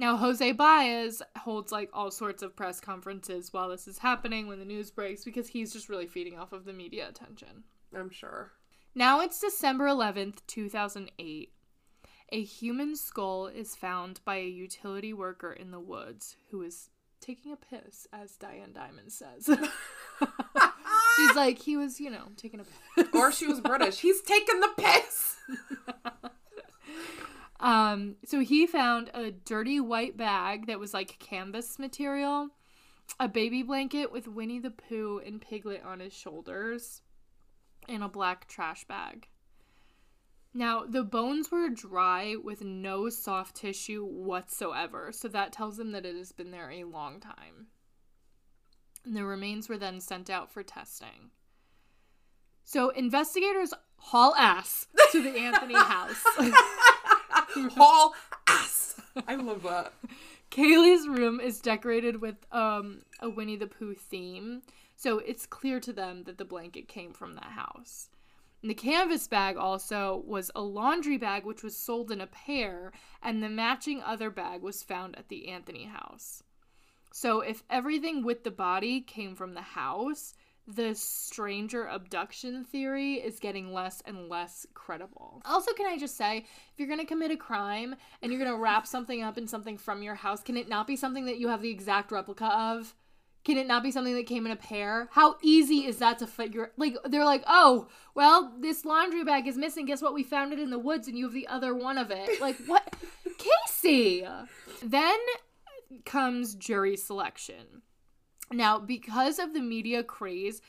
Now, 0.00 0.16
Jose 0.16 0.52
Baez 0.52 1.22
holds 1.38 1.72
like 1.72 1.90
all 1.92 2.10
sorts 2.12 2.42
of 2.42 2.54
press 2.54 2.80
conferences 2.80 3.52
while 3.52 3.68
this 3.68 3.88
is 3.88 3.98
happening 3.98 4.46
when 4.46 4.60
the 4.60 4.64
news 4.64 4.92
breaks 4.92 5.24
because 5.24 5.48
he's 5.48 5.72
just 5.72 5.88
really 5.88 6.06
feeding 6.06 6.38
off 6.38 6.52
of 6.52 6.64
the 6.64 6.72
media 6.72 7.08
attention. 7.08 7.64
I'm 7.94 8.10
sure. 8.10 8.52
Now 8.94 9.20
it's 9.20 9.40
December 9.40 9.86
11th, 9.86 10.38
2008. 10.46 11.52
A 12.30 12.42
human 12.42 12.94
skull 12.96 13.46
is 13.46 13.74
found 13.74 14.20
by 14.24 14.36
a 14.36 14.46
utility 14.46 15.12
worker 15.12 15.52
in 15.52 15.70
the 15.70 15.80
woods 15.80 16.36
who 16.50 16.62
is 16.62 16.90
taking 17.20 17.52
a 17.52 17.56
piss, 17.56 18.06
as 18.12 18.36
Diane 18.36 18.74
Dimond 18.74 19.10
says. 19.10 19.46
She's 21.16 21.34
like, 21.36 21.58
he 21.58 21.76
was, 21.76 22.00
you 22.00 22.10
know, 22.10 22.28
taking 22.36 22.60
a 22.60 22.64
piss. 22.64 23.08
or 23.14 23.32
she 23.32 23.46
was 23.46 23.60
British. 23.60 24.00
He's 24.00 24.20
taking 24.22 24.60
the 24.60 24.70
piss. 24.76 25.36
Um, 27.60 28.16
so 28.24 28.40
he 28.40 28.66
found 28.66 29.10
a 29.14 29.30
dirty 29.30 29.80
white 29.80 30.16
bag 30.16 30.66
that 30.66 30.78
was 30.78 30.94
like 30.94 31.18
canvas 31.18 31.78
material, 31.78 32.50
a 33.18 33.28
baby 33.28 33.62
blanket 33.62 34.12
with 34.12 34.28
Winnie 34.28 34.60
the 34.60 34.70
Pooh 34.70 35.20
and 35.24 35.40
Piglet 35.40 35.82
on 35.84 36.00
his 36.00 36.12
shoulders, 36.12 37.02
and 37.88 38.04
a 38.04 38.08
black 38.08 38.46
trash 38.46 38.84
bag. 38.84 39.28
Now, 40.58 40.82
the 40.84 41.04
bones 41.04 41.52
were 41.52 41.68
dry 41.68 42.34
with 42.34 42.62
no 42.62 43.10
soft 43.10 43.54
tissue 43.54 44.04
whatsoever, 44.04 45.12
so 45.12 45.28
that 45.28 45.52
tells 45.52 45.76
them 45.76 45.92
that 45.92 46.04
it 46.04 46.16
has 46.16 46.32
been 46.32 46.50
there 46.50 46.72
a 46.72 46.82
long 46.82 47.20
time. 47.20 47.68
And 49.04 49.16
the 49.16 49.24
remains 49.24 49.68
were 49.68 49.78
then 49.78 50.00
sent 50.00 50.28
out 50.28 50.50
for 50.50 50.64
testing. 50.64 51.30
So, 52.64 52.88
investigators 52.88 53.72
haul 53.98 54.34
ass 54.34 54.88
to 55.12 55.22
the 55.22 55.38
Anthony 55.38 55.74
house. 55.76 56.24
Haul 57.76 58.14
ass. 58.48 59.00
I 59.28 59.36
love 59.36 59.62
that. 59.62 59.92
Caylee's 60.50 61.06
room 61.06 61.38
is 61.38 61.60
decorated 61.60 62.20
with 62.20 62.34
um, 62.50 63.02
a 63.20 63.30
Winnie 63.30 63.54
the 63.54 63.68
Pooh 63.68 63.94
theme, 63.94 64.62
so 64.96 65.20
it's 65.20 65.46
clear 65.46 65.78
to 65.78 65.92
them 65.92 66.24
that 66.24 66.36
the 66.36 66.44
blanket 66.44 66.88
came 66.88 67.12
from 67.12 67.36
that 67.36 67.52
house. 67.52 68.08
And 68.62 68.70
the 68.70 68.74
canvas 68.74 69.28
bag 69.28 69.56
also 69.56 70.22
was 70.26 70.50
a 70.54 70.62
laundry 70.62 71.16
bag 71.16 71.44
which 71.44 71.62
was 71.62 71.76
sold 71.76 72.10
in 72.10 72.20
a 72.20 72.26
pair, 72.26 72.92
and 73.22 73.42
the 73.42 73.48
matching 73.48 74.02
other 74.02 74.30
bag 74.30 74.62
was 74.62 74.82
found 74.82 75.16
at 75.16 75.28
the 75.28 75.48
Anthony 75.48 75.84
house. 75.84 76.42
So 77.12 77.40
if 77.40 77.62
everything 77.70 78.24
with 78.24 78.44
the 78.44 78.50
body 78.50 79.00
came 79.00 79.34
from 79.34 79.54
the 79.54 79.62
house, 79.62 80.34
the 80.66 80.94
stranger 80.94 81.86
abduction 81.86 82.62
theory 82.62 83.14
is 83.14 83.40
getting 83.40 83.72
less 83.72 84.02
and 84.04 84.28
less 84.28 84.66
credible. 84.74 85.40
Also, 85.46 85.72
can 85.72 85.86
I 85.86 85.96
just 85.96 86.16
say, 86.16 86.38
if 86.38 86.72
you're 86.76 86.88
gonna 86.88 87.06
commit 87.06 87.30
a 87.30 87.36
crime 87.36 87.96
and 88.20 88.30
you're 88.30 88.44
gonna 88.44 88.58
wrap 88.58 88.86
something 88.86 89.22
up 89.22 89.38
in 89.38 89.48
something 89.48 89.78
from 89.78 90.02
your 90.02 90.16
house, 90.16 90.42
can 90.42 90.58
it 90.58 90.68
not 90.68 90.86
be 90.86 90.96
something 90.96 91.24
that 91.24 91.38
you 91.38 91.48
have 91.48 91.62
the 91.62 91.70
exact 91.70 92.12
replica 92.12 92.46
of? 92.46 92.94
Can 93.48 93.56
it 93.56 93.66
not 93.66 93.82
be 93.82 93.90
something 93.90 94.14
that 94.14 94.26
came 94.26 94.44
in 94.44 94.52
a 94.52 94.56
pair? 94.56 95.08
How 95.12 95.36
easy 95.40 95.86
is 95.86 95.96
that 96.00 96.18
to 96.18 96.26
figure? 96.26 96.70
Like, 96.76 96.98
they're 97.06 97.24
like, 97.24 97.44
oh, 97.46 97.88
well, 98.14 98.52
this 98.60 98.84
laundry 98.84 99.24
bag 99.24 99.46
is 99.46 99.56
missing. 99.56 99.86
Guess 99.86 100.02
what? 100.02 100.12
We 100.12 100.22
found 100.22 100.52
it 100.52 100.58
in 100.58 100.68
the 100.68 100.78
woods 100.78 101.08
and 101.08 101.16
you 101.16 101.24
have 101.24 101.32
the 101.32 101.48
other 101.48 101.74
one 101.74 101.96
of 101.96 102.10
it. 102.10 102.42
Like, 102.42 102.58
what? 102.66 102.94
Casey! 103.66 104.22
Then 104.82 105.18
comes 106.04 106.56
jury 106.56 106.94
selection. 106.94 107.80
Now, 108.52 108.78
because 108.78 109.38
of 109.38 109.54
the 109.54 109.62
media 109.62 110.02
craze, 110.02 110.60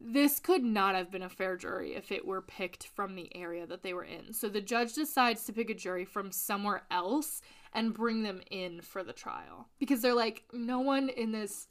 this 0.00 0.38
could 0.38 0.62
not 0.62 0.94
have 0.94 1.10
been 1.10 1.24
a 1.24 1.28
fair 1.28 1.56
jury 1.56 1.96
if 1.96 2.12
it 2.12 2.24
were 2.24 2.42
picked 2.42 2.86
from 2.86 3.16
the 3.16 3.34
area 3.34 3.66
that 3.66 3.82
they 3.82 3.94
were 3.94 4.04
in. 4.04 4.32
So 4.32 4.48
the 4.48 4.60
judge 4.60 4.94
decides 4.94 5.42
to 5.46 5.52
pick 5.52 5.70
a 5.70 5.74
jury 5.74 6.04
from 6.04 6.30
somewhere 6.30 6.84
else 6.88 7.42
and 7.72 7.92
bring 7.92 8.22
them 8.22 8.42
in 8.48 8.80
for 8.80 9.02
the 9.02 9.12
trial 9.12 9.66
because 9.80 10.02
they're 10.02 10.14
like, 10.14 10.44
no 10.52 10.78
one 10.78 11.08
in 11.08 11.32
this 11.32 11.66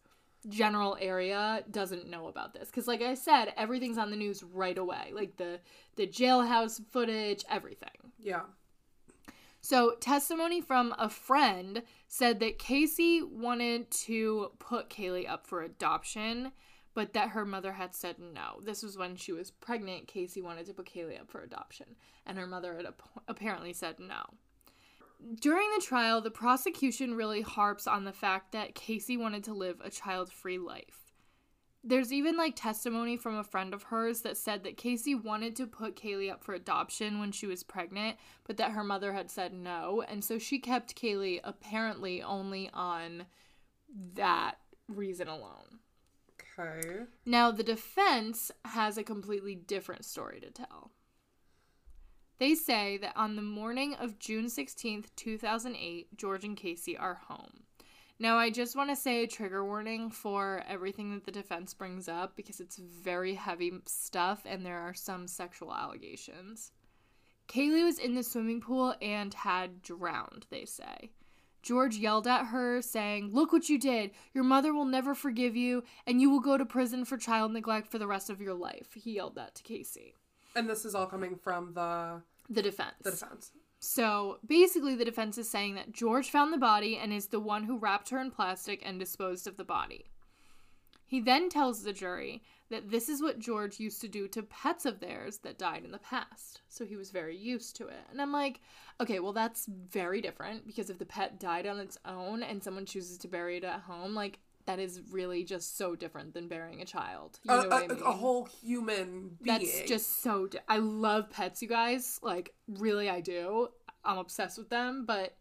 general 0.50 0.98
area 1.02 1.64
doesn't 1.72 2.08
know 2.10 2.28
about 2.28 2.54
this 2.54 2.70
because 2.70 2.88
like 2.88 3.02
i 3.02 3.14
said 3.14 3.54
everything's 3.58 3.98
on 3.98 4.12
the 4.12 4.16
news 4.16 4.44
right 4.44 4.78
away 4.78 5.12
like 5.14 5.36
the 5.38 5.60
the 5.96 6.08
jailhouse 6.08 6.80
footage 6.92 7.44
everything 7.50 7.90
Yeah. 8.20 8.42
so, 9.62 9.96
testimony 10.00 10.62
from 10.62 10.94
a 10.98 11.10
friend 11.10 11.84
said 12.08 12.40
that 12.40 12.60
Casey 12.60 13.22
wanted 13.22 13.92
to 14.06 14.52
put 14.60 14.90
Caylee 14.90 15.28
up 15.28 15.46
for 15.46 15.62
adoption, 15.64 16.54
but 16.94 17.14
that 17.14 17.30
her 17.30 17.44
mother 17.46 17.74
had 17.74 17.94
said 17.94 18.16
no. 18.20 18.62
This 18.64 18.82
was 18.82 18.98
when 18.98 19.16
she 19.18 19.34
was 19.34 19.52
pregnant. 19.52 20.08
Casey 20.08 20.42
wanted 20.42 20.68
to 20.68 20.74
put 20.74 20.86
Caylee 20.86 21.20
up 21.20 21.30
for 21.30 21.42
adoption, 21.42 21.96
and 22.26 22.38
her 22.38 22.48
mother 22.48 22.76
had 22.76 22.86
ap- 22.86 23.02
apparently 23.28 23.74
said 23.74 24.00
no. 24.00 24.22
During 25.42 25.68
the 25.76 25.84
trial, 25.84 26.22
the 26.22 26.32
prosecution 26.32 27.16
really 27.16 27.42
harps 27.42 27.88
on 27.88 28.04
the 28.04 28.14
fact 28.14 28.52
that 28.52 28.76
Casey 28.76 29.18
wanted 29.18 29.44
to 29.46 29.54
live 29.54 29.82
a 29.84 29.90
child 29.90 30.32
free 30.32 30.58
life. 30.58 31.12
There's 31.84 32.12
even 32.12 32.38
like 32.38 32.56
testimony 32.56 33.18
from 33.18 33.38
a 33.38 33.44
friend 33.44 33.74
of 33.74 33.84
hers 33.84 34.22
that 34.22 34.38
said 34.38 34.64
that 34.64 34.78
Casey 34.78 35.16
wanted 35.16 35.56
to 35.56 35.68
put 35.68 35.96
Caylee 35.96 36.32
up 36.32 36.44
for 36.44 36.54
adoption 36.54 37.20
when 37.20 37.32
she 37.32 37.48
was 37.48 37.64
pregnant, 37.64 38.18
but 38.46 38.58
that 38.58 38.72
her 38.72 38.84
mother 38.84 39.14
had 39.14 39.32
said 39.32 39.54
no. 39.54 40.04
And 40.08 40.24
so 40.24 40.38
she 40.38 40.60
kept 40.60 40.96
Caylee 40.96 41.40
apparently 41.44 42.22
only 42.22 42.70
on 42.74 43.26
that 44.16 44.56
reason 44.88 45.28
alone. 45.28 45.80
Okay. 46.60 47.04
Now, 47.26 47.52
the 47.52 47.64
defense 47.64 48.52
has 48.66 48.98
a 48.98 49.04
completely 49.04 49.56
different 49.56 50.06
story 50.06 50.40
to 50.42 50.50
tell. 50.50 50.92
They 52.40 52.54
say 52.54 52.98
that 52.98 53.14
on 53.16 53.36
the 53.36 53.42
morning 53.42 53.96
of 53.96 54.20
June 54.20 54.46
16th, 54.46 55.08
2008, 55.16 56.16
George 56.16 56.44
and 56.44 56.56
Casey 56.56 56.96
are 56.96 57.16
home. 57.28 57.64
Now, 58.20 58.38
I 58.38 58.50
just 58.50 58.76
want 58.76 58.90
to 58.90 58.96
say 58.96 59.24
a 59.24 59.28
trigger 59.28 59.66
warning 59.66 60.10
for 60.10 60.64
everything 60.68 61.14
that 61.14 61.26
the 61.26 61.32
defense 61.32 61.74
brings 61.74 62.08
up 62.08 62.36
because 62.36 62.60
it's 62.60 62.78
very 62.78 63.36
heavy 63.36 63.72
stuff 63.86 64.42
and 64.46 64.66
there 64.66 64.80
are 64.80 64.94
some 64.94 65.28
sexual 65.28 65.74
allegations. 65.74 66.72
Caylee 67.48 67.84
was 67.84 68.00
in 68.00 68.14
the 68.16 68.24
swimming 68.24 68.62
pool 68.62 68.96
and 69.02 69.34
had 69.34 69.82
drowned, 69.82 70.46
they 70.50 70.66
say. 70.66 71.12
George 71.64 71.98
yelled 71.98 72.28
at 72.28 72.48
her, 72.48 72.82
saying, 72.82 73.32
Look 73.34 73.52
what 73.52 73.70
you 73.70 73.80
did. 73.80 74.12
Your 74.34 74.44
mother 74.44 74.74
will 74.74 74.86
never 74.86 75.14
forgive 75.14 75.56
you, 75.56 75.84
and 76.06 76.22
you 76.22 76.30
will 76.30 76.40
go 76.40 76.58
to 76.58 76.66
prison 76.66 77.04
for 77.04 77.18
child 77.18 77.52
neglect 77.52 77.88
for 77.88 77.98
the 77.98 78.08
rest 78.08 78.30
of 78.30 78.42
your 78.42 78.54
life. 78.54 78.94
He 78.94 79.16
yelled 79.16 79.36
that 79.36 79.56
to 79.56 79.64
Casey. 79.64 80.16
And 80.58 80.68
this 80.68 80.86
is 80.86 80.96
all 80.96 81.06
coming 81.06 81.36
from 81.36 81.74
the 81.74 82.22
The 82.50 82.64
defense. 82.64 82.96
the 83.04 83.12
defense. 83.12 83.52
So 83.80 84.40
basically, 84.46 84.96
the 84.96 85.06
defense 85.06 85.38
is 85.38 85.48
saying 85.48 85.76
that 85.76 85.92
George 85.92 86.32
found 86.32 86.52
the 86.52 86.58
body 86.58 86.98
and 86.98 87.14
is 87.14 87.28
the 87.28 87.40
one 87.40 87.64
who 87.66 87.78
wrapped 87.78 88.10
her 88.10 88.20
in 88.20 88.32
plastic 88.32 88.82
and 88.84 89.00
disposed 89.00 89.46
of 89.48 89.56
the 89.58 89.64
body. 89.64 90.06
He 91.06 91.22
then 91.22 91.48
tells 91.50 91.84
the 91.84 91.94
jury 91.94 92.42
that 92.70 92.90
this 92.90 93.08
is 93.08 93.22
what 93.22 93.40
George 93.40 93.80
used 93.80 94.02
to 94.02 94.08
do 94.10 94.28
to 94.30 94.42
pets 94.44 94.86
of 94.86 95.00
theirs 95.00 95.38
that 95.44 95.60
died 95.60 95.86
in 95.86 95.92
the 95.92 96.00
past. 96.00 96.62
So 96.68 96.86
he 96.86 96.98
was 96.98 97.12
very 97.12 97.38
used 97.38 97.76
to 97.78 97.88
it. 97.88 98.02
And 98.12 98.20
I'm 98.22 98.34
like, 98.34 98.60
okay, 99.00 99.20
well, 99.20 99.32
that's 99.32 99.68
very 99.68 100.22
different 100.22 100.66
because 100.66 100.90
if 100.90 100.98
the 100.98 101.06
pet 101.06 101.40
died 101.40 101.68
on 101.68 101.80
its 101.80 101.98
own 102.04 102.42
and 102.44 102.62
someone 102.62 102.86
chooses 102.86 103.20
to 103.20 103.28
bury 103.30 103.58
it 103.58 103.64
at 103.64 103.82
home, 103.82 104.16
like, 104.16 104.40
that 104.68 104.78
is 104.80 105.02
really 105.12 105.44
just 105.44 105.78
so 105.78 105.96
different 105.96 106.34
than 106.34 106.48
burying 106.48 106.82
a 106.82 106.86
child. 106.86 107.40
You 107.44 107.52
A, 107.54 107.56
know 107.58 107.64
what 107.70 107.74
I 107.74 107.86
a- 107.86 107.88
mean? 107.88 108.02
a 108.06 108.12
whole 108.12 108.46
human 108.46 109.38
being. 109.42 109.58
That's 109.60 109.82
just 109.90 110.22
so. 110.22 110.48
Di- 110.48 110.60
I 110.68 110.78
love 110.78 111.30
pets, 111.32 111.62
you 111.62 111.68
guys. 111.68 112.20
Like, 112.22 112.54
really, 112.68 113.10
I 113.10 113.22
do. 113.22 113.70
I'm 114.06 114.20
obsessed 114.20 114.58
with 114.58 114.70
them, 114.70 115.06
but 115.06 115.36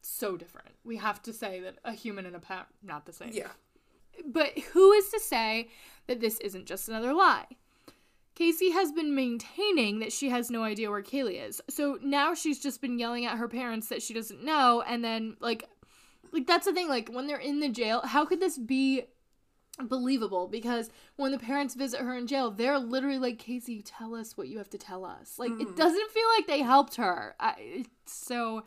so 0.00 0.36
different. 0.36 0.70
We 0.84 0.96
have 0.98 1.20
to 1.22 1.32
say 1.32 1.60
that 1.60 1.76
a 1.84 1.92
human 1.92 2.24
and 2.26 2.36
a 2.36 2.38
pet 2.38 2.66
not 2.82 3.04
the 3.06 3.12
same. 3.12 3.30
yeah. 3.32 3.48
But 4.26 4.56
who 4.72 4.92
is 4.92 5.08
to 5.10 5.20
say 5.20 5.68
that 6.06 6.20
this 6.20 6.38
isn't 6.40 6.66
just 6.66 6.88
another 6.88 7.12
lie? 7.14 7.46
Casey 8.34 8.70
has 8.70 8.92
been 8.92 9.14
maintaining 9.14 9.98
that 10.00 10.12
she 10.12 10.28
has 10.30 10.50
no 10.50 10.62
idea 10.64 10.90
where 10.90 11.02
Caylee 11.02 11.46
is. 11.46 11.60
So 11.68 11.98
now 12.02 12.34
she's 12.34 12.58
just 12.58 12.80
been 12.80 12.98
yelling 12.98 13.26
at 13.26 13.36
her 13.38 13.48
parents 13.48 13.88
that 13.88 14.02
she 14.02 14.14
doesn't 14.14 14.42
know 14.42 14.82
and 14.86 15.04
then 15.04 15.36
like 15.40 15.68
like 16.32 16.46
that's 16.46 16.66
the 16.66 16.72
thing 16.72 16.88
like 16.88 17.08
when 17.08 17.26
they're 17.26 17.36
in 17.36 17.60
the 17.60 17.68
jail, 17.68 18.00
how 18.04 18.24
could 18.24 18.40
this 18.40 18.58
be 18.58 19.04
believable 19.78 20.48
because 20.48 20.90
when 21.16 21.32
the 21.32 21.38
parents 21.38 21.74
visit 21.74 22.00
her 22.00 22.14
in 22.14 22.26
jail, 22.26 22.50
they're 22.50 22.78
literally 22.78 23.18
like, 23.18 23.38
Casey, 23.38 23.82
tell 23.82 24.14
us 24.14 24.36
what 24.36 24.48
you 24.48 24.58
have 24.58 24.70
to 24.70 24.78
tell 24.78 25.04
us. 25.04 25.38
Like, 25.38 25.50
it 25.52 25.58
mm-hmm. 25.58 25.74
doesn't 25.74 26.10
feel 26.10 26.28
like 26.36 26.46
they 26.46 26.60
helped 26.60 26.96
her. 26.96 27.34
I, 27.40 27.84
so, 28.04 28.64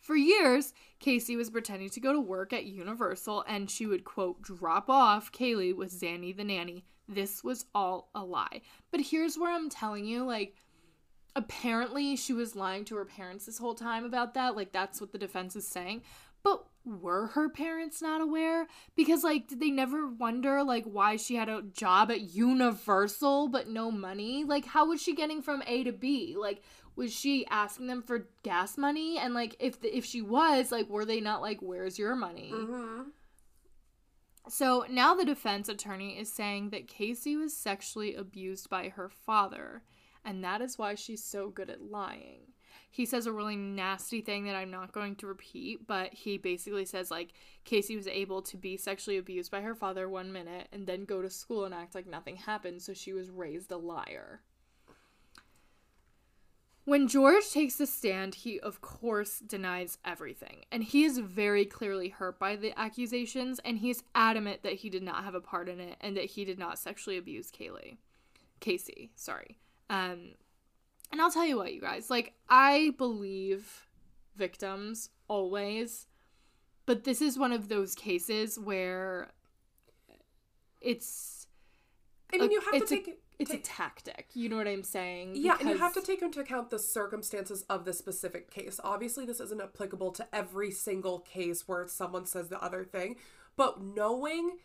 for 0.00 0.16
years, 0.16 0.74
Casey 1.00 1.36
was 1.36 1.50
pretending 1.50 1.90
to 1.90 2.00
go 2.00 2.12
to 2.12 2.20
work 2.20 2.52
at 2.52 2.66
Universal 2.66 3.44
and 3.48 3.70
she 3.70 3.86
would, 3.86 4.04
quote, 4.04 4.42
drop 4.42 4.90
off 4.90 5.32
Caylee 5.32 5.74
with 5.74 5.98
Zanny 5.98 6.36
the 6.36 6.44
nanny. 6.44 6.84
This 7.08 7.42
was 7.42 7.64
all 7.74 8.10
a 8.14 8.22
lie. 8.22 8.60
But 8.90 9.00
here's 9.00 9.38
where 9.38 9.52
I'm 9.52 9.70
telling 9.70 10.04
you, 10.04 10.24
like, 10.24 10.54
apparently 11.34 12.16
she 12.16 12.34
was 12.34 12.56
lying 12.56 12.84
to 12.86 12.96
her 12.96 13.04
parents 13.04 13.46
this 13.46 13.58
whole 13.58 13.74
time 13.74 14.04
about 14.04 14.34
that. 14.34 14.56
Like, 14.56 14.72
that's 14.72 15.00
what 15.00 15.12
the 15.12 15.18
defense 15.18 15.56
is 15.56 15.66
saying. 15.66 16.02
But 16.42 16.64
were 16.88 17.28
her 17.28 17.48
parents 17.48 18.02
not 18.02 18.20
aware? 18.20 18.66
Because, 18.96 19.22
like, 19.22 19.48
did 19.48 19.60
they 19.60 19.70
never 19.70 20.08
wonder, 20.08 20.62
like, 20.62 20.84
why 20.84 21.16
she 21.16 21.36
had 21.36 21.48
a 21.48 21.62
job 21.62 22.10
at 22.10 22.34
Universal 22.34 23.48
but 23.48 23.68
no 23.68 23.90
money? 23.90 24.44
Like, 24.44 24.64
how 24.64 24.88
was 24.88 25.02
she 25.02 25.14
getting 25.14 25.42
from 25.42 25.62
A 25.66 25.84
to 25.84 25.92
B? 25.92 26.36
Like, 26.38 26.62
was 26.96 27.14
she 27.14 27.46
asking 27.46 27.86
them 27.86 28.02
for 28.02 28.28
gas 28.42 28.76
money? 28.76 29.18
And, 29.18 29.34
like, 29.34 29.56
if, 29.60 29.80
the, 29.80 29.96
if 29.96 30.04
she 30.04 30.22
was, 30.22 30.72
like, 30.72 30.88
were 30.88 31.04
they 31.04 31.20
not 31.20 31.42
like, 31.42 31.60
where's 31.60 31.98
your 31.98 32.16
money? 32.16 32.50
Mm-hmm. 32.52 33.02
So 34.48 34.86
now 34.88 35.14
the 35.14 35.26
defense 35.26 35.68
attorney 35.68 36.18
is 36.18 36.32
saying 36.32 36.70
that 36.70 36.88
Casey 36.88 37.36
was 37.36 37.54
sexually 37.54 38.14
abused 38.14 38.70
by 38.70 38.88
her 38.88 39.10
father, 39.10 39.82
and 40.24 40.42
that 40.42 40.62
is 40.62 40.78
why 40.78 40.94
she's 40.94 41.22
so 41.22 41.50
good 41.50 41.68
at 41.68 41.82
lying. 41.82 42.40
He 42.90 43.06
says 43.06 43.26
a 43.26 43.32
really 43.32 43.56
nasty 43.56 44.20
thing 44.20 44.44
that 44.44 44.56
I'm 44.56 44.70
not 44.70 44.92
going 44.92 45.14
to 45.16 45.26
repeat, 45.26 45.86
but 45.86 46.12
he 46.12 46.38
basically 46.38 46.84
says 46.84 47.10
like 47.10 47.32
Casey 47.64 47.96
was 47.96 48.08
able 48.08 48.42
to 48.42 48.56
be 48.56 48.76
sexually 48.76 49.18
abused 49.18 49.50
by 49.50 49.60
her 49.60 49.74
father 49.74 50.08
one 50.08 50.32
minute 50.32 50.68
and 50.72 50.86
then 50.86 51.04
go 51.04 51.22
to 51.22 51.30
school 51.30 51.64
and 51.64 51.74
act 51.74 51.94
like 51.94 52.06
nothing 52.06 52.36
happened, 52.36 52.82
so 52.82 52.94
she 52.94 53.12
was 53.12 53.30
raised 53.30 53.70
a 53.70 53.76
liar. 53.76 54.40
When 56.88 57.06
George 57.06 57.50
takes 57.50 57.74
the 57.74 57.86
stand, 57.86 58.34
he 58.34 58.58
of 58.60 58.80
course 58.80 59.40
denies 59.40 59.98
everything, 60.06 60.64
and 60.72 60.82
he 60.82 61.04
is 61.04 61.18
very 61.18 61.66
clearly 61.66 62.08
hurt 62.08 62.38
by 62.38 62.56
the 62.56 62.72
accusations, 62.80 63.58
and 63.62 63.76
he's 63.76 64.04
adamant 64.14 64.62
that 64.62 64.72
he 64.72 64.88
did 64.88 65.02
not 65.02 65.22
have 65.24 65.34
a 65.34 65.40
part 65.42 65.68
in 65.68 65.80
it 65.80 65.98
and 66.00 66.16
that 66.16 66.24
he 66.24 66.46
did 66.46 66.58
not 66.58 66.78
sexually 66.78 67.18
abuse 67.18 67.50
Caylee. 67.50 67.98
Casey, 68.60 69.10
sorry. 69.14 69.58
Um, 69.90 70.30
and 71.10 71.20
I'll 71.20 71.30
tell 71.30 71.46
you 71.46 71.56
what, 71.56 71.72
you 71.72 71.80
guys, 71.80 72.10
like, 72.10 72.34
I 72.48 72.92
believe 72.98 73.86
victims 74.36 75.10
always, 75.28 76.06
but 76.86 77.04
this 77.04 77.20
is 77.20 77.38
one 77.38 77.52
of 77.52 77.68
those 77.68 77.94
cases 77.94 78.58
where 78.58 79.30
it's. 80.80 81.46
I 82.32 82.38
mean, 82.38 82.50
a- 82.50 82.52
you 82.52 82.60
have 82.60 82.70
to 82.72 82.76
it's 82.76 82.92
a- 82.92 82.94
take 82.96 83.18
It's 83.38 83.52
a 83.52 83.58
tactic. 83.58 84.30
You 84.34 84.48
know 84.48 84.56
what 84.56 84.66
I'm 84.66 84.82
saying? 84.82 85.32
Yeah, 85.36 85.56
and 85.60 85.68
you 85.68 85.78
have 85.78 85.94
to 85.94 86.02
take 86.02 86.22
into 86.22 86.40
account 86.40 86.70
the 86.70 86.78
circumstances 86.78 87.62
of 87.70 87.84
the 87.84 87.92
specific 87.92 88.50
case. 88.50 88.80
Obviously, 88.82 89.24
this 89.24 89.38
isn't 89.40 89.60
applicable 89.60 90.10
to 90.12 90.26
every 90.34 90.70
single 90.72 91.20
case 91.20 91.68
where 91.68 91.86
someone 91.86 92.26
says 92.26 92.48
the 92.48 92.60
other 92.60 92.84
thing, 92.84 93.16
but 93.56 93.80
knowing 93.80 94.58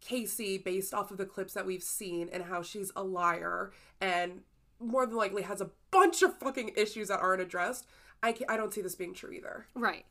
Casey 0.00 0.56
based 0.56 0.94
off 0.94 1.10
of 1.10 1.18
the 1.18 1.26
clips 1.26 1.52
that 1.54 1.66
we've 1.66 1.82
seen 1.82 2.28
and 2.32 2.44
how 2.44 2.62
she's 2.62 2.92
a 2.94 3.02
liar 3.02 3.72
and 4.00 4.42
more 4.80 5.06
than 5.06 5.16
likely 5.16 5.42
has 5.42 5.60
a 5.60 5.70
bunch 5.90 6.22
of 6.22 6.38
fucking 6.38 6.72
issues 6.76 7.08
that 7.08 7.20
aren't 7.20 7.42
addressed, 7.42 7.86
I, 8.22 8.34
I 8.48 8.56
don't 8.56 8.72
see 8.72 8.80
this 8.80 8.94
being 8.94 9.14
true 9.14 9.32
either. 9.32 9.66
Right. 9.74 10.04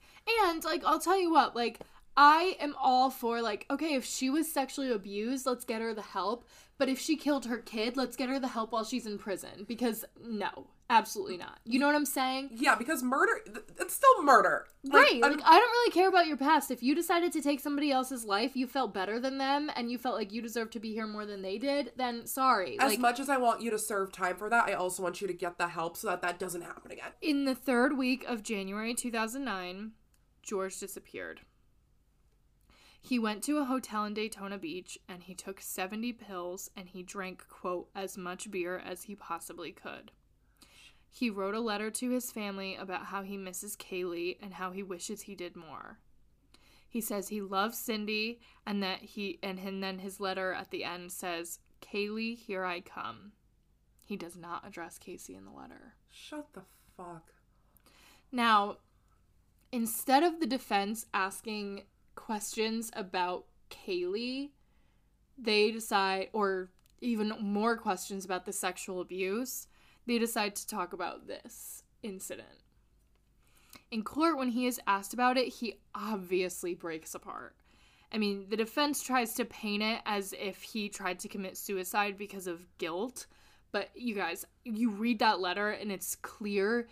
And 0.44 0.64
like 0.64 0.84
I'll 0.86 1.00
tell 1.00 1.20
you 1.20 1.32
what, 1.32 1.56
like 1.56 1.80
I 2.16 2.56
am 2.60 2.76
all 2.80 3.10
for 3.10 3.42
like 3.42 3.66
okay, 3.70 3.96
if 3.96 4.06
she 4.06 4.30
was 4.30 4.52
sexually 4.52 4.92
abused, 4.92 5.46
let's 5.46 5.66
get 5.66 5.82
her 5.82 5.94
the 5.94 6.02
help. 6.02 6.46
But 6.78 6.90
if 6.90 7.00
she 7.00 7.18
killed 7.18 7.46
her 7.46 7.58
kid, 7.58 7.98
let's 7.98 8.16
get 8.16 8.30
her 8.30 8.40
the 8.40 8.48
help 8.48 8.72
while 8.72 8.86
she's 8.86 9.06
in 9.06 9.18
prison 9.18 9.66
because 9.68 10.06
no, 10.24 10.68
absolutely 10.90 11.38
not. 11.38 11.60
You 11.66 11.80
know 11.80 11.86
what 11.86 11.96
I'm 11.96 12.06
saying? 12.06 12.50
Yeah, 12.54 12.76
because 12.76 13.04
murder, 13.04 13.34
it's 13.80 13.94
still 13.94 14.24
murder. 14.24 14.66
Like, 14.84 14.94
right. 14.94 15.22
Like 15.22 15.42
I 15.44 15.60
don't 15.60 15.72
really 15.72 15.92
care 15.92 16.10
about 16.10 16.28
your 16.28 16.38
past. 16.38 16.72
If 16.72 16.82
you 16.82 16.96
decided 16.96 17.32
to 17.34 17.42
take 17.42 17.60
somebody 17.60 17.92
else's 17.92 18.26
life, 18.26 18.56
you 18.56 18.68
felt 18.68 18.94
better 18.94 19.20
than 19.20 19.38
them 19.38 19.72
and 19.76 19.92
you 19.92 19.98
felt 19.98 20.16
like 20.16 20.32
you 20.32 20.42
deserved 20.42 20.74
to 20.74 20.80
be 20.80 20.94
here 20.94 21.08
more 21.08 21.26
than 21.26 21.42
they 21.42 21.58
did, 21.58 21.92
then 21.96 22.26
sorry. 22.26 22.80
as 22.80 22.92
like 22.92 23.00
much 23.00 23.20
as 23.20 23.30
I 23.30 23.38
want 23.38 23.62
you 23.62 23.72
to 23.72 23.80
serve 23.80 24.12
time 24.12 24.36
for 24.36 24.50
that, 24.50 24.68
I 24.68 24.74
also 24.74 25.04
want 25.04 25.22
you 25.22 25.28
to 25.28 25.34
get 25.34 25.58
the 25.58 25.68
help 25.68 25.98
so 25.98 26.08
that 26.08 26.22
that 26.22 26.40
doesn't 26.40 26.62
happen 26.62 26.92
again. 26.92 27.12
In 27.22 27.46
the 27.46 27.56
third 27.56 27.98
week 27.98 28.26
of 28.28 28.44
January 28.44 28.94
2009, 28.94 29.92
George 30.42 30.80
disappeared. 30.80 31.42
He 33.02 33.18
went 33.18 33.44
to 33.44 33.58
a 33.58 33.66
hotel 33.66 34.04
in 34.06 34.14
Daytona 34.14 34.58
Beach 34.58 34.98
and 35.08 35.24
he 35.24 35.34
took 35.34 35.62
70 35.62 36.14
pills 36.14 36.70
and 36.76 36.90
he 36.90 37.02
drank, 37.02 37.48
quote, 37.48 37.90
as 37.96 38.18
much 38.18 38.52
beer 38.52 38.78
as 38.78 39.04
he 39.04 39.16
possibly 39.16 39.72
could. 39.72 40.12
He 41.12 41.30
wrote 41.30 41.56
a 41.56 41.60
letter 41.60 41.90
to 41.92 42.10
his 42.10 42.32
family 42.32 42.76
about 42.76 43.08
how 43.08 43.24
he 43.24 43.38
misses 43.38 43.76
Caylee 43.76 44.38
and 44.42 44.54
how 44.54 44.72
he 44.72 44.84
wishes 44.84 45.22
he 45.22 45.36
did 45.36 45.56
more. 45.56 46.00
He 46.88 47.02
says 47.02 47.28
he 47.28 47.42
loves 47.42 47.78
Cindy 47.78 48.40
and 48.66 48.82
that 48.82 49.00
he 49.02 49.40
and, 49.44 49.60
and 49.60 49.84
then 49.84 50.00
his 50.00 50.20
letter 50.20 50.54
at 50.54 50.72
the 50.72 50.84
end 50.84 51.12
says, 51.12 51.60
"Caylee, 51.82 52.36
here 52.36 52.66
I 52.66 52.82
come." 52.82 53.34
He 54.06 54.18
does 54.18 54.36
not 54.36 54.68
address 54.68 54.98
Casey 54.98 55.36
in 55.36 55.46
the 55.46 55.52
letter. 55.52 55.94
Shut 56.10 56.54
the 56.54 56.64
fuck. 56.98 57.32
Now, 58.32 58.78
instead 59.72 60.24
of 60.24 60.40
the 60.40 60.48
defense 60.48 61.06
asking 61.14 61.84
questions 62.16 62.92
about 62.96 63.46
Caylee, 63.70 64.50
they 65.38 65.72
decide, 65.72 66.30
or 66.34 66.72
even 67.02 67.34
more 67.40 67.78
questions 67.78 68.26
about 68.26 68.46
the 68.46 68.54
sexual 68.54 69.00
abuse, 69.00 69.68
they 70.10 70.18
decide 70.18 70.56
to 70.56 70.68
talk 70.68 70.92
about 70.92 71.28
this 71.28 71.84
incident. 72.02 72.48
In 73.92 74.04
court, 74.04 74.40
when 74.40 74.50
he 74.50 74.66
is 74.66 74.82
asked 74.88 75.14
about 75.14 75.38
it, 75.38 75.48
he 75.48 75.76
obviously 75.94 76.74
breaks 76.74 77.14
apart. 77.14 77.56
I 78.12 78.18
mean, 78.18 78.48
the 78.50 78.58
defense 78.58 79.04
tries 79.04 79.36
to 79.36 79.46
paint 79.46 79.84
it 79.84 80.02
as 80.08 80.34
if 80.34 80.64
he 80.64 80.90
tried 80.90 81.20
to 81.20 81.28
commit 81.28 81.58
suicide 81.58 82.18
because 82.18 82.48
of 82.48 82.66
guilt, 82.80 83.28
but 83.72 83.90
you 83.94 84.16
guys, 84.16 84.46
you 84.66 84.90
read 84.90 85.20
that 85.20 85.40
letter 85.40 85.70
and 85.70 85.92
it's 85.92 86.16
clear 86.16 86.88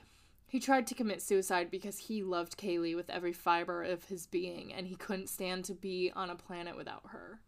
he 0.45 0.59
tried 0.59 0.85
to 0.87 0.95
commit 0.95 1.21
suicide 1.23 1.71
because 1.71 1.97
he 1.97 2.21
loved 2.21 2.55
Caylee 2.55 2.95
with 2.95 3.09
every 3.09 3.33
fiber 3.33 3.81
of 3.83 4.05
his 4.05 4.27
being 4.27 4.71
and 4.71 4.85
he 4.87 4.95
couldn't 4.95 5.27
stand 5.27 5.65
to 5.65 5.73
be 5.73 6.11
on 6.15 6.29
a 6.29 6.35
planet 6.35 6.77
without 6.77 7.07
her. 7.09 7.39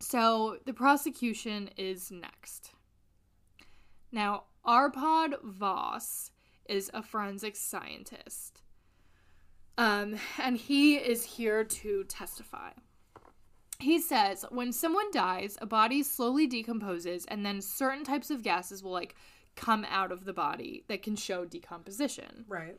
So 0.00 0.58
the 0.64 0.72
prosecution 0.72 1.68
is 1.76 2.10
next. 2.10 2.73
Now, 4.14 4.44
Arpad 4.64 5.42
Vass 5.42 6.30
is 6.66 6.88
a 6.94 7.02
forensic 7.02 7.56
scientist. 7.56 8.62
Um, 9.76 10.14
and 10.40 10.56
he 10.56 10.94
is 10.94 11.24
here 11.24 11.64
to 11.64 12.04
testify. 12.04 12.70
He 13.80 14.00
says 14.00 14.46
when 14.50 14.72
someone 14.72 15.10
dies, 15.10 15.58
a 15.60 15.66
body 15.66 16.04
slowly 16.04 16.46
decomposes, 16.46 17.24
and 17.26 17.44
then 17.44 17.60
certain 17.60 18.04
types 18.04 18.30
of 18.30 18.44
gases 18.44 18.84
will 18.84 18.92
like 18.92 19.16
come 19.56 19.84
out 19.90 20.12
of 20.12 20.24
the 20.24 20.32
body 20.32 20.84
that 20.86 21.02
can 21.02 21.16
show 21.16 21.44
decomposition. 21.44 22.44
Right. 22.46 22.76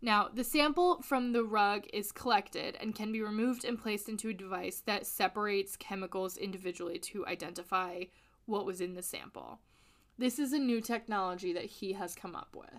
Now, 0.00 0.30
the 0.32 0.44
sample 0.44 1.02
from 1.02 1.32
the 1.32 1.44
rug 1.44 1.84
is 1.92 2.10
collected 2.10 2.78
and 2.80 2.94
can 2.94 3.12
be 3.12 3.20
removed 3.20 3.66
and 3.66 3.78
placed 3.78 4.08
into 4.08 4.30
a 4.30 4.34
device 4.34 4.82
that 4.86 5.06
separates 5.06 5.76
chemicals 5.76 6.38
individually 6.38 6.98
to 7.00 7.26
identify 7.26 8.04
what 8.46 8.64
was 8.64 8.80
in 8.80 8.94
the 8.94 9.02
sample. 9.02 9.60
This 10.18 10.38
is 10.38 10.52
a 10.52 10.58
new 10.58 10.80
technology 10.80 11.52
that 11.52 11.64
he 11.64 11.92
has 11.94 12.14
come 12.14 12.34
up 12.36 12.54
with. 12.54 12.70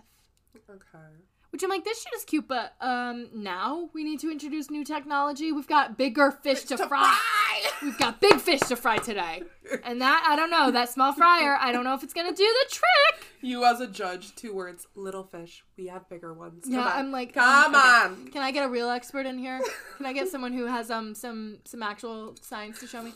Okay. 0.70 1.04
Which 1.50 1.62
I'm 1.62 1.70
like, 1.70 1.84
this 1.84 2.02
shit 2.02 2.12
is 2.14 2.24
cute, 2.24 2.48
but 2.48 2.74
um, 2.80 3.28
now 3.32 3.88
we 3.94 4.04
need 4.04 4.20
to 4.20 4.30
introduce 4.30 4.70
new 4.70 4.84
technology. 4.84 5.52
We've 5.52 5.66
got 5.66 5.96
bigger 5.96 6.30
fish 6.30 6.64
to, 6.64 6.76
fry. 6.76 7.16
We've 7.82 7.96
got 7.98 8.20
big 8.20 8.40
fish 8.40 8.60
to 8.60 8.76
fry 8.76 8.98
today. 8.98 9.42
And 9.84 10.00
that, 10.00 10.24
I 10.28 10.36
don't 10.36 10.50
know, 10.50 10.70
that 10.72 10.88
small 10.90 11.12
fryer, 11.12 11.56
I 11.60 11.72
don't 11.72 11.84
know 11.84 11.94
if 11.94 12.02
it's 12.02 12.12
gonna 12.12 12.34
do 12.34 12.44
the 12.44 12.74
trick. 12.74 13.26
You 13.40 13.64
as 13.64 13.80
a 13.80 13.86
judge, 13.86 14.34
two 14.34 14.52
words, 14.54 14.86
little 14.96 15.22
fish. 15.24 15.64
We 15.78 15.86
have 15.86 16.08
bigger 16.08 16.34
ones. 16.34 16.64
Come 16.64 16.74
Yeah, 16.74 16.80
on. 16.86 16.92
I'm 16.92 17.12
like, 17.12 17.32
come 17.32 17.74
okay. 17.74 17.82
on. 17.84 18.28
Can 18.32 18.42
I 18.42 18.50
get 18.50 18.64
a 18.64 18.68
real 18.68 18.90
expert 18.90 19.24
in 19.24 19.38
here? 19.38 19.60
Can 19.96 20.06
I 20.06 20.12
get 20.12 20.28
someone 20.28 20.52
who 20.52 20.66
has 20.66 20.90
um 20.90 21.14
some 21.14 21.58
some 21.64 21.82
actual 21.82 22.34
science 22.42 22.80
to 22.80 22.86
show 22.86 23.02
me? 23.02 23.12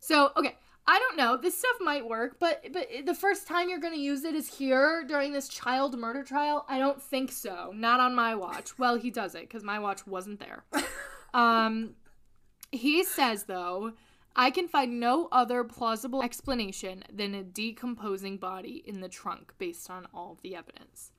So 0.00 0.30
okay, 0.36 0.56
I 0.86 0.98
don't 0.98 1.16
know. 1.16 1.36
This 1.36 1.56
stuff 1.56 1.76
might 1.80 2.06
work, 2.06 2.36
but 2.38 2.66
but 2.72 2.88
the 3.06 3.14
first 3.14 3.46
time 3.46 3.70
you're 3.70 3.78
gonna 3.78 3.96
use 3.96 4.24
it 4.24 4.34
is 4.34 4.58
here 4.58 5.04
during 5.06 5.32
this 5.32 5.48
child 5.48 5.98
murder 5.98 6.22
trial. 6.22 6.66
I 6.68 6.78
don't 6.78 7.00
think 7.00 7.32
so. 7.32 7.72
Not 7.74 8.00
on 8.00 8.14
my 8.14 8.34
watch. 8.34 8.78
Well, 8.78 8.96
he 8.96 9.10
does 9.10 9.34
it 9.34 9.42
because 9.42 9.64
my 9.64 9.78
watch 9.78 10.06
wasn't 10.06 10.40
there. 10.40 10.64
Um, 11.32 11.96
he 12.70 13.02
says 13.02 13.44
though. 13.44 13.94
I 14.36 14.50
can 14.50 14.66
find 14.66 14.98
no 14.98 15.28
other 15.30 15.62
plausible 15.64 16.22
explanation 16.22 17.04
than 17.12 17.34
a 17.34 17.42
decomposing 17.42 18.36
body 18.36 18.82
in 18.84 19.00
the 19.00 19.08
trunk 19.08 19.52
based 19.58 19.88
on 19.90 20.06
all 20.12 20.32
of 20.32 20.42
the 20.42 20.56
evidence. 20.56 21.12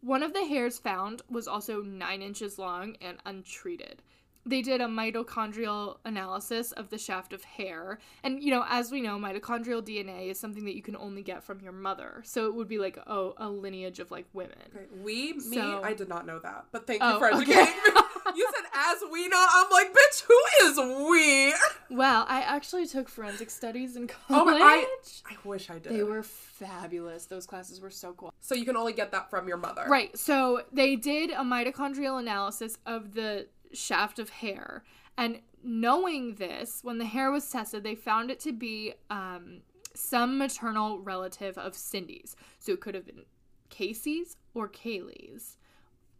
One 0.00 0.22
of 0.22 0.32
the 0.32 0.46
hairs 0.46 0.78
found 0.78 1.22
was 1.28 1.48
also 1.48 1.82
nine 1.82 2.22
inches 2.22 2.58
long 2.58 2.96
and 3.02 3.18
untreated. 3.26 4.02
They 4.46 4.62
did 4.62 4.80
a 4.80 4.86
mitochondrial 4.86 5.98
analysis 6.04 6.72
of 6.72 6.88
the 6.90 6.98
shaft 6.98 7.32
of 7.32 7.44
hair. 7.44 7.98
And, 8.22 8.42
you 8.42 8.50
know, 8.50 8.64
as 8.68 8.90
we 8.90 9.00
know, 9.00 9.18
mitochondrial 9.18 9.82
DNA 9.82 10.28
is 10.30 10.40
something 10.40 10.64
that 10.64 10.74
you 10.74 10.82
can 10.82 10.96
only 10.96 11.22
get 11.22 11.42
from 11.44 11.60
your 11.60 11.72
mother. 11.72 12.22
So 12.24 12.46
it 12.46 12.54
would 12.54 12.68
be 12.68 12.78
like, 12.78 12.98
oh, 13.06 13.34
a 13.36 13.48
lineage 13.48 13.98
of 13.98 14.10
like 14.10 14.26
women. 14.32 14.56
Okay, 14.74 14.86
We, 15.02 15.34
me, 15.34 15.40
So- 15.56 15.82
I 15.84 15.92
did 15.92 16.08
not 16.08 16.26
know 16.26 16.38
that, 16.38 16.66
but 16.72 16.86
thank 16.86 17.02
you 17.02 17.08
Oh, 17.08 17.18
for 17.18 17.26
okay. 17.28 17.42
educating 17.52 17.94
me. 17.94 18.00
You 18.36 18.46
said 18.54 18.64
as 18.74 18.98
we 19.10 19.26
know. 19.28 19.44
I'm 19.50 19.70
like, 19.70 19.90
bitch, 19.92 20.22
who 20.22 20.38
is 20.64 20.76
we? 21.10 21.54
Well, 21.96 22.26
I 22.28 22.42
actually 22.42 22.86
took 22.86 23.08
forensic 23.08 23.48
studies 23.48 23.96
in 23.96 24.04
Oh, 24.28 24.44
college. 24.44 24.54
but 24.54 24.62
I, 24.62 24.84
I 25.30 25.36
wish 25.44 25.70
I 25.70 25.78
did. 25.78 25.92
They 25.92 26.02
were 26.02 26.22
fabulous. 26.22 27.24
Those 27.26 27.46
classes 27.46 27.80
were 27.80 27.90
so 27.90 28.12
cool. 28.12 28.32
So 28.40 28.54
you 28.54 28.66
can 28.66 28.76
only 28.76 28.92
get 28.92 29.12
that 29.12 29.30
from 29.30 29.48
your 29.48 29.56
mother. 29.56 29.84
Right. 29.88 30.16
So 30.18 30.62
they 30.72 30.94
did 30.96 31.30
a 31.30 31.36
mitochondrial 31.38 32.18
analysis 32.20 32.76
of 32.84 33.14
the 33.14 33.46
shaft 33.72 34.18
of 34.18 34.30
hair. 34.30 34.84
And 35.16 35.40
knowing 35.62 36.36
this, 36.36 36.80
when 36.82 36.98
the 36.98 37.04
hair 37.04 37.30
was 37.30 37.48
tested, 37.50 37.82
they 37.82 37.94
found 37.94 38.30
it 38.30 38.40
to 38.40 38.52
be 38.52 38.94
um, 39.10 39.62
some 39.94 40.38
maternal 40.38 41.00
relative 41.00 41.58
of 41.58 41.74
Cindy's. 41.74 42.36
So 42.58 42.72
it 42.72 42.80
could 42.80 42.94
have 42.94 43.06
been 43.06 43.24
Casey's 43.68 44.36
or 44.54 44.68
Caylee's. 44.68 45.56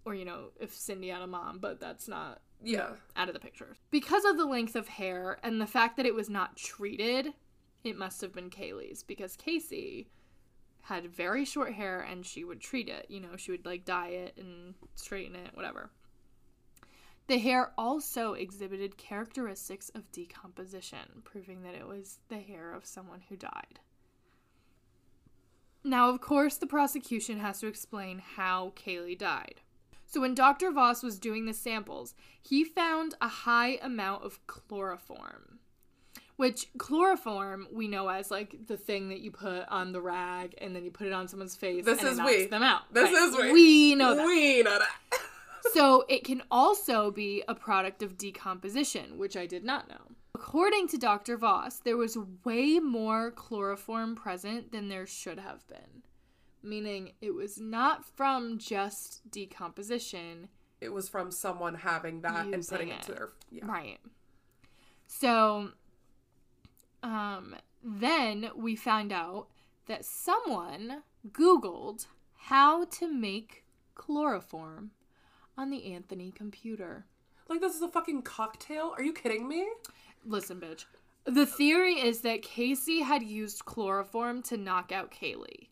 Or, 0.05 0.15
you 0.15 0.25
know, 0.25 0.47
if 0.59 0.75
Cindy 0.75 1.09
had 1.09 1.23
a 1.23 1.27
mom, 1.27 1.59
but 1.59 1.81
that's 1.81 2.09
not 2.09 2.41
Yeah. 2.63 2.95
out 3.15 3.29
of 3.29 3.35
the 3.35 3.41
picture. 3.41 3.77
Because 3.91 4.25
of 4.25 4.37
the 4.37 4.47
length 4.47 4.75
of 4.75 4.89
hair 4.89 5.39
and 5.43 5.61
the 5.61 5.67
fact 5.67 5.97
that 5.97 6.07
it 6.07 6.15
was 6.15 6.31
not 6.31 6.57
treated, 6.57 7.35
it 7.85 7.97
must 7.97 8.21
have 8.23 8.33
been 8.33 8.51
Caylee's 8.51 9.03
because 9.03 9.37
Casey 9.37 10.09
had 10.83 11.07
very 11.15 11.45
short 11.45 11.75
hair 11.75 12.01
and 12.01 12.25
she 12.25 12.43
would 12.45 12.61
treat 12.61 12.89
it. 12.89 13.07
You 13.11 13.21
know, 13.21 13.37
she 13.37 13.51
would 13.51 13.67
like 13.67 13.85
dye 13.85 14.09
it 14.09 14.37
and 14.39 14.75
straighten 14.95 15.37
it, 15.37 15.51
whatever. 15.55 15.91
The 17.29 17.39
hair 17.39 17.73
also 17.79 18.33
exhibited 18.33 18.97
characteristics 18.97 19.91
of 19.95 20.11
decomposition, 20.13 21.23
proving 21.25 21.63
that 21.63 21.75
it 21.75 21.87
was 21.87 22.19
the 22.29 22.39
hair 22.39 22.73
of 22.75 22.87
someone 22.87 23.21
who 23.29 23.37
died. 23.37 23.81
Now, 25.85 26.09
of 26.09 26.21
course, 26.21 26.57
the 26.57 26.67
prosecution 26.67 27.39
has 27.41 27.61
to 27.61 27.67
explain 27.67 28.23
how 28.37 28.73
Caylee 28.77 29.17
died. 29.19 29.61
So, 30.07 30.23
when 30.23 30.35
Dr. 30.35 30.71
Vass 30.71 31.03
was 31.03 31.19
doing 31.19 31.45
the 31.45 31.53
samples, 31.53 32.15
he 32.43 32.65
found 32.65 33.15
a 33.21 33.29
high 33.29 33.79
amount 33.83 34.25
of 34.25 34.45
chloroform, 34.47 35.59
which 36.37 36.69
chloroform 36.79 37.69
we 37.71 37.89
know 37.89 38.09
as 38.09 38.31
like 38.31 38.67
the 38.67 38.79
thing 38.79 39.11
that 39.11 39.21
you 39.21 39.31
put 39.31 39.69
on 39.69 39.93
the 39.93 40.01
rag 40.01 40.55
and 40.59 40.75
then 40.75 40.83
you 40.85 40.91
put 40.91 41.07
it 41.07 41.13
on 41.13 41.29
someone's 41.29 41.57
face 41.57 41.85
This 41.85 41.99
and 42.01 42.09
is 42.09 42.15
it 42.19 42.23
knocks 42.23 42.37
we. 42.37 42.47
them 42.47 42.63
out. 42.63 42.83
This 42.93 43.13
Right. 43.13 43.23
is 43.29 43.37
we. 43.37 43.53
We 43.53 43.95
know 43.97 44.15
that. 44.15 44.27
We 44.27 44.63
know 44.63 44.79
that. 44.79 45.21
So 45.73 46.05
it 46.09 46.25
can 46.25 46.43
also 46.51 47.11
be 47.11 47.43
a 47.49 47.55
product 47.55 48.03
of 48.03 48.17
decomposition, 48.17 49.19
which 49.19 49.37
I 49.37 49.47
did 49.47 49.65
not 49.65 49.89
know. 49.89 50.15
According 50.35 50.89
to 50.89 50.99
Dr. 50.99 51.37
Vass, 51.37 51.81
there 51.81 51.97
was 51.97 52.17
way 52.45 52.79
more 52.79 53.31
chloroform 53.33 54.15
present 54.15 54.73
than 54.73 54.89
there 54.89 55.07
should 55.07 55.39
have 55.39 55.67
been, 55.67 56.03
meaning 56.63 57.13
it 57.21 57.35
was 57.35 57.59
not 57.59 58.05
from 58.05 58.59
just 58.59 59.29
decomposition. 59.31 60.49
It 60.81 60.93
was 60.93 61.09
from 61.09 61.33
someone 61.33 61.75
having 61.75 62.21
that 62.21 62.47
and 62.47 62.67
putting 62.67 62.89
it, 62.89 63.01
it. 63.01 63.03
to 63.03 63.13
their. 63.13 63.29
Yeah. 63.51 63.67
Right. 63.67 63.99
So, 65.09 65.71
um, 67.03 67.57
then 67.83 68.51
we 68.55 68.77
found 68.77 69.13
out 69.13 69.49
that 69.87 70.05
someone 70.05 71.03
Googled 71.33 72.07
how 72.37 72.85
to 72.85 73.13
make 73.13 73.65
chloroform 73.95 74.93
on 75.59 75.71
the 75.71 75.93
Anthony 75.93 76.31
computer. 76.31 77.05
Like, 77.49 77.61
this 77.61 77.75
is 77.75 77.83
a 77.83 77.89
fucking 77.89 78.23
cocktail? 78.23 78.95
Are 78.97 79.03
you 79.03 79.13
kidding 79.13 79.49
me? 79.49 79.67
Listen, 80.25 80.61
bitch. 80.61 80.85
The 81.25 81.47
theory 81.47 81.95
is 81.95 82.21
that 82.21 82.43
Casey 82.43 83.01
had 83.01 83.23
used 83.23 83.65
chloroform 83.65 84.43
to 84.45 84.57
knock 84.57 84.93
out 84.93 85.11
Caylee. 85.11 85.69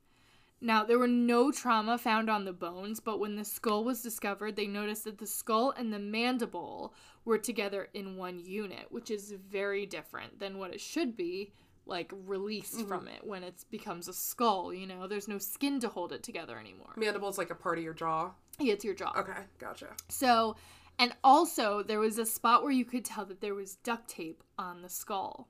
Now, 0.60 0.84
there 0.84 0.98
were 0.98 1.06
no 1.06 1.52
trauma 1.52 1.98
found 1.98 2.28
on 2.28 2.44
the 2.44 2.52
bones, 2.52 2.98
but 2.98 3.20
when 3.20 3.36
the 3.36 3.44
skull 3.44 3.84
was 3.84 4.02
discovered, 4.02 4.56
they 4.56 4.66
noticed 4.66 5.04
that 5.04 5.18
the 5.18 5.26
skull 5.26 5.72
and 5.76 5.92
the 5.92 5.98
mandible 5.98 6.94
were 7.24 7.38
together 7.38 7.88
in 7.94 8.16
one 8.16 8.38
unit, 8.38 8.86
which 8.90 9.10
is 9.10 9.34
very 9.48 9.86
different 9.86 10.40
than 10.40 10.58
what 10.58 10.72
it 10.72 10.80
should 10.80 11.16
be, 11.16 11.52
like 11.84 12.12
released 12.26 12.78
mm-hmm. 12.78 12.88
from 12.88 13.06
it 13.06 13.24
when 13.24 13.44
it 13.44 13.64
becomes 13.70 14.08
a 14.08 14.14
skull, 14.14 14.72
you 14.72 14.86
know? 14.86 15.06
There's 15.06 15.28
no 15.28 15.38
skin 15.38 15.78
to 15.80 15.88
hold 15.88 16.12
it 16.12 16.22
together 16.22 16.58
anymore. 16.58 16.94
Mandible's 16.96 17.38
like 17.38 17.50
a 17.50 17.54
part 17.54 17.78
of 17.78 17.84
your 17.84 17.94
jaw. 17.94 18.30
It's 18.58 18.84
your 18.84 18.94
jaw. 18.94 19.12
Okay, 19.16 19.32
gotcha. 19.58 19.88
So, 20.08 20.56
and 20.98 21.12
also 21.22 21.82
there 21.82 22.00
was 22.00 22.18
a 22.18 22.26
spot 22.26 22.62
where 22.62 22.72
you 22.72 22.84
could 22.84 23.04
tell 23.04 23.24
that 23.26 23.40
there 23.40 23.54
was 23.54 23.76
duct 23.76 24.08
tape 24.08 24.42
on 24.58 24.82
the 24.82 24.88
skull. 24.88 25.48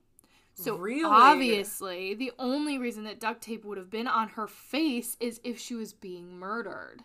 So 0.54 0.76
Really? 0.76 1.04
obviously, 1.04 2.14
the 2.14 2.32
only 2.38 2.78
reason 2.78 3.04
that 3.04 3.20
duct 3.20 3.42
tape 3.42 3.64
would 3.64 3.76
have 3.78 3.90
been 3.90 4.06
on 4.08 4.30
her 4.30 4.46
face 4.46 5.16
is 5.20 5.40
if 5.44 5.58
she 5.58 5.74
was 5.74 5.92
being 5.92 6.38
murdered. 6.38 7.04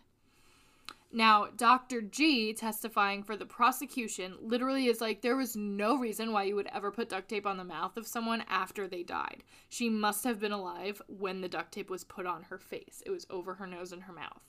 Now, 1.14 1.48
Dr. 1.58 2.02
G, 2.02 2.54
testifying 2.54 3.22
for 3.24 3.36
the 3.36 3.46
prosecution, 3.46 4.36
literally 4.42 4.86
is 4.88 5.02
like, 5.02 5.22
there 5.22 5.36
was 5.36 5.58
no 5.58 5.98
reason 5.98 6.32
why 6.32 6.44
you 6.44 6.56
would 6.56 6.70
ever 6.74 6.90
put 6.90 7.10
duct 7.10 7.28
tape 7.28 7.46
on 7.46 7.58
the 7.58 7.66
mouth 7.66 7.98
of 7.98 8.08
someone 8.08 8.46
after 8.48 8.88
they 8.88 9.04
died. 9.04 9.44
She 9.68 9.90
must 9.90 10.24
have 10.24 10.40
been 10.40 10.54
alive 10.54 11.02
when 11.08 11.42
the 11.42 11.50
duct 11.50 11.74
tape 11.74 11.90
was 11.90 12.06
put 12.06 12.26
on 12.26 12.44
her 12.44 12.58
face. 12.58 13.04
It 13.06 13.10
was 13.12 13.28
over 13.30 13.56
her 13.56 13.68
nose 13.68 13.92
and 13.92 14.04
her 14.04 14.14
mouth. 14.14 14.40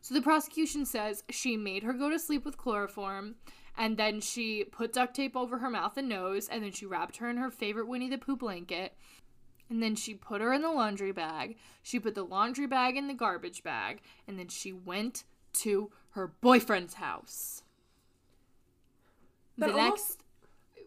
So 0.00 0.14
the 0.14 0.22
prosecution 0.22 0.84
says 0.84 1.24
she 1.30 1.56
made 1.56 1.82
her 1.82 1.92
go 1.92 2.08
to 2.10 2.18
sleep 2.18 2.44
with 2.44 2.56
chloroform, 2.56 3.36
and 3.76 3.96
then 3.96 4.20
she 4.20 4.64
put 4.64 4.92
duct 4.92 5.14
tape 5.14 5.36
over 5.36 5.58
her 5.58 5.70
mouth 5.70 5.96
and 5.96 6.08
nose, 6.08 6.48
and 6.48 6.62
then 6.62 6.72
she 6.72 6.86
wrapped 6.86 7.18
her 7.18 7.28
in 7.28 7.36
her 7.36 7.50
favorite 7.50 7.88
Winnie 7.88 8.08
the 8.08 8.18
Pooh 8.18 8.36
blanket, 8.36 8.94
and 9.68 9.82
then 9.82 9.94
she 9.94 10.14
put 10.14 10.40
her 10.40 10.52
in 10.52 10.62
the 10.62 10.70
laundry 10.70 11.12
bag. 11.12 11.56
She 11.82 11.98
put 11.98 12.14
the 12.14 12.24
laundry 12.24 12.66
bag 12.66 12.96
in 12.96 13.08
the 13.08 13.14
garbage 13.14 13.62
bag, 13.62 14.00
and 14.26 14.38
then 14.38 14.48
she 14.48 14.72
went 14.72 15.24
to 15.54 15.90
her 16.10 16.28
boyfriend's 16.40 16.94
house. 16.94 17.62
That 19.56 19.68
the 19.68 19.72
almost- 19.74 20.18
next 20.18 20.24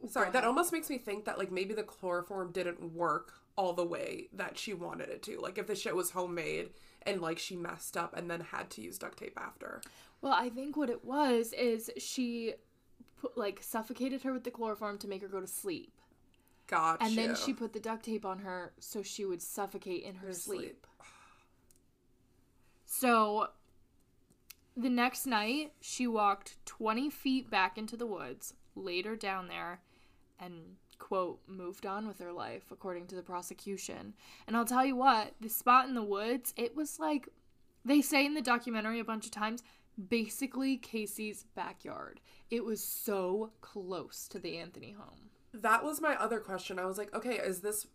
Sorry, 0.07 0.31
that 0.31 0.43
almost 0.43 0.71
makes 0.73 0.89
me 0.89 0.97
think 0.97 1.25
that 1.25 1.37
like 1.37 1.51
maybe 1.51 1.73
the 1.73 1.83
chloroform 1.83 2.51
didn't 2.51 2.93
work 2.93 3.33
all 3.55 3.73
the 3.73 3.85
way 3.85 4.29
that 4.33 4.57
she 4.57 4.73
wanted 4.73 5.09
it 5.09 5.21
to. 5.23 5.39
Like 5.39 5.57
if 5.57 5.67
the 5.67 5.75
shit 5.75 5.95
was 5.95 6.09
homemade 6.09 6.71
and 7.05 7.21
like 7.21 7.39
she 7.39 7.55
messed 7.55 7.97
up 7.97 8.15
and 8.15 8.29
then 8.29 8.41
had 8.41 8.69
to 8.71 8.81
use 8.81 8.97
duct 8.97 9.17
tape 9.19 9.37
after. 9.37 9.81
Well, 10.21 10.33
I 10.33 10.49
think 10.49 10.77
what 10.77 10.89
it 10.89 11.03
was 11.03 11.53
is 11.53 11.89
she 11.97 12.53
put, 13.19 13.37
like 13.37 13.59
suffocated 13.61 14.21
her 14.23 14.33
with 14.33 14.43
the 14.43 14.51
chloroform 14.51 14.97
to 14.99 15.07
make 15.07 15.21
her 15.21 15.27
go 15.27 15.39
to 15.41 15.47
sleep. 15.47 15.93
Gotcha. 16.67 17.03
And 17.03 17.17
then 17.17 17.35
she 17.35 17.53
put 17.53 17.73
the 17.73 17.79
duct 17.79 18.05
tape 18.05 18.25
on 18.25 18.39
her 18.39 18.71
so 18.79 19.01
she 19.03 19.25
would 19.25 19.41
suffocate 19.41 20.03
in 20.03 20.15
her 20.15 20.27
Her 20.27 20.33
sleep. 20.33 20.59
sleep. 20.59 20.87
So 22.85 23.47
the 24.77 24.89
next 24.89 25.25
night, 25.25 25.73
she 25.81 26.07
walked 26.07 26.57
20 26.65 27.09
feet 27.09 27.49
back 27.49 27.77
into 27.77 27.97
the 27.97 28.05
woods, 28.05 28.53
laid 28.75 29.05
her 29.05 29.15
down 29.15 29.47
there, 29.47 29.81
and, 30.39 30.75
quote, 31.01 31.39
moved 31.47 31.85
on 31.85 32.07
with 32.07 32.19
her 32.19 32.31
life, 32.31 32.65
according 32.71 33.07
to 33.07 33.15
the 33.15 33.23
prosecution. 33.23 34.13
And 34.47 34.55
I'll 34.55 34.63
tell 34.65 34.85
you 34.85 34.95
what, 34.95 35.33
the 35.41 35.49
spot 35.49 35.87
in 35.89 35.95
the 35.95 36.03
woods, 36.03 36.53
it 36.55 36.75
was 36.75 36.99
like, 36.99 37.27
they 37.83 38.01
say 38.01 38.25
in 38.25 38.35
the 38.35 38.41
documentary 38.41 38.99
a 38.99 39.03
bunch 39.03 39.25
of 39.25 39.31
times, 39.31 39.63
basically 40.09 40.77
Casey's 40.77 41.45
backyard. 41.55 42.21
It 42.51 42.63
was 42.63 42.83
so 42.83 43.51
close 43.61 44.27
to 44.29 44.39
the 44.39 44.57
Anthony 44.57 44.91
home. 44.91 45.31
That 45.53 45.83
was 45.83 45.99
my 45.99 46.15
other 46.15 46.39
question. 46.39 46.77
I 46.79 46.85
was 46.85 46.97
like, 46.99 47.13
okay, 47.15 47.35
is 47.35 47.59
this 47.61 47.87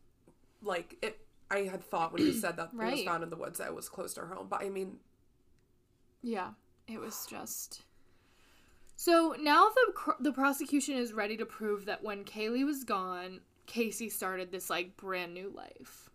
like 0.60 0.96
it? 1.00 1.20
I 1.48 1.58
had 1.60 1.82
thought 1.84 2.12
when 2.12 2.22
you 2.26 2.32
said 2.32 2.56
that 2.56 2.70
it 2.72 2.76
was 2.76 2.80
Right. 2.90 3.06
found 3.06 3.22
in 3.22 3.30
the 3.30 3.36
woods 3.36 3.58
that 3.58 3.68
it 3.68 3.74
was 3.74 3.88
close 3.88 4.12
to 4.14 4.22
her 4.22 4.34
home, 4.34 4.48
but 4.50 4.62
I 4.62 4.68
mean, 4.68 4.98
Yeah, 6.22 6.50
it 6.88 6.98
was 7.00 7.24
just. 7.30 7.82
So 8.96 9.36
now 9.38 9.68
the 9.68 10.14
the 10.20 10.32
prosecution 10.32 10.96
is 10.96 11.12
ready 11.12 11.36
to 11.36 11.46
prove 11.46 11.84
that 11.84 12.02
when 12.02 12.24
Caylee 12.24 12.64
was 12.64 12.82
gone, 12.82 13.40
Casey 13.66 14.08
started 14.08 14.50
this 14.50 14.70
like 14.70 14.96
brand 14.96 15.34
new 15.34 15.52
life. 15.54 16.10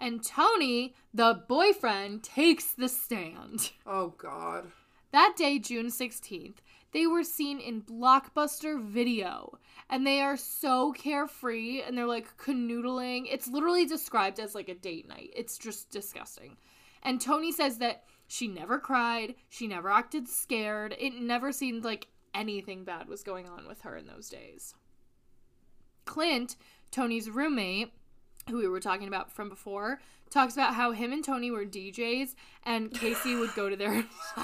And 0.00 0.22
Tony, 0.24 0.94
the 1.12 1.42
boyfriend, 1.48 2.22
takes 2.22 2.72
the 2.72 2.88
stand. 2.88 3.70
oh 3.86 4.14
god, 4.18 4.70
That 5.12 5.34
day, 5.36 5.58
June 5.58 5.86
16th, 5.86 6.56
they 6.92 7.06
were 7.06 7.24
seen 7.24 7.60
in 7.60 7.82
Blockbuster 7.82 8.80
Video. 8.82 9.58
And 9.90 10.06
they 10.06 10.20
are 10.20 10.36
so 10.36 10.92
carefree 10.92 11.82
and 11.82 11.96
they're 11.96 12.06
like 12.06 12.36
canoodling. 12.36 13.26
It's 13.30 13.48
literally 13.48 13.86
described 13.86 14.38
as 14.38 14.54
like 14.54 14.68
a 14.68 14.74
date 14.74 15.08
night. 15.08 15.32
It's 15.34 15.58
just 15.58 15.90
disgusting. 15.90 16.56
And 17.02 17.20
Tony 17.20 17.52
says 17.52 17.78
that 17.78 18.04
she 18.28 18.46
never 18.46 18.78
cried, 18.78 19.34
she 19.48 19.66
never 19.66 19.90
acted 19.90 20.28
scared. 20.28 20.94
It 20.98 21.14
never 21.14 21.50
seemed 21.50 21.82
like 21.82 22.06
anything 22.34 22.84
bad 22.84 23.08
was 23.08 23.22
going 23.22 23.48
on 23.48 23.66
with 23.66 23.80
her 23.80 23.96
in 23.96 24.06
those 24.06 24.28
days. 24.28 24.74
Clint, 26.04 26.56
Tony's 26.90 27.30
roommate, 27.30 27.92
who 28.48 28.58
we 28.58 28.68
were 28.68 28.80
talking 28.80 29.08
about 29.08 29.32
from 29.32 29.48
before, 29.48 30.00
talks 30.30 30.54
about 30.54 30.74
how 30.74 30.92
him 30.92 31.12
and 31.12 31.24
Tony 31.24 31.50
were 31.50 31.64
DJs 31.64 32.34
and 32.64 32.92
Casey 32.92 33.34
would 33.34 33.54
go 33.54 33.70
to 33.70 33.76
their 33.76 34.04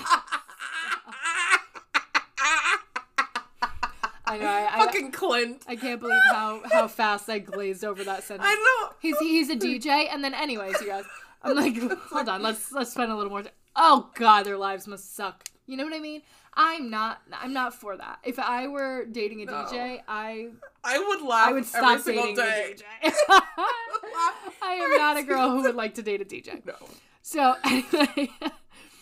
I 4.26 4.38
know. 4.38 4.46
I, 4.46 4.68
I, 4.72 4.86
fucking 4.86 5.12
Clint. 5.12 5.62
I 5.68 5.76
can't 5.76 6.00
believe 6.00 6.20
how 6.30 6.62
how 6.72 6.88
fast 6.88 7.28
I 7.28 7.38
glazed 7.38 7.84
over 7.84 8.02
that 8.04 8.24
sentence. 8.24 8.48
I 8.50 8.54
know. 8.54 8.94
He's 9.00 9.18
he's 9.18 9.50
a 9.50 9.56
DJ, 9.56 10.08
and 10.10 10.24
then 10.24 10.34
anyways, 10.34 10.80
you 10.80 10.86
guys, 10.86 11.04
I'm 11.42 11.54
like, 11.54 11.76
hold 12.10 12.28
on, 12.28 12.42
let's 12.42 12.72
let's 12.72 12.90
spend 12.90 13.12
a 13.12 13.16
little 13.16 13.30
more 13.30 13.42
time. 13.42 13.52
Oh 13.76 14.10
God, 14.14 14.44
their 14.44 14.56
lives 14.56 14.86
must 14.86 15.14
suck. 15.14 15.48
You 15.66 15.76
know 15.76 15.84
what 15.84 15.94
I 15.94 15.98
mean? 16.00 16.22
I'm 16.54 16.90
not 16.90 17.20
I'm 17.32 17.52
not 17.52 17.74
for 17.74 17.96
that. 17.96 18.18
If 18.22 18.38
I 18.38 18.68
were 18.68 19.04
dating 19.06 19.42
a 19.42 19.46
DJ, 19.46 20.00
I 20.06 20.48
I 20.84 20.98
would 20.98 21.22
laugh 21.22 21.48
I 21.48 21.52
would 21.52 21.64
every 21.64 21.68
stop 21.68 22.00
single 22.00 22.34
dating 22.34 22.36
day. 22.36 22.74
a 23.02 23.08
DJ. 23.08 23.12
I 24.62 24.74
am 24.74 24.96
not 24.96 25.16
a 25.16 25.22
girl 25.22 25.50
who 25.50 25.62
would 25.62 25.74
like 25.74 25.94
to 25.94 26.02
date 26.02 26.20
a 26.20 26.24
DJ. 26.24 26.64
No. 26.64 26.74
So 27.22 27.56
anyway, 27.64 28.30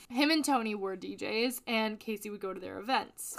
him 0.09 0.31
and 0.31 0.45
Tony 0.45 0.75
were 0.75 0.97
DJs, 0.97 1.61
and 1.67 1.99
Casey 2.01 2.31
would 2.31 2.41
go 2.41 2.55
to 2.55 2.61
their 2.61 2.79
events. 2.79 3.37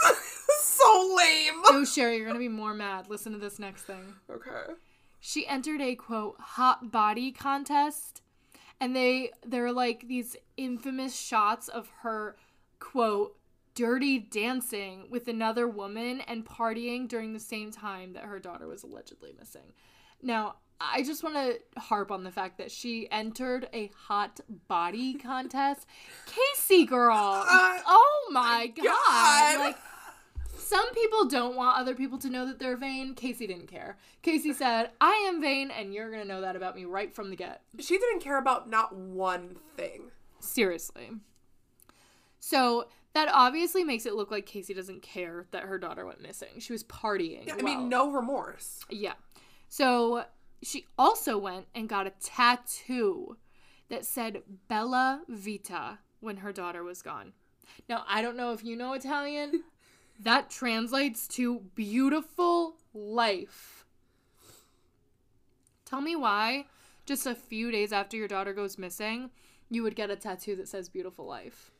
so 0.59 1.15
lame. 1.17 1.61
Oh, 1.65 1.85
Sherry, 1.85 2.17
you're 2.17 2.27
gonna 2.27 2.39
be 2.39 2.49
more 2.49 2.73
mad. 2.73 3.09
Listen 3.09 3.31
to 3.31 3.39
this 3.39 3.57
next 3.57 3.83
thing. 3.83 4.13
Okay. 4.29 4.73
she 5.19 5.47
entered 5.47 5.81
a 5.81 5.95
quote 5.95 6.35
hot 6.39 6.91
body 6.91 7.31
contest 7.31 8.21
and 8.79 8.95
they 8.95 9.31
they're 9.45 9.71
like 9.71 10.07
these 10.07 10.35
infamous 10.57 11.19
shots 11.19 11.67
of 11.67 11.89
her 12.01 12.35
quote 12.79 13.37
dirty 13.75 14.19
dancing 14.19 15.07
with 15.09 15.27
another 15.27 15.67
woman 15.67 16.21
and 16.21 16.45
partying 16.45 17.07
during 17.07 17.33
the 17.33 17.39
same 17.39 17.71
time 17.71 18.13
that 18.13 18.23
her 18.23 18.39
daughter 18.39 18.67
was 18.67 18.83
allegedly 18.83 19.33
missing 19.39 19.73
now 20.21 20.55
I 20.79 21.03
just 21.03 21.23
want 21.23 21.35
to 21.35 21.79
harp 21.79 22.11
on 22.11 22.23
the 22.23 22.31
fact 22.31 22.57
that 22.57 22.69
she 22.69 23.09
entered 23.09 23.69
a 23.73 23.89
hot 23.95 24.41
body 24.67 25.13
contest. 25.13 25.85
Casey 26.25 26.85
girl. 26.85 27.45
Uh, 27.47 27.79
oh 27.87 28.29
my 28.31 28.67
god. 28.67 28.83
God. 28.83 29.59
Like 29.59 29.77
some 30.57 30.93
people 30.93 31.25
don't 31.25 31.55
want 31.55 31.77
other 31.77 31.95
people 31.95 32.17
to 32.19 32.29
know 32.29 32.45
that 32.47 32.59
they're 32.59 32.77
vain. 32.77 33.15
Casey 33.15 33.47
didn't 33.47 33.67
care. 33.67 33.97
Casey 34.21 34.53
said, 34.53 34.91
"I 34.99 35.25
am 35.27 35.41
vain 35.41 35.71
and 35.71 35.93
you're 35.93 36.09
going 36.09 36.21
to 36.21 36.27
know 36.27 36.41
that 36.41 36.55
about 36.55 36.75
me 36.75 36.85
right 36.85 37.13
from 37.13 37.29
the 37.29 37.35
get." 37.35 37.61
She 37.79 37.97
didn't 37.97 38.21
care 38.21 38.37
about 38.37 38.69
not 38.69 38.95
one 38.95 39.57
thing. 39.77 40.11
Seriously. 40.43 41.11
So 42.39 42.87
that 43.13 43.29
obviously 43.31 43.83
makes 43.83 44.05
it 44.05 44.15
look 44.15 44.31
like 44.31 44.45
Casey 44.45 44.73
doesn't 44.73 45.01
care 45.01 45.45
that 45.51 45.63
her 45.63 45.77
daughter 45.77 46.05
went 46.05 46.21
missing. 46.21 46.59
She 46.59 46.73
was 46.73 46.83
partying. 46.83 47.47
Yeah, 47.47 47.55
I 47.57 47.61
mean, 47.61 47.87
no 47.87 48.11
remorse. 48.11 48.81
Yeah. 48.89 49.13
So 49.69 50.25
she 50.61 50.85
also 50.97 51.37
went 51.37 51.67
and 51.73 51.87
got 51.87 52.07
a 52.07 52.13
tattoo 52.21 53.37
that 53.89 54.05
said 54.05 54.41
Bella 54.67 55.21
Vita 55.29 55.99
when 56.19 56.37
her 56.37 56.51
daughter 56.51 56.83
was 56.83 57.01
gone. 57.01 57.33
Now, 57.87 58.03
I 58.07 58.21
don't 58.21 58.37
know 58.37 58.51
if 58.51 58.63
you 58.63 58.75
know 58.75 58.93
Italian. 58.93 59.63
that 60.19 60.49
translates 60.49 61.27
to 61.29 61.61
beautiful 61.75 62.77
life. 62.93 63.85
Tell 65.85 66.01
me 66.01 66.15
why, 66.15 66.65
just 67.05 67.27
a 67.27 67.35
few 67.35 67.71
days 67.71 67.91
after 67.91 68.17
your 68.17 68.27
daughter 68.27 68.53
goes 68.53 68.77
missing, 68.77 69.29
you 69.73 69.83
would 69.83 69.95
get 69.95 70.11
a 70.11 70.15
tattoo 70.15 70.55
that 70.55 70.67
says 70.67 70.89
beautiful 70.89 71.25
life. 71.25 71.71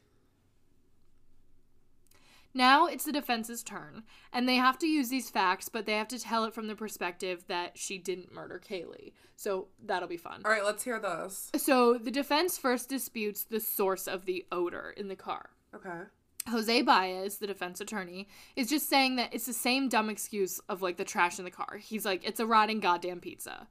Now 2.53 2.85
it's 2.85 3.05
the 3.05 3.11
defense's 3.11 3.63
turn, 3.63 4.03
and 4.31 4.47
they 4.47 4.57
have 4.57 4.77
to 4.79 4.87
use 4.87 5.09
these 5.09 5.31
facts, 5.31 5.69
but 5.69 5.85
they 5.85 5.93
have 5.93 6.07
to 6.09 6.19
tell 6.19 6.45
it 6.45 6.53
from 6.53 6.67
the 6.67 6.75
perspective 6.75 7.45
that 7.47 7.77
she 7.77 7.97
didn't 7.97 8.31
murder 8.31 8.61
Caylee. 8.63 9.13
So 9.35 9.69
that'll 9.83 10.07
be 10.07 10.17
fun. 10.17 10.43
All 10.45 10.51
right, 10.51 10.63
let's 10.63 10.83
hear 10.83 10.99
this. 10.99 11.49
So 11.57 11.97
the 11.97 12.11
defense 12.11 12.57
first 12.57 12.89
disputes 12.89 13.43
the 13.43 13.59
source 13.59 14.07
of 14.07 14.25
the 14.25 14.45
odor 14.51 14.93
in 14.95 15.07
the 15.07 15.15
car. 15.15 15.49
Okay. 15.75 16.03
Jose 16.49 16.81
Baez, 16.83 17.37
the 17.37 17.47
defense 17.47 17.81
attorney, 17.81 18.27
is 18.55 18.69
just 18.69 18.87
saying 18.89 19.15
that 19.15 19.33
it's 19.33 19.45
the 19.45 19.53
same 19.53 19.89
dumb 19.89 20.09
excuse 20.09 20.59
of 20.69 20.81
like 20.81 20.97
the 20.97 21.05
trash 21.05 21.39
in 21.39 21.45
the 21.45 21.51
car. 21.51 21.77
He's 21.77 22.05
like, 22.05 22.23
it's 22.23 22.39
a 22.39 22.45
rotting 22.45 22.79
goddamn 22.79 23.21
pizza. 23.21 23.67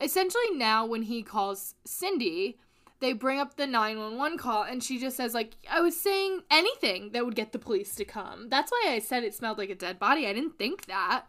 Essentially, 0.00 0.50
now 0.54 0.86
when 0.86 1.02
he 1.02 1.22
calls 1.22 1.74
Cindy, 1.84 2.58
they 3.00 3.12
bring 3.12 3.38
up 3.38 3.56
the 3.56 3.66
911 3.66 4.38
call 4.38 4.62
and 4.62 4.82
she 4.82 4.98
just 4.98 5.16
says 5.16 5.34
like 5.34 5.54
i 5.70 5.80
was 5.80 5.98
saying 5.98 6.40
anything 6.50 7.10
that 7.12 7.24
would 7.24 7.34
get 7.34 7.52
the 7.52 7.58
police 7.58 7.94
to 7.94 8.04
come. 8.04 8.48
That's 8.48 8.70
why 8.70 8.86
i 8.88 8.98
said 8.98 9.24
it 9.24 9.34
smelled 9.34 9.58
like 9.58 9.70
a 9.70 9.74
dead 9.74 9.98
body. 9.98 10.26
I 10.26 10.32
didn't 10.32 10.58
think 10.58 10.86
that 10.86 11.24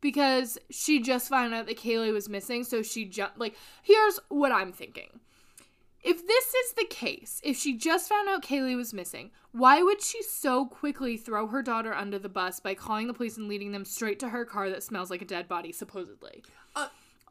because 0.00 0.58
she 0.70 1.00
just 1.00 1.28
found 1.28 1.54
out 1.54 1.66
that 1.66 1.78
caylee 1.78 2.12
was 2.12 2.28
missing 2.28 2.64
so 2.64 2.82
she 2.82 3.04
jumped 3.04 3.38
like 3.38 3.56
here's 3.82 4.18
what 4.28 4.52
i'm 4.52 4.72
thinking. 4.72 5.20
If 6.04 6.26
this 6.26 6.52
is 6.52 6.72
the 6.72 6.86
case 6.86 7.40
if 7.44 7.56
she 7.56 7.76
just 7.76 8.08
found 8.08 8.28
out 8.28 8.42
caylee 8.42 8.76
was 8.76 8.92
missing 8.92 9.30
why 9.52 9.82
would 9.82 10.02
she 10.02 10.22
so 10.22 10.64
quickly 10.66 11.16
throw 11.16 11.46
her 11.46 11.62
daughter 11.62 11.92
under 11.92 12.18
the 12.18 12.28
bus 12.28 12.58
by 12.58 12.74
calling 12.74 13.06
the 13.06 13.14
police 13.14 13.36
and 13.36 13.48
leading 13.48 13.72
them 13.72 13.84
straight 13.84 14.18
to 14.20 14.30
her 14.30 14.44
car 14.44 14.70
that 14.70 14.82
smells 14.82 15.10
like 15.10 15.22
a 15.22 15.26
dead 15.26 15.46
body 15.46 15.72
supposedly 15.72 16.42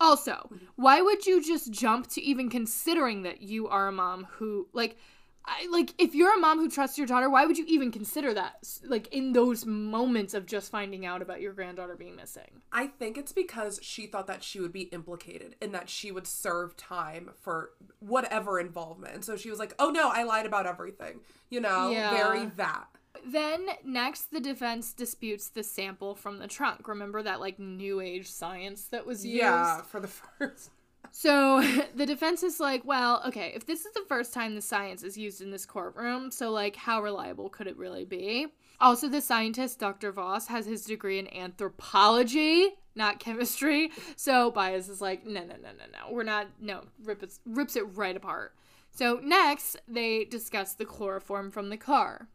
also, 0.02 0.50
why 0.76 1.02
would 1.02 1.26
you 1.26 1.42
just 1.44 1.72
jump 1.72 2.08
to 2.08 2.22
even 2.22 2.50
considering 2.50 3.24
that 3.24 3.42
you 3.42 3.68
are 3.68 3.88
a 3.88 3.92
mom 3.92 4.28
who 4.32 4.68
like 4.74 4.98
I, 5.46 5.68
like 5.72 5.94
if 5.98 6.14
you're 6.14 6.36
a 6.36 6.40
mom 6.40 6.60
who 6.60 6.70
trusts 6.70 7.00
your 7.00 7.08
daughter, 7.08 7.28
why 7.30 7.46
would 7.46 7.58
you 7.58 7.66
even 7.68 7.92
consider 7.92 8.32
that 8.36 8.68
like 8.86 9.08
in 9.08 9.34
those 9.34 9.66
moments 9.66 10.34
of 10.36 10.46
just 10.46 10.70
finding 10.72 11.04
out 11.06 11.22
about 11.22 11.42
your 11.42 11.54
granddaughter 11.54 11.96
being 11.96 12.16
missing? 12.16 12.62
I 12.72 12.88
think 12.88 13.18
it's 13.18 13.32
because 13.32 13.80
she 13.82 14.06
thought 14.06 14.28
that 14.28 14.44
she 14.44 14.60
would 14.60 14.72
be 14.72 14.84
implicated 14.84 15.56
and 15.62 15.74
that 15.74 15.90
she 15.90 16.12
would 16.12 16.28
serve 16.28 16.78
time 16.78 17.32
for 17.40 17.72
whatever 18.00 18.60
involvement. 18.60 19.16
And 19.16 19.26
so 19.26 19.36
she 19.36 19.50
was 19.50 19.58
like, 19.58 19.74
oh 19.80 19.90
no, 19.90 20.10
I 20.10 20.24
lied 20.24 20.46
about 20.46 20.68
everything. 20.68 21.22
You 21.50 21.62
know, 21.62 21.92
Yeah. 21.92 22.12
very 22.12 22.46
that. 22.58 22.88
Then 23.26 23.68
next 23.84 24.32
the 24.32 24.40
defense 24.40 24.94
disputes 24.94 25.50
the 25.50 25.64
sample 25.64 26.16
from 26.16 26.40
the 26.40 26.48
trunk. 26.48 26.88
Remember 26.88 27.22
that 27.24 27.40
like 27.40 27.60
new 27.60 28.00
age 28.00 28.30
science 28.30 28.86
that 28.86 29.06
was 29.06 29.26
used? 29.26 29.38
Yeah, 29.38 29.82
for 29.82 30.00
the 30.00 30.08
first. 30.40 30.72
So 31.12 31.62
the 31.96 32.06
defense 32.06 32.44
is 32.44 32.60
like, 32.60 32.86
well, 32.86 33.22
okay, 33.28 33.52
if 33.56 33.66
this 33.66 33.86
is 33.86 33.94
the 33.94 34.06
first 34.08 34.34
time 34.34 34.56
the 34.56 34.62
science 34.62 35.04
is 35.04 35.18
used 35.18 35.42
in 35.42 35.52
this 35.52 35.66
courtroom, 35.66 36.32
so 36.32 36.52
like 36.52 36.76
how 36.76 37.02
reliable 37.02 37.50
could 37.50 37.68
it 37.68 37.78
really 37.78 38.06
be? 38.06 38.48
Also, 38.82 39.08
the 39.08 39.22
scientist, 39.22 39.78
Dr. 39.78 40.12
Vass, 40.12 40.48
has 40.48 40.66
his 40.66 40.84
degree 40.86 41.20
in 41.20 41.32
anthropology, 41.32 42.70
not 42.96 43.20
chemistry. 43.20 43.92
So 44.16 44.50
Baez 44.50 44.90
is 44.90 45.02
like, 45.02 45.26
no, 45.26 45.42
no, 45.42 45.56
no, 45.56 45.70
no, 45.70 45.86
no. 45.92 46.12
We're 46.12 46.24
not, 46.24 46.48
no, 46.60 46.86
rip 47.04 47.22
it, 47.22 47.38
rips 47.46 47.76
it 47.76 47.84
right 47.96 48.16
apart. 48.16 48.56
So 48.92 49.20
next, 49.24 49.78
they 49.88 50.26
discuss 50.26 50.74
the 50.74 50.86
chloroform 50.86 51.52
from 51.52 51.70
the 51.70 51.78
car. 51.78 52.28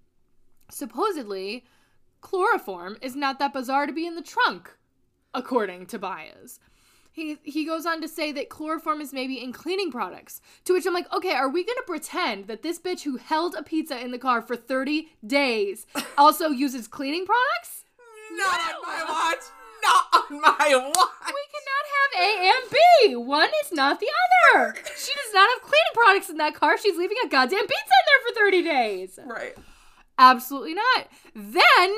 Supposedly, 0.70 1.64
chloroform 2.20 2.96
is 3.00 3.14
not 3.14 3.38
that 3.38 3.52
bizarre 3.52 3.86
to 3.86 3.92
be 3.92 4.06
in 4.06 4.16
the 4.16 4.22
trunk, 4.22 4.76
according 5.32 5.86
to 5.86 5.98
Baez. 5.98 6.58
He, 7.12 7.38
he 7.44 7.64
goes 7.64 7.86
on 7.86 8.02
to 8.02 8.08
say 8.08 8.30
that 8.32 8.50
chloroform 8.50 9.00
is 9.00 9.14
maybe 9.14 9.42
in 9.42 9.50
cleaning 9.50 9.90
products. 9.90 10.42
To 10.66 10.74
which 10.74 10.84
I'm 10.84 10.92
like, 10.92 11.10
okay, 11.14 11.32
are 11.32 11.48
we 11.48 11.64
gonna 11.64 11.80
pretend 11.86 12.46
that 12.48 12.62
this 12.62 12.78
bitch 12.78 13.04
who 13.04 13.16
held 13.16 13.54
a 13.54 13.62
pizza 13.62 13.98
in 13.98 14.10
the 14.10 14.18
car 14.18 14.42
for 14.42 14.54
30 14.54 15.08
days 15.26 15.86
also 16.18 16.48
uses 16.48 16.86
cleaning 16.86 17.24
products? 17.24 17.84
Not 18.32 18.60
on 18.60 18.82
my 18.82 19.04
watch. 19.08 19.44
Not 19.82 20.04
on 20.12 20.40
my 20.42 20.92
watch. 20.94 21.32
We 21.32 21.44
cannot 21.54 21.84
have 21.96 22.20
A 22.20 22.48
and 22.50 22.70
B. 22.70 23.16
One 23.16 23.48
is 23.64 23.72
not 23.72 23.98
the 23.98 24.08
other. 24.52 24.74
She 24.74 25.12
does 25.14 25.32
not 25.32 25.48
have 25.48 25.62
cleaning 25.62 25.94
products 25.94 26.28
in 26.28 26.36
that 26.36 26.54
car. 26.54 26.76
She's 26.76 26.98
leaving 26.98 27.16
a 27.24 27.28
goddamn 27.28 27.66
pizza 27.66 27.72
in 27.72 28.04
there 28.06 28.34
for 28.34 28.40
30 28.40 28.62
days. 28.62 29.18
Right. 29.24 29.54
Absolutely 30.18 30.74
not. 30.74 31.08
Then 31.34 31.96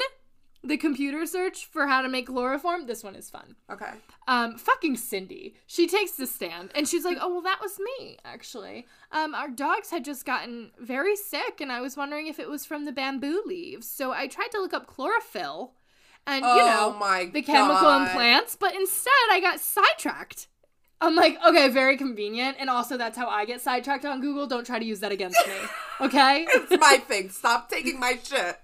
the 0.64 0.76
computer 0.76 1.24
search 1.24 1.66
for 1.66 1.86
how 1.86 2.02
to 2.02 2.08
make 2.08 2.26
chloroform. 2.26 2.86
This 2.86 3.04
one 3.04 3.14
is 3.14 3.30
fun. 3.30 3.54
Okay. 3.70 3.90
Um, 4.26 4.58
fucking 4.58 4.96
Cindy. 4.96 5.54
She 5.66 5.86
takes 5.86 6.12
the 6.12 6.26
stand 6.26 6.72
and 6.74 6.88
she's 6.88 7.04
like, 7.04 7.16
"Oh 7.20 7.32
well, 7.32 7.42
that 7.42 7.60
was 7.62 7.78
me 7.78 8.18
actually. 8.24 8.86
Um, 9.12 9.34
our 9.34 9.48
dogs 9.48 9.90
had 9.90 10.04
just 10.04 10.26
gotten 10.26 10.72
very 10.78 11.14
sick, 11.16 11.60
and 11.60 11.70
I 11.70 11.80
was 11.80 11.96
wondering 11.96 12.26
if 12.26 12.38
it 12.40 12.48
was 12.50 12.66
from 12.66 12.84
the 12.84 12.92
bamboo 12.92 13.42
leaves. 13.46 13.88
So 13.88 14.10
I 14.12 14.26
tried 14.26 14.50
to 14.52 14.60
look 14.60 14.74
up 14.74 14.88
chlorophyll, 14.88 15.74
and 16.26 16.44
you 16.44 16.50
Oh 16.50 16.92
know 16.92 16.98
my 16.98 17.26
the 17.32 17.40
chemical 17.42 17.80
God. 17.80 18.08
in 18.08 18.14
plants, 18.14 18.56
but 18.58 18.74
instead 18.74 19.12
I 19.30 19.40
got 19.40 19.60
sidetracked." 19.60 20.48
I'm 21.00 21.14
like, 21.14 21.38
okay, 21.46 21.68
very 21.68 21.96
convenient, 21.96 22.56
and 22.58 22.68
also 22.68 22.96
that's 22.96 23.16
how 23.16 23.28
I 23.28 23.44
get 23.44 23.60
sidetracked 23.60 24.04
on 24.04 24.20
Google. 24.20 24.46
Don't 24.46 24.66
try 24.66 24.78
to 24.78 24.84
use 24.84 25.00
that 25.00 25.12
against 25.12 25.38
me, 25.46 25.54
okay? 26.06 26.46
It's 26.48 26.80
my 26.80 26.98
thing. 26.98 27.30
Stop 27.30 27.70
taking 27.70 28.00
my 28.00 28.18
shit. 28.22 28.58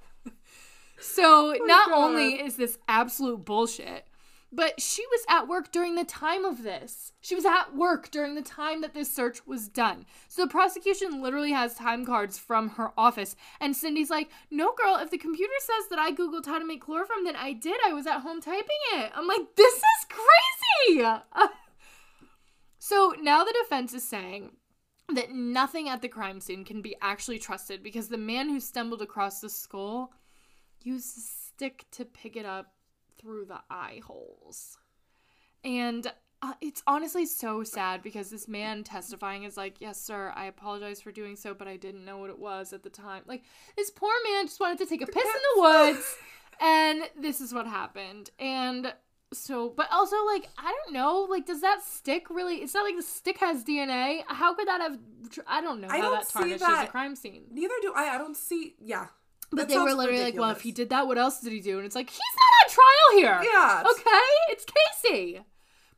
So 0.98 1.54
oh 1.54 1.64
not 1.64 1.90
God. 1.90 1.96
only 1.96 2.40
is 2.40 2.56
this 2.56 2.78
absolute 2.88 3.44
bullshit, 3.44 4.06
but 4.50 4.80
she 4.80 5.04
was 5.06 5.24
at 5.28 5.46
work 5.46 5.70
during 5.70 5.94
the 5.94 6.04
time 6.04 6.44
of 6.44 6.62
this. 6.62 7.12
She 7.20 7.34
was 7.34 7.44
at 7.44 7.74
work 7.74 8.10
during 8.10 8.34
the 8.34 8.42
time 8.42 8.80
that 8.80 8.94
this 8.94 9.14
search 9.14 9.46
was 9.46 9.68
done. 9.68 10.06
So 10.28 10.42
the 10.42 10.50
prosecution 10.50 11.22
literally 11.22 11.52
has 11.52 11.74
time 11.74 12.04
cards 12.06 12.38
from 12.38 12.70
her 12.70 12.92
office. 12.96 13.36
And 13.60 13.76
Cindy's 13.76 14.10
like, 14.10 14.28
no, 14.50 14.72
girl, 14.72 14.96
if 14.96 15.10
the 15.10 15.18
computer 15.18 15.52
says 15.58 15.88
that 15.90 15.98
I 15.98 16.12
Googled 16.12 16.46
how 16.46 16.58
to 16.58 16.66
make 16.66 16.82
chloroform, 16.82 17.24
then 17.24 17.36
I 17.36 17.52
did. 17.52 17.76
I 17.84 17.92
was 17.92 18.06
at 18.06 18.20
home 18.20 18.40
typing 18.40 18.64
it. 18.94 19.12
I'm 19.14 19.26
like, 19.26 19.56
this 19.56 19.74
is 19.74 20.06
crazy. 20.08 21.04
so 22.84 23.14
now 23.18 23.44
the 23.44 23.54
defense 23.62 23.94
is 23.94 24.06
saying 24.06 24.50
that 25.08 25.30
nothing 25.30 25.88
at 25.88 26.02
the 26.02 26.08
crime 26.08 26.38
scene 26.38 26.66
can 26.66 26.82
be 26.82 26.94
actually 27.00 27.38
trusted 27.38 27.82
because 27.82 28.10
the 28.10 28.18
man 28.18 28.50
who 28.50 28.60
stumbled 28.60 29.00
across 29.00 29.40
the 29.40 29.48
skull 29.48 30.12
used 30.82 31.16
a 31.16 31.20
stick 31.22 31.86
to 31.92 32.04
pick 32.04 32.36
it 32.36 32.44
up 32.44 32.74
through 33.18 33.46
the 33.46 33.60
eye 33.70 34.02
holes. 34.06 34.76
And 35.64 36.12
uh, 36.42 36.52
it's 36.60 36.82
honestly 36.86 37.24
so 37.24 37.64
sad 37.64 38.02
because 38.02 38.28
this 38.28 38.48
man 38.48 38.84
testifying 38.84 39.44
is 39.44 39.56
like, 39.56 39.80
Yes, 39.80 39.98
sir, 39.98 40.30
I 40.36 40.44
apologize 40.44 41.00
for 41.00 41.10
doing 41.10 41.36
so, 41.36 41.54
but 41.54 41.66
I 41.66 41.78
didn't 41.78 42.04
know 42.04 42.18
what 42.18 42.28
it 42.28 42.38
was 42.38 42.74
at 42.74 42.82
the 42.82 42.90
time. 42.90 43.22
Like, 43.24 43.44
this 43.78 43.88
poor 43.88 44.12
man 44.30 44.44
just 44.44 44.60
wanted 44.60 44.76
to 44.80 44.86
take 44.86 45.00
a 45.00 45.06
piss 45.06 45.24
in 45.24 45.40
the 45.54 45.62
woods, 45.62 46.16
and 46.60 47.00
this 47.18 47.40
is 47.40 47.54
what 47.54 47.66
happened. 47.66 48.28
And 48.38 48.92
so, 49.34 49.68
but 49.68 49.88
also, 49.92 50.16
like, 50.26 50.48
I 50.58 50.72
don't 50.72 50.94
know, 50.94 51.26
like, 51.28 51.46
does 51.46 51.60
that 51.60 51.82
stick 51.82 52.28
really? 52.30 52.56
It's 52.56 52.74
not 52.74 52.84
like 52.84 52.96
the 52.96 53.02
stick 53.02 53.38
has 53.38 53.64
DNA. 53.64 54.22
How 54.26 54.54
could 54.54 54.68
that 54.68 54.80
have? 54.80 54.98
I 55.46 55.60
don't 55.60 55.80
know 55.80 55.88
I 55.88 55.96
how 55.96 56.02
don't 56.02 56.12
that 56.14 56.26
see 56.28 56.38
tarnishes 56.38 56.62
a 56.62 56.66
that. 56.66 56.90
crime 56.90 57.16
scene. 57.16 57.44
Neither 57.50 57.74
do 57.82 57.92
I. 57.94 58.14
I 58.14 58.18
don't 58.18 58.36
see. 58.36 58.74
Yeah. 58.80 59.06
But 59.50 59.68
they 59.68 59.78
were 59.78 59.92
literally 59.94 60.22
like, 60.22 60.36
well, 60.36 60.50
if 60.50 60.62
he 60.62 60.72
did 60.72 60.90
that, 60.90 61.06
what 61.06 61.18
else 61.18 61.40
did 61.40 61.52
he 61.52 61.60
do? 61.60 61.76
And 61.76 61.86
it's 61.86 61.94
like, 61.94 62.10
he's 62.10 62.18
not 62.18 62.64
on 62.64 62.74
trial 62.74 63.40
here. 63.42 63.52
Yeah. 63.52 63.84
Okay? 63.88 64.28
It's 64.48 64.64
Casey. 64.64 65.40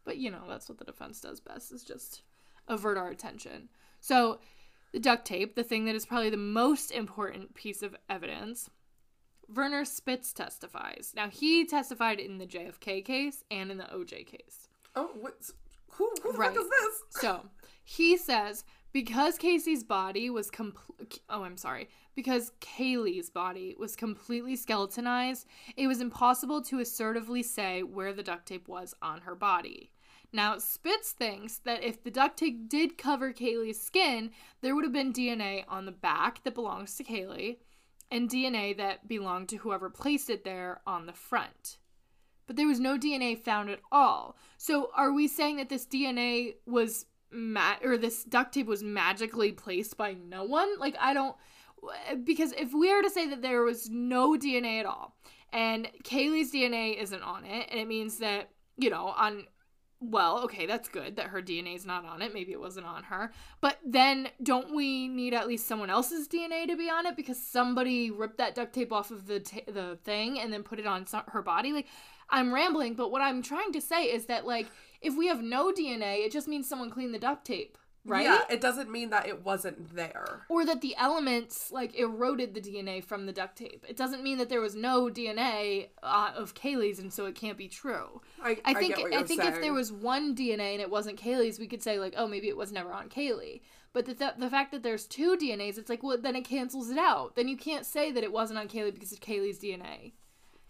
But, 0.05 0.19
you 0.19 0.31
know, 0.31 0.43
that's 0.49 0.69
what 0.69 0.79
the 0.79 0.85
defense 0.85 1.21
does 1.21 1.41
best 1.41 1.73
is 1.73 1.83
just 1.83 2.23
avert 2.69 2.99
our 2.99 3.09
attention. 3.09 3.69
So, 4.01 4.41
the 4.93 5.01
duct 5.01 5.25
tape, 5.27 5.55
the 5.55 5.65
thing 5.65 5.85
that 5.87 5.95
is 5.95 6.07
probably 6.07 6.31
the 6.31 6.37
most 6.37 6.91
important 6.91 7.55
piece 7.55 7.83
of 7.83 7.97
evidence, 8.09 8.71
Werner 9.55 9.85
Spitz 9.85 10.33
testifies. 10.33 11.13
Now, 11.15 11.29
he 11.29 11.65
testified 11.65 12.19
in 12.21 12.39
the 12.39 12.47
JFK 12.47 13.05
case 13.05 13.45
and 13.51 13.71
in 13.71 13.79
the 13.79 13.85
OJ 13.85 14.27
case. 14.27 14.69
Oh, 14.95 15.11
what's 15.21 15.53
who, 15.93 16.11
who 16.23 16.33
the 16.33 16.39
Right. 16.39 16.55
fuck 16.55 16.63
is 16.65 16.69
this? 16.71 17.03
So 17.21 17.47
he 17.85 18.17
says 18.17 18.65
because 18.93 19.37
Casey's 19.39 19.85
body 19.85 20.31
was 20.31 20.51
complete. 20.51 21.21
Oh, 21.29 21.43
I'm 21.45 21.57
sorry. 21.57 21.89
Because 22.15 22.53
Caylee's 22.61 23.29
body 23.29 23.75
was 23.79 23.95
completely 23.95 24.57
skeletonized, 24.57 25.47
it 25.77 25.87
was 25.87 26.01
impossible 26.01 26.63
to 26.63 26.81
assertively 26.81 27.43
say 27.43 27.83
where 27.83 28.13
the 28.15 28.23
duct 28.23 28.47
tape 28.47 28.69
was 28.69 28.95
on 29.03 29.21
her 29.23 29.35
body. 29.35 29.91
Now, 30.33 30.57
Spitz 30.59 31.13
thinks 31.13 31.59
that 31.59 31.85
if 31.85 32.03
the 32.03 32.11
duct 32.11 32.39
tape 32.39 32.69
did 32.69 32.97
cover 32.99 33.33
Caylee's 33.33 33.81
skin, 33.81 34.31
there 34.63 34.75
would 34.75 34.85
have 34.85 34.93
been 34.93 35.13
DNA 35.13 35.65
on 35.69 35.85
the 35.85 35.93
back 35.93 36.43
that 36.45 36.55
belongs 36.55 36.97
to 36.97 37.05
Caylee 37.05 37.59
and 38.11 38.31
DNA 38.31 38.77
that 38.77 39.09
belonged 39.09 39.49
to 39.49 39.57
whoever 39.59 39.91
placed 39.91 40.31
it 40.31 40.45
there 40.45 40.81
on 40.87 41.07
the 41.07 41.13
front 41.13 41.79
but 42.47 42.57
there 42.57 42.67
was 42.67 42.81
no 42.81 42.97
DNA 42.97 43.39
found 43.39 43.71
at 43.71 43.81
all. 43.91 44.37
So 44.57 44.91
are 44.95 45.13
we 45.13 45.29
saying 45.29 45.57
that 45.57 45.69
this 45.69 45.87
DNA 45.87 46.55
was 46.67 47.07
ma- 47.31 47.77
or 47.83 47.99
this 47.99 48.25
duct 48.25 48.55
tape 48.55 48.67
was 48.67 48.83
magically 48.83 49.53
placed 49.53 49.97
by 49.97 50.15
no 50.15 50.45
one? 50.45 50.79
Like 50.79 50.97
I 51.01 51.13
don't 51.13 51.37
because 52.25 52.53
if 52.53 52.73
we 52.73 52.91
are 52.91 53.03
to 53.03 53.11
say 53.11 53.29
that 53.29 53.43
there 53.43 53.63
was 53.63 53.91
no 53.91 54.37
DNA 54.37 54.81
at 54.81 54.87
all 54.87 55.17
and 55.53 55.89
Caylee's 56.05 56.53
DNA 56.53 57.01
isn't 57.01 57.23
on 57.23 57.45
it 57.45 57.69
and 57.71 57.79
it 57.79 57.87
means 57.87 58.19
that, 58.19 58.51
you 58.77 58.91
know, 58.91 59.15
on 59.17 59.47
well, 60.01 60.45
okay, 60.45 60.67
that's 60.67 60.89
good 60.89 61.17
that 61.17 61.29
her 61.29 61.41
DNA 61.41 61.75
is 61.75 61.87
not 61.87 62.05
on 62.05 62.21
it. 62.21 62.35
Maybe 62.35 62.53
it 62.53 62.61
wasn't 62.61 62.87
on 62.87 63.05
her. 63.05 63.33
But 63.61 63.79
then 63.85 64.29
don't 64.43 64.75
we 64.75 65.09
need 65.09 65.33
at 65.33 65.49
least 65.49 65.67
someone 65.67 65.89
else's 65.89 66.29
DNA 66.29 66.67
to 66.67 66.77
be 66.77 66.91
on 66.91 67.07
it 67.07 67.17
because 67.17 67.43
somebody 67.43 68.11
ripped 68.11 68.39
that 68.39 68.55
duct 68.55 68.75
tape 68.75 68.93
off 68.93 69.11
of 69.11 69.27
the 69.27 69.41
ta 69.41 69.61
the 69.67 69.99
thing 70.05 70.39
and 70.39 70.53
then 70.53 70.63
put 70.63 70.79
it 70.79 70.87
on 70.87 71.07
her 71.29 71.43
body? 71.43 71.73
Like 71.73 71.87
I'm 72.29 72.53
rambling, 72.53 72.95
but 72.95 73.11
what 73.11 73.23
I'm 73.23 73.43
trying 73.43 73.73
to 73.73 73.81
say 73.81 74.05
is 74.05 74.27
that 74.27 74.47
like 74.47 74.67
if 75.01 75.17
we 75.17 75.29
have 75.29 75.43
no 75.43 75.73
DNA, 75.73 76.27
it 76.27 76.33
just 76.33 76.49
means 76.49 76.69
someone 76.69 76.91
cleaned 76.91 77.15
the 77.15 77.19
duct 77.19 77.47
tape, 77.47 77.79
right? 78.07 78.25
Yeah, 78.25 78.41
it 78.49 78.61
doesn't 78.61 78.91
mean 78.91 79.11
that 79.11 79.27
it 79.27 79.45
wasn't 79.45 79.95
there. 79.95 80.47
Or 80.49 80.65
that 80.65 80.81
the 80.81 80.95
elements 80.97 81.71
like 81.71 81.95
eroded 81.99 82.55
the 82.55 82.61
DNA 82.61 83.05
from 83.05 83.27
the 83.27 83.33
duct 83.33 83.57
tape. 83.59 83.85
It 83.89 83.97
doesn't 83.97 84.23
mean 84.23 84.39
that 84.39 84.49
there 84.49 84.61
was 84.61 84.75
no 84.75 85.09
DNA 85.09 85.89
uh, 86.03 86.33
of 86.35 86.55
Caylee's, 86.55 86.99
and 86.99 87.13
so 87.13 87.27
it 87.27 87.35
can't 87.35 87.59
be 87.59 87.69
true. 87.69 88.21
I, 88.43 88.59
I 88.65 88.75
think 88.75 88.99
I 88.99 89.01
you're 89.03 89.23
think 89.25 89.45
if 89.45 89.61
there 89.61 89.73
was 89.73 89.93
one 89.93 90.35
DNA 90.35 90.73
and 90.73 90.81
it 90.81 90.91
wasn't 90.91 91.19
Caylee's, 91.21 91.59
we 91.59 91.67
could 91.67 91.83
say 91.83 91.99
like, 91.99 92.15
oh, 92.17 92.27
maybe 92.27 92.49
it 92.49 92.57
was 92.57 92.73
never 92.73 92.93
on 92.93 93.09
Caylee. 93.09 93.61
But 93.93 94.05
the, 94.05 94.15
th- 94.15 94.33
the 94.39 94.51
fact 94.51 94.73
that 94.73 94.83
there's 94.83 95.07
two 95.07 95.39
DNAs, 95.39 95.79
it's 95.79 95.89
like, 95.89 96.03
well, 96.03 96.19
then 96.21 96.37
it 96.37 96.45
cancels 96.45 96.91
it 96.91 96.99
out. 96.99 97.35
Then 97.35 97.49
you 97.49 97.57
can't 97.57 97.87
say 97.87 98.13
that 98.13 98.23
it 98.23 98.31
wasn't 98.31 98.59
on 98.59 98.69
Caylee 98.69 98.93
because 98.93 99.11
of 99.11 99.21
Caylee's 99.21 99.59
DNA. 99.59 100.13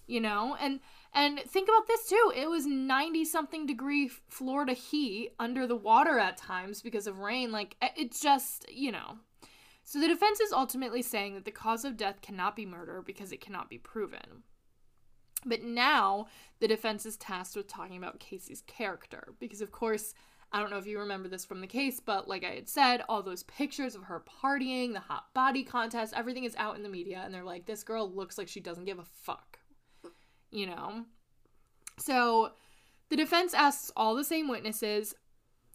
You 0.06 0.20
know, 0.20 0.56
and 0.60 0.78
and 1.16 1.40
think 1.40 1.66
about 1.68 1.86
this 1.88 2.06
too. 2.06 2.32
It 2.36 2.50
was 2.50 2.66
90 2.66 3.24
something 3.24 3.64
degree 3.64 4.10
Florida 4.28 4.74
heat 4.74 5.32
under 5.40 5.66
the 5.66 5.74
water 5.74 6.18
at 6.18 6.36
times 6.36 6.82
because 6.82 7.06
of 7.06 7.20
rain. 7.20 7.50
Like 7.50 7.74
eh, 7.80 7.88
it's 7.96 8.20
just, 8.20 8.70
you 8.70 8.92
know. 8.92 9.16
So 9.82 9.98
the 9.98 10.08
defense 10.08 10.40
is 10.40 10.52
ultimately 10.52 11.00
saying 11.00 11.34
that 11.34 11.46
the 11.46 11.50
cause 11.50 11.86
of 11.86 11.96
death 11.96 12.20
cannot 12.20 12.54
be 12.54 12.66
murder 12.66 13.02
because 13.04 13.32
it 13.32 13.40
cannot 13.40 13.70
be 13.70 13.78
proven. 13.78 14.42
But 15.46 15.62
now 15.62 16.26
the 16.60 16.68
defense 16.68 17.06
is 17.06 17.16
tasked 17.16 17.56
with 17.56 17.66
talking 17.66 17.96
about 17.96 18.20
Casey's 18.20 18.62
character 18.66 19.32
because 19.40 19.62
of 19.62 19.72
course 19.72 20.12
I 20.52 20.60
don't 20.60 20.70
know 20.70 20.78
if 20.78 20.86
you 20.86 20.98
remember 20.98 21.28
this 21.28 21.44
from 21.44 21.60
the 21.60 21.66
case, 21.66 21.98
but 21.98 22.28
like 22.28 22.44
I 22.44 22.50
had 22.50 22.68
said, 22.68 23.02
all 23.08 23.22
those 23.22 23.42
pictures 23.44 23.94
of 23.94 24.04
her 24.04 24.22
partying, 24.42 24.92
the 24.92 25.00
hot 25.00 25.32
body 25.34 25.64
contest, 25.64 26.14
everything 26.14 26.44
is 26.44 26.54
out 26.56 26.76
in 26.76 26.82
the 26.82 26.88
media 26.90 27.22
and 27.24 27.32
they're 27.32 27.42
like 27.42 27.64
this 27.64 27.84
girl 27.84 28.12
looks 28.12 28.36
like 28.36 28.48
she 28.48 28.60
doesn't 28.60 28.84
give 28.84 28.98
a 28.98 29.04
fuck. 29.04 29.55
You 30.50 30.66
know. 30.66 31.04
So 31.98 32.52
the 33.08 33.16
defense 33.16 33.54
asks 33.54 33.90
all 33.96 34.14
the 34.14 34.24
same 34.24 34.48
witnesses 34.48 35.14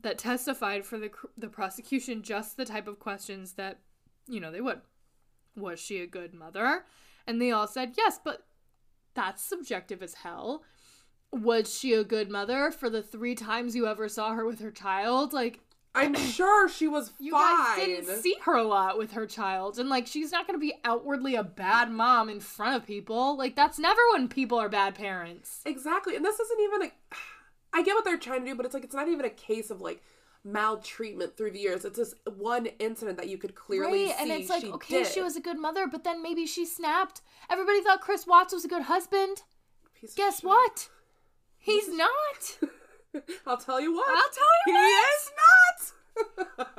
that 0.02 0.18
testified 0.18 0.86
for 0.86 0.98
the 0.98 1.12
the 1.38 1.50
prosecution 1.50 2.24
just 2.24 2.58
the 2.58 2.66
type 2.66 2.88
of 2.88 3.00
questions 3.00 3.54
that 3.54 3.80
you 4.28 4.40
know 4.40 4.52
they 4.52 4.62
would. 4.62 4.82
Was 5.56 5.80
she 5.80 6.00
a 6.00 6.08
good 6.08 6.34
mother? 6.34 6.86
And 7.28 7.42
they 7.42 7.52
all 7.52 7.68
said 7.68 7.94
yes, 7.98 8.20
but 8.24 8.46
that's 9.14 9.44
subjective 9.44 10.02
as 10.02 10.16
hell. 10.16 10.64
Was 11.32 11.78
she 11.78 11.94
a 11.94 12.04
good 12.04 12.30
mother 12.30 12.72
for 12.72 12.90
the 12.90 13.04
three 13.04 13.36
times 13.36 13.76
you 13.76 13.88
ever 13.88 14.10
saw 14.10 14.34
her 14.34 14.46
with 14.46 14.60
her 14.60 14.72
child? 14.72 15.34
Like 15.34 15.60
I'm 15.94 16.16
sure 16.16 16.70
she 16.70 16.88
was 16.88 17.12
you 17.20 17.32
fine. 17.32 17.58
guys 17.78 17.86
didn't 17.86 18.22
see 18.22 18.36
her 18.44 18.56
a 18.56 18.64
lot 18.64 18.98
with 18.98 19.12
her 19.12 19.26
child, 19.26 19.78
and 19.80 19.89
like 19.89 20.08
she's 20.08 20.32
not 20.32 20.48
gonna 20.48 20.60
be 20.60 20.74
outwardly 20.86 21.36
a 21.36 21.44
bad 21.44 21.92
mom 21.92 22.30
in 22.30 22.39
front 22.39 22.76
of 22.76 22.86
people. 22.88 23.38
Like 23.38 23.56
that's 23.56 23.78
never 23.80 24.02
when 24.14 24.28
people 24.28 24.58
are 24.60 24.70
bad 24.70 24.96
parents. 24.96 25.62
Exactly. 25.66 26.16
And 26.16 26.24
this 26.26 26.39
isn't 26.39 26.60
even 26.62 26.84
a 26.84 26.92
I 27.74 27.84
get 27.84 27.96
what 27.96 28.04
they're 28.06 28.18
trying 28.18 28.42
to 28.42 28.46
do, 28.48 28.56
but 28.56 28.66
it's 28.66 28.74
like 28.74 28.84
it's 28.84 28.96
not 28.96 29.08
even 29.08 29.26
a 29.26 29.30
case 29.30 29.70
of 29.70 29.80
like 29.82 30.02
maltreatment 30.44 31.38
through 31.38 31.52
the 31.52 31.60
years. 31.60 31.86
It's 31.86 31.98
just 31.98 32.16
one 32.36 32.66
incident 32.80 33.18
that 33.18 33.30
you 33.30 33.38
could 33.38 33.56
clearly 33.56 34.06
Right, 34.08 34.16
see. 34.18 34.22
and 34.24 34.32
it's 34.32 34.50
like, 34.50 34.62
she 34.62 34.72
okay, 34.72 35.04
did. 35.04 35.08
she 35.14 35.22
was 35.22 35.36
a 35.36 35.42
good 35.42 35.60
mother, 35.60 35.88
but 35.88 36.04
then 36.04 36.22
maybe 36.24 36.46
she 36.46 36.66
snapped. 36.66 37.22
Everybody 37.50 37.82
thought 37.82 38.02
Chris 38.02 38.26
Watts 38.28 38.54
was 38.54 38.66
a 38.66 38.68
good 38.68 38.84
husband. 38.84 39.44
Piece 39.94 40.14
Guess 40.16 40.44
what? 40.44 40.89
He's 41.60 41.89
not. 41.94 42.58
I'll 43.46 43.58
tell 43.58 43.80
you 43.80 43.94
what. 43.94 44.10
I'll 44.10 44.32
tell 44.34 44.44
you 44.68 44.74
he 44.74 44.74
what. 44.74 45.06
is 45.06 45.32
not. 45.38 45.41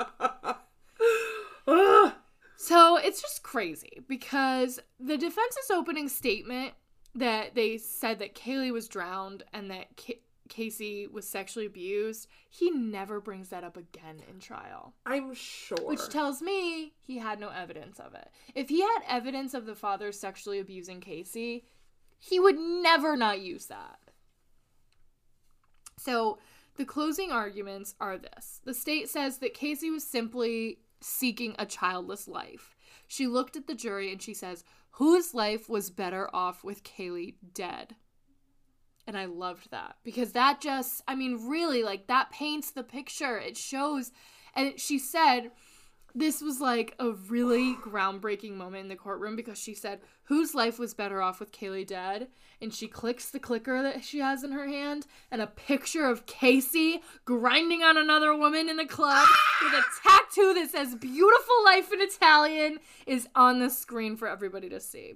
So 2.62 2.96
it's 2.96 3.20
just 3.20 3.42
crazy 3.42 4.04
because 4.06 4.78
the 5.00 5.18
defense's 5.18 5.68
opening 5.72 6.08
statement 6.08 6.74
that 7.12 7.56
they 7.56 7.76
said 7.76 8.20
that 8.20 8.36
Caylee 8.36 8.72
was 8.72 8.86
drowned 8.86 9.42
and 9.52 9.68
that 9.72 9.96
Ca 9.96 10.20
Casey 10.48 11.08
was 11.08 11.26
sexually 11.26 11.66
abused, 11.66 12.28
he 12.48 12.70
never 12.70 13.20
brings 13.20 13.48
that 13.48 13.64
up 13.64 13.76
again 13.76 14.22
in 14.30 14.38
trial. 14.38 14.94
I'm 15.04 15.34
sure. 15.34 15.76
Which 15.82 16.08
tells 16.08 16.40
me 16.40 16.92
he 17.02 17.18
had 17.18 17.40
no 17.40 17.48
evidence 17.48 17.98
of 17.98 18.14
it. 18.14 18.30
If 18.54 18.68
he 18.68 18.80
had 18.80 19.00
evidence 19.08 19.54
of 19.54 19.66
the 19.66 19.74
father 19.74 20.12
sexually 20.12 20.60
abusing 20.60 21.00
Casey, 21.00 21.64
he 22.18 22.38
would 22.38 22.58
never 22.58 23.16
not 23.16 23.40
use 23.40 23.66
that. 23.66 23.98
So, 25.98 26.38
the 26.76 26.84
closing 26.84 27.30
arguments 27.30 27.94
are 28.00 28.18
this 28.18 28.60
the 28.64 28.74
state 28.74 29.08
says 29.08 29.38
that 29.38 29.54
Casey 29.54 29.90
was 29.90 30.04
simply 30.04 30.78
seeking 31.00 31.54
a 31.58 31.66
childless 31.66 32.28
life. 32.28 32.76
She 33.08 33.26
looked 33.26 33.56
at 33.56 33.66
the 33.66 33.74
jury 33.74 34.10
and 34.10 34.22
she 34.22 34.34
says, 34.34 34.64
Whose 34.96 35.34
life 35.34 35.68
was 35.68 35.90
better 35.90 36.28
off 36.34 36.62
with 36.64 36.84
Caylee 36.84 37.34
dead? 37.54 37.96
And 39.06 39.16
I 39.16 39.24
loved 39.24 39.70
that 39.70 39.96
because 40.04 40.32
that 40.32 40.60
just, 40.60 41.02
I 41.08 41.14
mean, 41.14 41.48
really, 41.48 41.82
like, 41.82 42.06
that 42.06 42.30
paints 42.30 42.70
the 42.70 42.84
picture. 42.84 43.36
It 43.36 43.56
shows. 43.56 44.12
And 44.54 44.78
she 44.78 44.98
said, 44.98 45.50
this 46.14 46.42
was 46.42 46.60
like 46.60 46.94
a 46.98 47.12
really 47.12 47.74
groundbreaking 47.76 48.54
moment 48.54 48.82
in 48.82 48.88
the 48.88 48.96
courtroom 48.96 49.36
because 49.36 49.58
she 49.58 49.74
said, 49.74 50.00
Whose 50.24 50.54
life 50.54 50.78
was 50.78 50.94
better 50.94 51.22
off 51.22 51.40
with 51.40 51.52
Caylee 51.52 51.86
dead? 51.86 52.28
And 52.60 52.72
she 52.72 52.86
clicks 52.86 53.30
the 53.30 53.40
clicker 53.40 53.82
that 53.82 54.04
she 54.04 54.20
has 54.20 54.44
in 54.44 54.52
her 54.52 54.68
hand, 54.68 55.06
and 55.30 55.42
a 55.42 55.46
picture 55.46 56.06
of 56.06 56.26
Casey 56.26 57.02
grinding 57.24 57.82
on 57.82 57.96
another 57.96 58.36
woman 58.36 58.68
in 58.68 58.76
the 58.76 58.86
club 58.86 59.26
with 59.62 59.72
a 59.72 59.82
tattoo 60.02 60.54
that 60.54 60.70
says 60.70 60.94
Beautiful 60.94 61.64
Life 61.64 61.92
in 61.92 62.00
Italian 62.00 62.78
is 63.06 63.28
on 63.34 63.58
the 63.58 63.70
screen 63.70 64.16
for 64.16 64.28
everybody 64.28 64.68
to 64.68 64.80
see. 64.80 65.14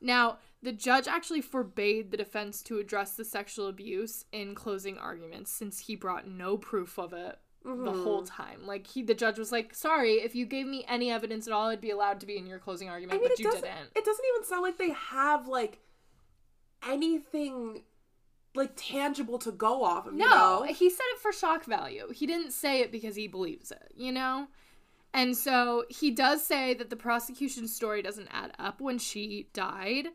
Now, 0.00 0.38
the 0.62 0.72
judge 0.72 1.06
actually 1.06 1.42
forbade 1.42 2.10
the 2.10 2.16
defense 2.16 2.62
to 2.62 2.78
address 2.78 3.12
the 3.12 3.24
sexual 3.24 3.68
abuse 3.68 4.24
in 4.32 4.54
closing 4.54 4.98
arguments 4.98 5.50
since 5.50 5.80
he 5.80 5.94
brought 5.96 6.26
no 6.26 6.56
proof 6.56 6.98
of 6.98 7.12
it 7.12 7.38
the 7.66 7.92
whole 7.92 8.22
time. 8.22 8.66
Like 8.66 8.86
he 8.86 9.02
the 9.02 9.14
judge 9.14 9.38
was 9.38 9.50
like, 9.50 9.74
"Sorry, 9.74 10.14
if 10.14 10.34
you 10.34 10.46
gave 10.46 10.66
me 10.66 10.84
any 10.88 11.10
evidence 11.10 11.46
at 11.46 11.52
all, 11.52 11.68
I'd 11.68 11.80
be 11.80 11.90
allowed 11.90 12.20
to 12.20 12.26
be 12.26 12.36
in 12.36 12.46
your 12.46 12.58
closing 12.58 12.88
argument, 12.88 13.18
I 13.18 13.20
mean, 13.20 13.28
but 13.28 13.38
you 13.38 13.50
didn't." 13.50 13.90
It 13.94 14.04
doesn't 14.04 14.24
even 14.34 14.46
sound 14.46 14.62
like 14.62 14.78
they 14.78 14.90
have 14.90 15.48
like 15.48 15.80
anything 16.86 17.82
like 18.54 18.72
tangible 18.76 19.38
to 19.38 19.52
go 19.52 19.84
off 19.84 20.06
of. 20.06 20.14
No, 20.14 20.24
you 20.24 20.30
know? 20.30 20.72
he 20.72 20.90
said 20.90 21.04
it 21.14 21.20
for 21.20 21.32
shock 21.32 21.64
value. 21.64 22.10
He 22.12 22.26
didn't 22.26 22.52
say 22.52 22.80
it 22.80 22.92
because 22.92 23.16
he 23.16 23.28
believes 23.28 23.70
it, 23.70 23.92
you 23.96 24.12
know? 24.12 24.48
And 25.12 25.36
so 25.36 25.84
he 25.88 26.10
does 26.10 26.44
say 26.44 26.74
that 26.74 26.90
the 26.90 26.96
prosecution's 26.96 27.74
story 27.74 28.02
doesn't 28.02 28.28
add 28.30 28.52
up 28.58 28.80
when 28.80 28.98
she 28.98 29.48
died, 29.52 30.08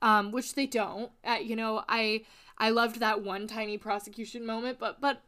um, 0.00 0.30
which 0.30 0.54
they 0.54 0.66
don't. 0.66 1.10
Uh, 1.24 1.38
you 1.42 1.56
know, 1.56 1.84
I 1.88 2.24
I 2.58 2.70
loved 2.70 3.00
that 3.00 3.22
one 3.22 3.46
tiny 3.46 3.78
prosecution 3.78 4.44
moment, 4.44 4.78
but 4.78 5.00
but 5.00 5.22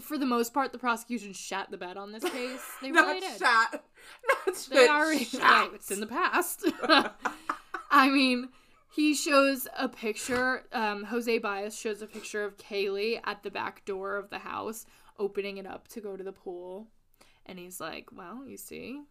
for 0.00 0.18
the 0.18 0.26
most 0.26 0.52
part, 0.54 0.72
the 0.72 0.78
prosecution 0.78 1.32
shat 1.32 1.70
the 1.70 1.76
bed 1.76 1.96
on 1.96 2.12
this 2.12 2.24
case. 2.24 2.60
They 2.82 2.90
Not 2.92 3.06
really 3.06 3.20
did. 3.20 3.38
shat. 3.38 3.70
Not 4.46 4.54
They 4.70 4.76
shit, 4.76 4.90
already 4.90 5.24
shat. 5.24 5.70
it's 5.74 5.90
in 5.90 6.00
the 6.00 6.06
past. 6.06 6.64
I 7.90 8.08
mean, 8.08 8.48
he 8.94 9.14
shows 9.14 9.66
a 9.78 9.88
picture. 9.88 10.64
Um, 10.72 11.04
Jose 11.04 11.38
Baez 11.38 11.76
shows 11.78 12.02
a 12.02 12.06
picture 12.06 12.44
of 12.44 12.56
Caylee 12.56 13.20
at 13.24 13.42
the 13.42 13.50
back 13.50 13.84
door 13.84 14.16
of 14.16 14.30
the 14.30 14.38
house, 14.38 14.86
opening 15.18 15.58
it 15.58 15.66
up 15.66 15.88
to 15.88 16.00
go 16.00 16.16
to 16.16 16.24
the 16.24 16.32
pool, 16.32 16.88
and 17.46 17.58
he's 17.58 17.80
like, 17.80 18.10
"Well, 18.12 18.44
you 18.46 18.56
see, 18.56 19.02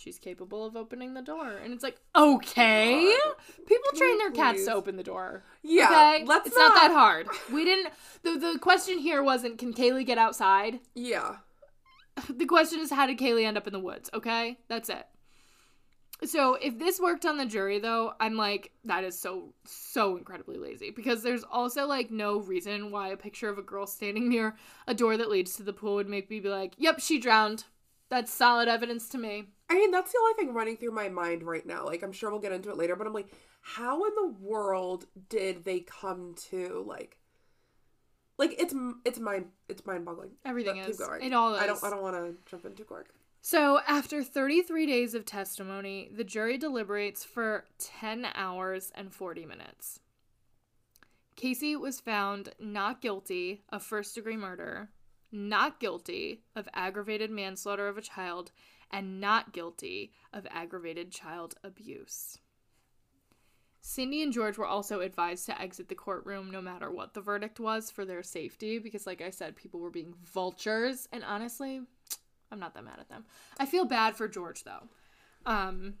she's 0.00 0.18
capable 0.18 0.64
of 0.64 0.76
opening 0.76 1.14
the 1.14 1.22
door. 1.22 1.56
And 1.62 1.72
it's 1.72 1.82
like, 1.82 2.00
okay. 2.16 3.14
People 3.66 3.90
train 3.94 4.18
their 4.18 4.30
cats 4.30 4.64
to 4.64 4.72
open 4.74 4.96
the 4.96 5.02
door. 5.02 5.42
Yeah, 5.62 5.86
Okay? 5.86 6.24
let's 6.26 6.46
it's 6.48 6.56
not, 6.56 6.74
that 6.74 6.90
hard. 6.92 7.28
We 7.52 7.64
didn't 7.64 7.92
the 8.22 8.38
the 8.38 8.58
question 8.58 8.98
here 8.98 9.22
wasn't 9.22 9.58
can 9.58 9.72
Caylee 9.74 10.06
get 10.06 10.18
outside? 10.18 10.80
Yeah. 10.94 11.36
The 12.28 12.46
question 12.46 12.80
is 12.80 12.90
how 12.90 13.06
did 13.06 13.18
Caylee 13.18 13.46
end 13.46 13.56
up 13.56 13.66
in 13.66 13.72
the 13.72 13.80
woods, 13.80 14.10
okay? 14.12 14.58
That's 14.68 14.88
it. 14.90 15.06
So 16.24 16.54
if 16.60 16.78
this 16.78 17.00
worked 17.00 17.24
on 17.24 17.38
the 17.38 17.46
jury 17.46 17.78
though, 17.78 18.12
I'm 18.20 18.36
like, 18.36 18.72
that 18.84 19.04
is 19.04 19.18
so 19.18 19.54
so 19.64 20.16
incredibly 20.16 20.58
lazy. 20.58 20.90
Because 20.90 21.22
there's 21.22 21.44
also 21.44 21.86
like 21.86 22.10
no 22.10 22.40
reason 22.40 22.90
why 22.90 23.08
a 23.08 23.16
picture 23.16 23.48
of 23.48 23.58
a 23.58 23.62
girl 23.62 23.86
standing 23.86 24.28
near 24.28 24.56
a 24.86 24.92
door 24.94 25.16
that 25.16 25.30
leads 25.30 25.56
to 25.56 25.62
the 25.62 25.72
pool 25.72 25.94
would 25.94 26.08
make 26.08 26.28
me 26.28 26.40
be 26.40 26.48
like, 26.48 26.74
Yep, 26.78 27.00
she 27.00 27.18
drowned. 27.18 27.64
That's 28.10 28.32
solid 28.32 28.68
evidence 28.68 29.08
to 29.10 29.18
me. 29.18 29.46
I 29.70 29.74
mean, 29.74 29.92
that's 29.92 30.10
the 30.12 30.18
only 30.20 30.34
thing 30.34 30.52
running 30.52 30.76
through 30.76 30.90
my 30.90 31.08
mind 31.08 31.44
right 31.44 31.64
now. 31.64 31.86
Like, 31.86 32.02
I'm 32.02 32.12
sure 32.12 32.30
we'll 32.30 32.40
get 32.40 32.52
into 32.52 32.70
it 32.70 32.76
later, 32.76 32.96
but 32.96 33.06
I'm 33.06 33.12
like, 33.12 33.32
how 33.62 34.04
in 34.04 34.12
the 34.16 34.34
world 34.40 35.06
did 35.28 35.64
they 35.64 35.80
come 35.80 36.34
to 36.50 36.84
like, 36.86 37.18
like 38.36 38.56
it's 38.58 38.74
it's 39.04 39.20
mind 39.20 39.46
it's 39.68 39.86
mind 39.86 40.04
boggling. 40.04 40.30
Everything 40.44 40.76
Keep 40.76 40.88
is. 40.88 40.98
going. 40.98 41.22
It 41.22 41.32
all 41.32 41.54
is. 41.54 41.62
I 41.62 41.66
don't 41.66 41.84
I 41.84 41.90
don't 41.90 42.02
want 42.02 42.16
to 42.16 42.34
jump 42.50 42.64
in 42.64 42.74
too 42.74 42.84
quick. 42.84 43.06
So, 43.42 43.80
after 43.86 44.22
33 44.22 44.84
days 44.84 45.14
of 45.14 45.24
testimony, 45.24 46.10
the 46.14 46.24
jury 46.24 46.58
deliberates 46.58 47.24
for 47.24 47.64
10 47.78 48.26
hours 48.34 48.92
and 48.94 49.14
40 49.14 49.46
minutes. 49.46 50.00
Casey 51.36 51.74
was 51.74 52.00
found 52.00 52.50
not 52.58 53.00
guilty 53.00 53.62
of 53.70 53.82
first 53.82 54.14
degree 54.14 54.36
murder, 54.36 54.90
not 55.32 55.80
guilty 55.80 56.42
of 56.54 56.68
aggravated 56.74 57.30
manslaughter 57.30 57.88
of 57.88 57.96
a 57.96 58.02
child, 58.02 58.52
and 58.90 59.20
not 59.20 59.52
guilty 59.52 60.12
of 60.32 60.46
aggravated 60.50 61.10
child 61.10 61.54
abuse. 61.62 62.38
Cindy 63.82 64.22
and 64.22 64.32
George 64.32 64.58
were 64.58 64.66
also 64.66 65.00
advised 65.00 65.46
to 65.46 65.60
exit 65.60 65.88
the 65.88 65.94
courtroom 65.94 66.50
no 66.50 66.60
matter 66.60 66.90
what 66.90 67.14
the 67.14 67.20
verdict 67.20 67.58
was 67.58 67.90
for 67.90 68.04
their 68.04 68.22
safety 68.22 68.78
because, 68.78 69.06
like 69.06 69.22
I 69.22 69.30
said, 69.30 69.56
people 69.56 69.80
were 69.80 69.90
being 69.90 70.14
vultures. 70.22 71.08
And 71.12 71.24
honestly, 71.24 71.80
I'm 72.52 72.60
not 72.60 72.74
that 72.74 72.84
mad 72.84 72.98
at 73.00 73.08
them. 73.08 73.24
I 73.58 73.66
feel 73.66 73.86
bad 73.86 74.16
for 74.16 74.28
George 74.28 74.64
though. 74.64 74.88
Um, 75.46 75.94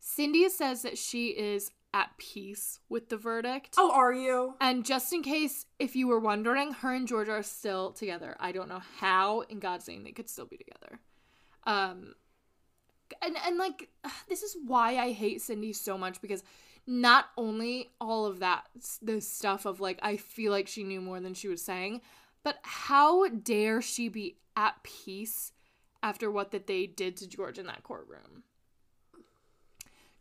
Cindy 0.00 0.48
says 0.48 0.82
that 0.82 0.98
she 0.98 1.28
is 1.28 1.70
at 1.92 2.16
peace 2.18 2.80
with 2.88 3.08
the 3.08 3.16
verdict. 3.16 3.74
Oh, 3.78 3.92
are 3.92 4.12
you? 4.12 4.54
And 4.60 4.84
just 4.84 5.12
in 5.12 5.22
case 5.22 5.66
if 5.78 5.96
you 5.96 6.08
were 6.08 6.20
wondering, 6.20 6.72
her 6.72 6.94
and 6.94 7.08
George 7.08 7.28
are 7.28 7.42
still 7.42 7.92
together. 7.92 8.36
I 8.38 8.52
don't 8.52 8.68
know 8.68 8.82
how 8.98 9.40
in 9.42 9.58
God's 9.58 9.88
name 9.88 10.04
they 10.04 10.12
could 10.12 10.28
still 10.28 10.46
be 10.46 10.56
together. 10.56 11.00
Um 11.64 12.14
and 13.22 13.36
and 13.46 13.58
like 13.58 13.88
this 14.28 14.42
is 14.42 14.56
why 14.66 14.96
I 14.96 15.12
hate 15.12 15.42
Cindy 15.42 15.72
so 15.72 15.96
much 15.96 16.20
because 16.20 16.42
not 16.86 17.26
only 17.36 17.90
all 18.00 18.26
of 18.26 18.38
that 18.40 18.64
the 19.02 19.20
stuff 19.20 19.66
of 19.66 19.80
like 19.80 19.98
I 20.02 20.16
feel 20.16 20.52
like 20.52 20.68
she 20.68 20.84
knew 20.84 21.00
more 21.00 21.20
than 21.20 21.34
she 21.34 21.48
was 21.48 21.62
saying, 21.62 22.00
but 22.42 22.58
how 22.62 23.28
dare 23.28 23.82
she 23.82 24.08
be 24.08 24.36
at 24.56 24.82
peace 24.82 25.52
after 26.02 26.30
what 26.30 26.50
that 26.50 26.66
they 26.66 26.86
did 26.86 27.16
to 27.18 27.28
George 27.28 27.58
in 27.58 27.66
that 27.66 27.82
courtroom? 27.82 28.44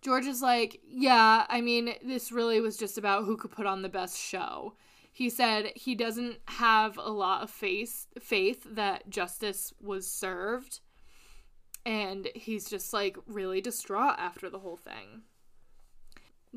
George 0.02 0.26
is 0.26 0.42
like, 0.42 0.80
yeah, 0.88 1.46
I 1.50 1.60
mean, 1.60 1.94
this 2.06 2.32
really 2.32 2.62
was 2.62 2.78
just 2.78 2.98
about 2.98 3.26
who 3.26 3.36
could 3.36 3.52
put 3.52 3.66
on 3.66 3.82
the 3.82 3.90
best 3.90 4.18
show. 4.18 4.76
He 5.12 5.30
said 5.30 5.72
he 5.76 5.96
doesn't 5.96 6.38
have 6.48 6.98
a 6.98 7.10
lot 7.10 7.42
of 7.42 7.50
faith 7.50 8.08
faith 8.20 8.66
that 8.72 9.10
justice 9.10 9.74
was 9.82 10.08
served. 10.08 10.80
And 11.90 12.28
he's 12.36 12.70
just 12.70 12.94
like 12.94 13.18
really 13.26 13.62
distraught 13.62 14.14
after 14.20 14.48
the 14.48 14.60
whole 14.60 14.78
thing. 14.78 15.24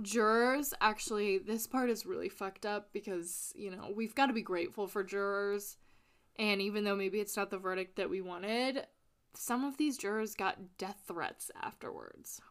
Jurors, 0.02 0.74
actually, 0.78 1.38
this 1.38 1.66
part 1.66 1.88
is 1.88 2.04
really 2.04 2.28
fucked 2.28 2.66
up 2.66 2.92
because, 2.92 3.50
you 3.56 3.70
know, 3.70 3.90
we've 3.96 4.14
got 4.14 4.26
to 4.26 4.34
be 4.34 4.42
grateful 4.42 4.86
for 4.86 5.02
jurors. 5.02 5.78
And 6.38 6.60
even 6.60 6.84
though 6.84 6.94
maybe 6.94 7.18
it's 7.18 7.34
not 7.34 7.48
the 7.48 7.56
verdict 7.56 7.96
that 7.96 8.10
we 8.10 8.20
wanted, 8.20 8.86
some 9.32 9.64
of 9.64 9.78
these 9.78 9.96
jurors 9.96 10.34
got 10.34 10.76
death 10.76 11.02
threats 11.08 11.50
afterwards. 11.62 12.42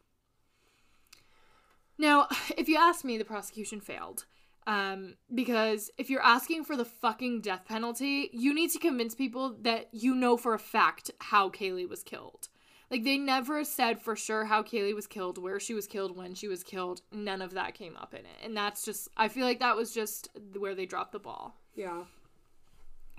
Now, 1.99 2.29
if 2.57 2.67
you 2.67 2.77
ask 2.77 3.05
me, 3.05 3.19
the 3.19 3.25
prosecution 3.25 3.79
failed. 3.79 4.25
Um, 4.65 5.17
because 5.31 5.91
if 5.99 6.09
you're 6.09 6.25
asking 6.25 6.63
for 6.63 6.75
the 6.75 6.85
fucking 6.85 7.41
death 7.41 7.65
penalty, 7.65 8.31
you 8.33 8.55
need 8.55 8.71
to 8.71 8.79
convince 8.79 9.13
people 9.13 9.55
that 9.61 9.89
you 9.91 10.15
know 10.15 10.35
for 10.35 10.55
a 10.55 10.59
fact 10.59 11.11
how 11.19 11.49
Caylee 11.49 11.87
was 11.87 12.01
killed. 12.01 12.47
Like, 12.91 13.05
they 13.05 13.17
never 13.17 13.63
said 13.63 14.01
for 14.01 14.17
sure 14.17 14.45
how 14.45 14.61
Caylee 14.63 14.93
was 14.93 15.07
killed, 15.07 15.37
where 15.37 15.61
she 15.61 15.73
was 15.73 15.87
killed, 15.87 16.15
when 16.15 16.35
she 16.35 16.49
was 16.49 16.61
killed. 16.61 17.01
None 17.13 17.41
of 17.41 17.53
that 17.53 17.73
came 17.73 17.95
up 17.95 18.13
in 18.13 18.19
it. 18.19 18.43
And 18.43 18.55
that's 18.55 18.83
just, 18.83 19.07
I 19.15 19.29
feel 19.29 19.45
like 19.45 19.59
that 19.59 19.77
was 19.77 19.93
just 19.93 20.27
where 20.57 20.75
they 20.75 20.85
dropped 20.85 21.13
the 21.13 21.19
ball. 21.19 21.55
Yeah. 21.73 22.03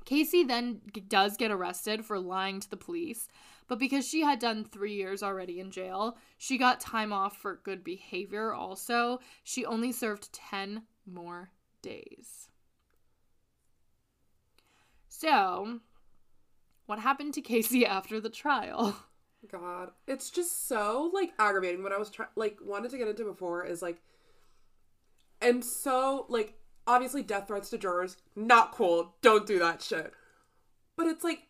Casey 0.05 0.45
then 0.45 0.83
g- 0.93 1.01
does 1.01 1.39
get 1.39 1.51
arrested 1.51 2.05
for 2.05 2.18
lying 2.18 2.61
to 2.61 2.68
the 2.68 2.77
police, 2.77 3.29
but 3.66 3.79
because 3.79 4.07
she 4.07 4.20
had 4.20 4.39
done 4.39 4.64
three 4.64 4.93
years 4.95 5.23
already 5.23 5.59
in 5.59 5.70
jail, 5.70 6.18
she 6.37 6.59
got 6.59 6.81
time 6.81 7.12
off 7.12 7.37
for 7.39 7.61
good 7.64 7.83
behavior 7.83 8.53
also. 8.53 9.20
She 9.43 9.64
only 9.64 9.93
served 9.93 10.33
10 10.33 10.83
more 11.07 11.51
days. 11.81 12.49
So, 15.09 15.81
what 16.87 16.99
happened 16.99 17.33
to 17.35 17.41
Casey 17.41 17.87
after 17.87 18.20
the 18.20 18.29
trial? 18.29 18.97
God, 19.51 19.90
it's 20.07 20.30
just 20.30 20.68
so 20.68 21.11
like 21.12 21.32
aggravating. 21.38 21.82
What 21.82 21.93
I 21.93 21.99
was 21.99 22.11
trying, 22.11 22.28
like, 22.36 22.59
wanted 22.62 22.90
to 22.93 22.99
get 22.99 23.09
into 23.09 23.24
before 23.24 23.64
is 23.66 23.82
like, 23.82 24.01
and 25.40 25.64
so 25.64 26.26
like, 26.28 26.55
obviously, 26.86 27.22
death 27.22 27.49
threats 27.49 27.70
to 27.70 27.78
jurors, 27.78 28.16
not 28.36 28.72
cool. 28.72 29.16
Don't 29.20 29.47
do 29.47 29.59
that 29.59 29.82
shit. 29.82 30.12
But 30.97 31.07
it's 31.07 31.24
like, 31.24 31.49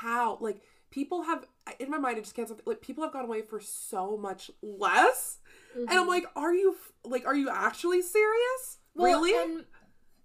how? 0.00 0.38
Like, 0.40 0.60
people 0.90 1.22
have 1.22 1.46
in 1.78 1.90
my 1.90 1.98
mind, 1.98 2.18
I 2.18 2.20
just 2.20 2.34
can't. 2.34 2.50
Like, 2.66 2.82
people 2.82 3.02
have 3.04 3.12
gone 3.12 3.24
away 3.24 3.42
for 3.42 3.60
so 3.60 4.16
much 4.16 4.50
less, 4.62 5.38
and 5.74 5.88
I'm 5.88 6.00
mm-hmm. 6.00 6.08
like, 6.08 6.24
are 6.36 6.54
you 6.54 6.76
like, 7.04 7.26
are 7.26 7.36
you 7.36 7.48
actually 7.48 8.02
serious? 8.02 8.78
Well, 8.94 9.20
really? 9.20 9.42
And 9.42 9.64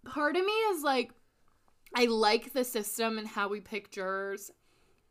part 0.06 0.36
of 0.36 0.46
me 0.46 0.52
is 0.52 0.84
like, 0.84 1.12
I 1.96 2.06
like 2.06 2.54
the 2.54 2.64
system 2.64 3.18
and 3.18 3.28
how 3.28 3.48
we 3.48 3.62
pick 3.62 3.92
jurors. 3.92 4.52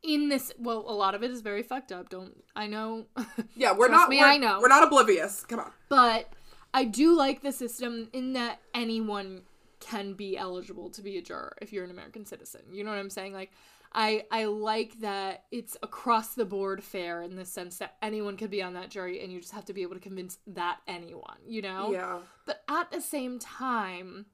In 0.07 0.29
this, 0.29 0.53
well, 0.59 0.85
a 0.87 0.95
lot 0.95 1.15
of 1.15 1.23
it 1.23 1.31
is 1.31 1.41
very 1.41 1.63
fucked 1.63 1.91
up. 1.91 2.09
Don't 2.09 2.45
I 2.55 2.67
know? 2.67 3.07
yeah, 3.57 3.73
we're 3.73 3.89
not. 3.89 4.09
me, 4.09 4.19
we're, 4.19 4.27
I 4.27 4.37
know. 4.37 4.61
We're 4.61 4.69
not 4.69 4.85
oblivious. 4.85 5.45
Come 5.45 5.61
on. 5.61 5.73
but 5.89 6.33
I 6.73 6.85
do 6.85 7.17
like 7.17 7.43
the 7.43 7.53
system 7.53 8.09
in 8.13 8.35
that 8.35 8.61
anyone 8.75 9.43
can 9.81 10.15
be 10.15 10.37
eligible 10.37 10.91
to 10.91 11.03
be 11.03 11.19
a 11.19 11.23
juror 11.23 11.57
if 11.61 11.73
you're 11.73 11.85
an 11.85 11.91
American 11.91 12.25
citizen. 12.25 12.63
You 12.73 12.85
know 12.85 12.91
what 12.91 12.99
I'm 12.99 13.11
saying? 13.11 13.33
Like 13.33 13.51
I 13.93 14.25
I 14.31 14.45
like 14.45 15.01
that 15.01 15.45
it's 15.51 15.77
across 15.83 16.35
the 16.35 16.45
board 16.45 16.85
fair 16.85 17.23
in 17.23 17.35
the 17.37 17.45
sense 17.45 17.79
that 17.79 17.97
anyone 18.03 18.37
could 18.37 18.51
be 18.51 18.63
on 18.63 18.75
that 18.75 18.91
jury 18.91 19.23
and 19.23 19.33
you 19.33 19.41
just 19.41 19.53
have 19.53 19.65
to 19.67 19.73
be 19.73 19.83
able 19.83 19.95
to 19.95 20.01
convince 20.01 20.39
that 20.49 20.79
anyone, 20.87 21.39
you 21.47 21.63
know? 21.63 21.93
Yeah. 21.93 22.19
But 22.45 22.63
at 22.69 22.91
the 22.91 23.01
same 23.01 23.39
time, 23.39 24.27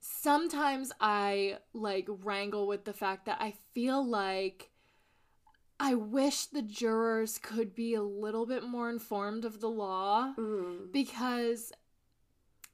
sometimes 0.00 0.92
I 1.00 1.58
like 1.72 2.08
wrangle 2.08 2.66
with 2.66 2.84
the 2.84 2.92
fact 2.92 3.26
that 3.26 3.38
I 3.40 3.54
feel 3.74 4.04
like 4.06 4.70
I 5.78 5.94
wish 5.94 6.46
the 6.46 6.62
jurors 6.62 7.38
could 7.38 7.74
be 7.74 7.94
a 7.94 8.02
little 8.02 8.46
bit 8.46 8.62
more 8.64 8.90
informed 8.90 9.44
of 9.44 9.60
the 9.60 9.70
law 9.70 10.34
Mm. 10.36 10.92
because 10.92 11.72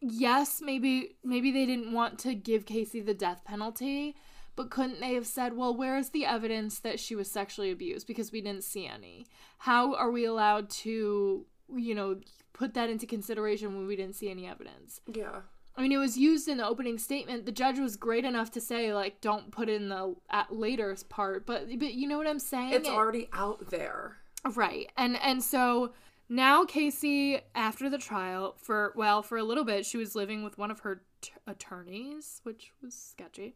yes, 0.01 0.61
maybe 0.61 1.17
maybe 1.23 1.51
they 1.51 1.67
didn't 1.67 1.93
want 1.93 2.19
to 2.21 2.35
give 2.35 2.67
Casey 2.67 3.01
the 3.01 3.15
death 3.15 3.45
penalty, 3.45 4.17
but 4.57 4.71
couldn't 4.71 5.01
they 5.01 5.15
have 5.15 5.27
said, 5.27 5.57
"Well, 5.57 5.75
where 5.77 5.97
is 5.97 6.11
the 6.11 6.25
evidence 6.27 6.81
that 6.81 6.99
she 7.01 7.15
was 7.15 7.31
sexually 7.31 7.71
abused 7.71 8.07
because 8.07 8.33
we 8.33 8.41
didn't 8.41 8.65
see 8.65 8.87
any? 8.87 9.27
How 9.59 9.95
are 9.95 10.11
we 10.11 10.25
allowed 10.25 10.69
to, 10.71 11.47
you 11.75 11.95
know, 11.95 12.21
put 12.53 12.75
that 12.75 12.91
into 12.91 13.07
consideration 13.07 13.77
when 13.77 13.87
we 13.87 13.97
didn't 13.97 14.17
see 14.17 14.31
any 14.31 14.47
evidence?" 14.47 15.01
Yeah. 15.07 15.43
I 15.79 15.83
mean, 15.83 15.93
it 15.93 15.99
was 15.99 16.17
used 16.17 16.49
in 16.49 16.57
the 16.57 16.67
opening 16.67 16.99
statement. 16.99 17.45
The 17.45 17.53
judge 17.53 17.79
was 17.79 17.97
great 17.97 18.25
enough 18.25 18.51
to 18.53 18.61
say, 18.61 18.95
like, 18.95 19.21
don't 19.21 19.51
put 19.51 19.69
in 19.69 19.89
the 19.91 20.17
at 20.31 20.51
later 20.55 20.97
part, 21.09 21.45
but 21.47 21.67
but 21.79 21.93
you 21.95 22.09
know 22.09 22.17
what 22.19 22.27
I'm 22.27 22.39
saying? 22.39 22.73
It's 22.73 22.89
It- 22.89 22.95
already 22.95 23.29
out 23.33 23.71
there. 23.71 24.17
Right. 24.55 24.91
And 24.97 25.17
and 25.21 25.43
so 25.43 25.93
now 26.29 26.65
Casey 26.65 27.41
after 27.55 27.91
the 27.91 27.99
trial 27.99 28.55
for 28.59 28.93
well, 28.97 29.23
for 29.23 29.37
a 29.39 29.45
little 29.45 29.65
bit 29.65 29.85
she 29.85 29.97
was 29.99 30.15
living 30.15 30.43
with 30.45 30.57
one 30.57 30.71
of 30.71 30.81
her 30.81 31.03
t- 31.21 31.33
attorneys, 31.47 32.41
which 32.45 32.73
was 32.83 32.95
sketchy. 32.95 33.55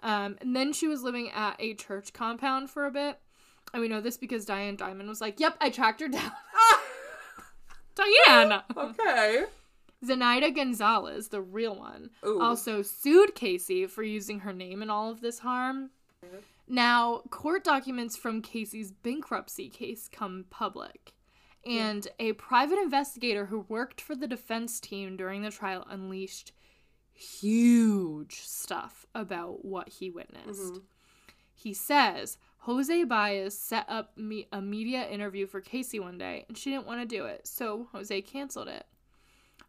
Um 0.00 0.36
and 0.40 0.54
then 0.54 0.72
she 0.72 0.86
was 0.88 1.02
living 1.02 1.30
at 1.30 1.56
a 1.60 1.74
church 1.74 2.12
compound 2.12 2.68
for 2.68 2.84
a 2.84 2.90
bit. 2.90 3.18
And 3.72 3.80
we 3.80 3.88
know 3.88 4.00
this 4.00 4.16
because 4.16 4.44
Diane 4.44 4.76
Dimond 4.76 5.08
was 5.08 5.20
like, 5.20 5.40
"Yep, 5.40 5.56
I 5.60 5.70
tracked 5.70 6.00
her 6.00 6.08
down." 6.08 6.30
Diane. 7.94 8.62
Okay. 8.76 9.44
Zenaida 10.06 10.54
Gonzalez, 10.54 11.28
the 11.28 11.40
real 11.40 11.76
one, 11.76 12.10
Ooh. 12.26 12.40
also 12.40 12.82
sued 12.82 13.34
Casey 13.34 13.86
for 13.86 14.02
using 14.02 14.40
her 14.40 14.52
name 14.52 14.82
in 14.82 14.90
all 14.90 15.10
of 15.10 15.20
this 15.20 15.40
harm. 15.40 15.90
Now, 16.66 17.22
court 17.30 17.64
documents 17.64 18.16
from 18.16 18.40
Casey's 18.40 18.90
bankruptcy 18.90 19.68
case 19.68 20.08
come 20.10 20.46
public. 20.50 21.12
And 21.66 22.06
a 22.18 22.32
private 22.34 22.78
investigator 22.78 23.46
who 23.46 23.66
worked 23.68 24.00
for 24.00 24.14
the 24.14 24.26
defense 24.26 24.80
team 24.80 25.16
during 25.16 25.42
the 25.42 25.50
trial 25.50 25.86
unleashed 25.88 26.52
huge 27.14 28.40
stuff 28.40 29.06
about 29.14 29.64
what 29.64 29.88
he 29.88 30.10
witnessed. 30.10 30.74
Mm-hmm. 30.74 30.84
He 31.54 31.72
says 31.72 32.36
Jose 32.58 33.04
Baez 33.04 33.56
set 33.56 33.86
up 33.88 34.16
me- 34.16 34.48
a 34.52 34.60
media 34.60 35.08
interview 35.08 35.46
for 35.46 35.60
Casey 35.60 36.00
one 36.00 36.18
day 36.18 36.44
and 36.48 36.58
she 36.58 36.70
didn't 36.70 36.86
want 36.86 37.00
to 37.00 37.06
do 37.06 37.24
it, 37.24 37.46
so 37.46 37.88
Jose 37.92 38.20
canceled 38.22 38.68
it. 38.68 38.86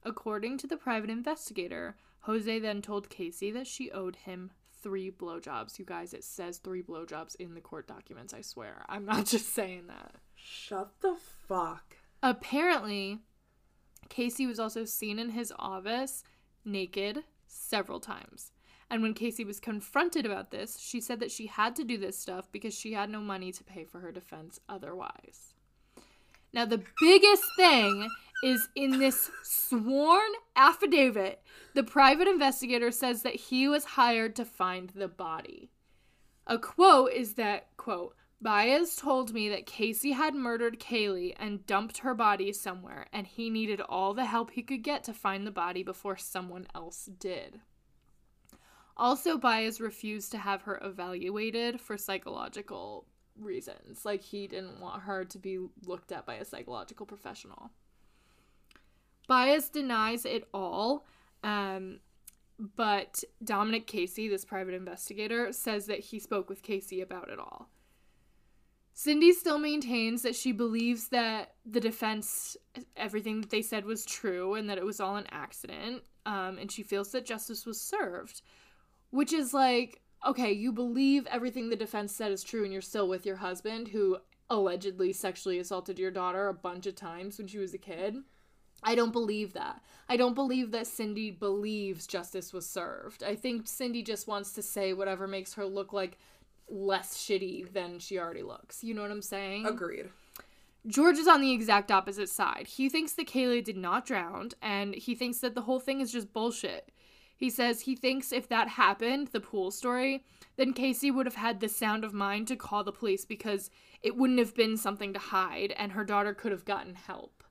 According 0.04 0.58
to 0.60 0.68
the 0.68 0.78
private 0.78 1.10
investigator, 1.10 1.96
Jose 2.22 2.60
then 2.60 2.82
told 2.82 3.10
Casey 3.10 3.52
that 3.52 3.68
she 3.68 3.92
owed 3.92 4.16
him 4.16 4.52
three 4.82 5.10
blowjobs. 5.10 5.80
You 5.80 5.86
guys, 5.86 6.14
it 6.14 6.24
says 6.24 6.58
three 6.58 6.84
blowjobs 6.84 7.36
in 7.36 7.56
the 7.56 7.62
court 7.62 7.88
documents, 7.88 8.34
I 8.34 8.42
swear. 8.42 8.86
I'm 8.88 9.06
not 9.06 9.26
just 9.28 9.54
saying 9.54 9.88
that. 9.88 10.16
Shut 10.36 10.92
the 11.02 11.16
fuck. 11.48 11.98
Apparently, 12.22 13.20
Casey 14.10 14.46
was 14.46 14.60
also 14.60 14.86
seen 14.86 15.20
in 15.20 15.30
his 15.30 15.52
office 15.58 16.24
naked 16.64 17.24
several 17.48 18.00
times. 18.00 18.52
And 18.90 19.02
when 19.02 19.16
Casey 19.16 19.44
was 19.44 19.60
confronted 19.60 20.26
about 20.26 20.52
this, 20.52 20.78
she 20.80 21.02
said 21.02 21.20
that 21.20 21.32
she 21.32 21.48
had 21.48 21.76
to 21.76 21.84
do 21.84 21.98
this 21.98 22.18
stuff 22.18 22.52
because 22.52 22.74
she 22.74 22.94
had 22.94 23.10
no 23.10 23.20
money 23.20 23.52
to 23.52 23.64
pay 23.64 23.84
for 23.84 24.00
her 24.00 24.12
defense 24.12 24.60
otherwise. 24.70 25.54
Now, 26.54 26.66
the 26.66 26.84
biggest 27.02 27.44
thing 27.58 28.08
is 28.44 28.70
in 28.76 29.00
this 29.00 29.32
sworn 29.44 30.32
affidavit, 30.56 31.42
the 31.74 31.84
private 31.84 32.28
investigator 32.28 32.92
says 32.92 33.24
that 33.24 33.36
he 33.36 33.68
was 33.68 33.86
hired 33.86 34.36
to 34.36 34.46
find 34.46 34.90
the 34.92 35.08
body. 35.08 35.72
A 36.48 36.58
quote 36.58 37.12
is 37.12 37.34
that, 37.34 37.76
quote, 37.78 38.16
Baez 38.42 38.96
told 38.96 39.34
me 39.34 39.50
that 39.50 39.66
Casey 39.66 40.12
had 40.12 40.36
murdered 40.36 40.80
Caylee 40.80 41.34
and 41.40 41.66
dumped 41.66 42.00
her 42.00 42.14
body 42.14 42.52
somewhere, 42.54 43.08
and 43.12 43.26
he 43.26 43.50
needed 43.50 43.82
all 43.82 44.14
the 44.14 44.26
help 44.26 44.52
he 44.52 44.62
could 44.62 44.84
get 44.84 45.04
to 45.06 45.14
find 45.14 45.48
the 45.48 45.52
body 45.52 45.82
before 45.82 46.18
someone 46.18 46.68
else 46.76 47.10
did. 47.20 47.62
Also, 48.98 49.38
Baez 49.38 49.82
refused 49.82 50.32
to 50.32 50.38
have 50.38 50.62
her 50.64 50.80
evaluated 50.84 51.82
for 51.82 51.98
psychological 51.98 53.08
reasons. 53.40 54.06
Like, 54.06 54.22
he 54.22 54.48
didn't 54.48 54.80
want 54.80 55.04
her 55.04 55.26
to 55.26 55.40
be 55.40 55.58
looked 55.86 56.12
at 56.12 56.26
by 56.26 56.36
a 56.36 56.46
psychological 56.46 57.06
professional. 57.06 57.72
Baez 59.28 59.70
denies 59.70 60.26
it 60.26 60.48
all, 60.54 61.06
um, 61.44 62.00
but 62.76 63.24
Dominic 63.44 63.88
Casey, 63.88 64.28
this 64.28 64.46
private 64.46 64.74
investigator, 64.74 65.52
says 65.52 65.88
that 65.88 66.00
he 66.00 66.20
spoke 66.20 66.50
with 66.50 66.62
Casey 66.62 67.02
about 67.02 67.30
it 67.30 67.40
all. 67.40 67.70
Cindy 68.98 69.34
still 69.34 69.60
maintains 69.60 70.22
that 70.22 70.36
she 70.36 70.54
believes 70.54 71.10
that 71.10 71.56
the 71.66 71.82
defense, 71.82 72.56
everything 72.96 73.42
that 73.42 73.50
they 73.50 73.62
said 73.62 73.84
was 73.84 74.06
true 74.06 74.56
and 74.56 74.70
that 74.70 74.78
it 74.78 74.86
was 74.86 75.02
all 75.02 75.18
an 75.18 75.28
accident, 75.32 76.04
um, 76.26 76.58
and 76.58 76.72
she 76.72 76.82
feels 76.82 77.12
that 77.12 77.26
justice 77.26 77.66
was 77.66 77.80
served. 77.80 78.42
Which 79.10 79.34
is 79.34 79.54
like, 79.54 80.02
okay, 80.26 80.52
you 80.52 80.72
believe 80.72 81.28
everything 81.28 81.70
the 81.70 81.76
defense 81.76 82.16
said 82.16 82.32
is 82.32 82.44
true 82.44 82.64
and 82.64 82.72
you're 82.72 82.82
still 82.82 83.08
with 83.08 83.26
your 83.26 83.36
husband 83.36 83.90
who 83.90 84.18
allegedly 84.50 85.12
sexually 85.12 85.60
assaulted 85.60 86.00
your 86.00 86.12
daughter 86.12 86.48
a 86.48 86.54
bunch 86.54 86.86
of 86.86 86.96
times 86.96 87.38
when 87.38 87.48
she 87.48 87.58
was 87.58 87.74
a 87.74 87.78
kid. 87.78 88.18
I 88.86 88.96
don't 88.96 89.12
believe 89.12 89.54
that. 89.54 89.82
I 90.08 90.16
don't 90.16 90.36
believe 90.36 90.72
that 90.72 90.86
Cindy 90.86 91.32
believes 91.32 92.06
justice 92.06 92.54
was 92.54 92.70
served. 92.70 93.24
I 93.24 93.36
think 93.36 93.68
Cindy 93.68 94.04
just 94.04 94.28
wants 94.28 94.54
to 94.54 94.62
say 94.62 94.94
whatever 94.94 95.28
makes 95.28 95.56
her 95.56 95.66
look 95.66 95.92
like 95.92 96.20
less 96.70 97.18
shitty 97.18 97.74
than 97.74 97.98
she 98.00 98.20
already 98.20 98.44
looks. 98.44 98.84
You 98.84 98.94
know 98.94 99.02
what 99.02 99.12
I'm 99.12 99.24
saying? 99.24 99.66
Agreed. 99.66 100.10
George 100.88 101.18
is 101.18 101.28
on 101.28 101.42
the 101.42 101.52
exact 101.52 101.92
opposite 101.92 102.30
side. 102.30 102.68
He 102.68 102.90
thinks 102.90 103.14
that 103.14 103.28
Caylee 103.28 103.64
did 103.64 103.78
not 103.78 104.06
drown, 104.06 104.52
and 104.62 104.94
he 104.94 105.16
thinks 105.16 105.40
that 105.40 105.56
the 105.56 105.62
whole 105.62 105.80
thing 105.80 106.00
is 106.00 106.12
just 106.12 106.32
bullshit. 106.32 106.92
He 107.36 107.50
says 107.50 107.82
he 107.82 107.96
thinks 107.96 108.32
if 108.32 108.48
that 108.50 108.70
happened, 108.70 109.30
the 109.30 109.40
pool 109.40 109.72
story, 109.72 110.24
then 110.58 110.74
Casey 110.74 111.10
would 111.10 111.26
have 111.26 111.36
had 111.36 111.60
the 111.60 111.68
sound 111.68 112.04
of 112.04 112.14
mind 112.14 112.48
to 112.48 112.56
call 112.56 112.84
the 112.84 112.92
police 112.92 113.26
because 113.26 113.72
it 114.04 114.16
wouldn't 114.16 114.40
have 114.40 114.56
been 114.56 114.78
something 114.78 115.12
to 115.14 115.20
hide, 115.20 115.74
and 115.76 115.94
her 115.94 116.06
daughter 116.06 116.36
could 116.36 116.52
have 116.52 116.66
gotten 116.66 116.94
help. 116.94 117.44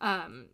Um, 0.00 0.46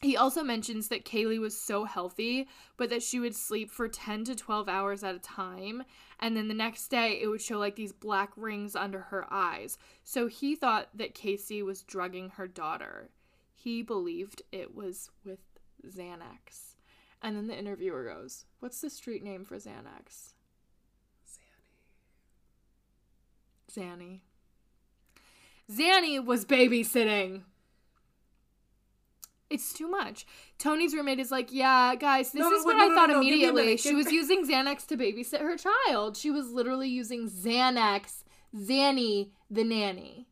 he 0.00 0.16
also 0.16 0.44
mentions 0.44 0.88
that 0.88 1.04
Caylee 1.04 1.40
was 1.40 1.56
so 1.56 1.84
healthy, 1.84 2.46
but 2.76 2.88
that 2.90 3.02
she 3.02 3.18
would 3.18 3.34
sleep 3.34 3.70
for 3.70 3.88
10 3.88 4.24
to 4.24 4.36
12 4.36 4.68
hours 4.68 5.02
at 5.02 5.16
a 5.16 5.20
time. 5.20 5.82
And 6.20 6.36
then 6.36 6.48
the 6.48 6.54
next 6.54 6.88
day, 6.88 7.18
it 7.20 7.26
would 7.26 7.42
show 7.42 7.58
like 7.58 7.74
these 7.74 7.92
black 7.92 8.30
rings 8.36 8.76
under 8.76 9.00
her 9.00 9.26
eyes. 9.30 9.76
So 10.04 10.28
he 10.28 10.54
thought 10.54 10.88
that 10.94 11.14
Casey 11.14 11.62
was 11.62 11.82
drugging 11.82 12.30
her 12.30 12.46
daughter. 12.46 13.08
He 13.54 13.82
believed 13.82 14.42
it 14.52 14.74
was 14.74 15.10
with 15.24 15.40
Xanax. 15.84 16.76
And 17.20 17.36
then 17.36 17.48
the 17.48 17.58
interviewer 17.58 18.04
goes, 18.04 18.44
What's 18.60 18.80
the 18.80 18.90
street 18.90 19.24
name 19.24 19.44
for 19.44 19.56
Xanax? 19.56 20.34
Zanny. 23.72 24.20
Zanny 25.70 26.18
Zanny 26.18 26.24
was 26.24 26.44
babysitting. 26.44 27.42
It's 29.50 29.72
too 29.72 29.88
much. 29.88 30.26
Tony's 30.58 30.92
roommate 30.94 31.18
is 31.18 31.30
like, 31.30 31.50
yeah, 31.52 31.94
guys, 31.94 32.32
this 32.32 32.40
No, 32.40 32.50
no, 32.50 32.56
is 32.56 32.66
wait, 32.66 32.74
what 32.74 32.78
no, 32.78 32.84
I 32.84 32.88
no, 32.88 32.94
thought 32.94 33.08
no, 33.08 33.14
give 33.22 33.32
me 33.32 33.44
a 33.44 33.48
immediately. 33.48 33.76
She 33.78 33.94
was 33.94 34.12
using 34.12 34.46
Xanax 34.46 34.86
to 34.88 34.96
babysit 34.96 35.40
her 35.40 35.56
child. 35.56 36.16
She 36.18 36.30
was 36.30 36.50
literally 36.50 36.88
using 36.88 37.30
Xanax, 37.30 38.24
Zanny, 38.54 39.30
the 39.50 39.64
nanny. 39.64 40.26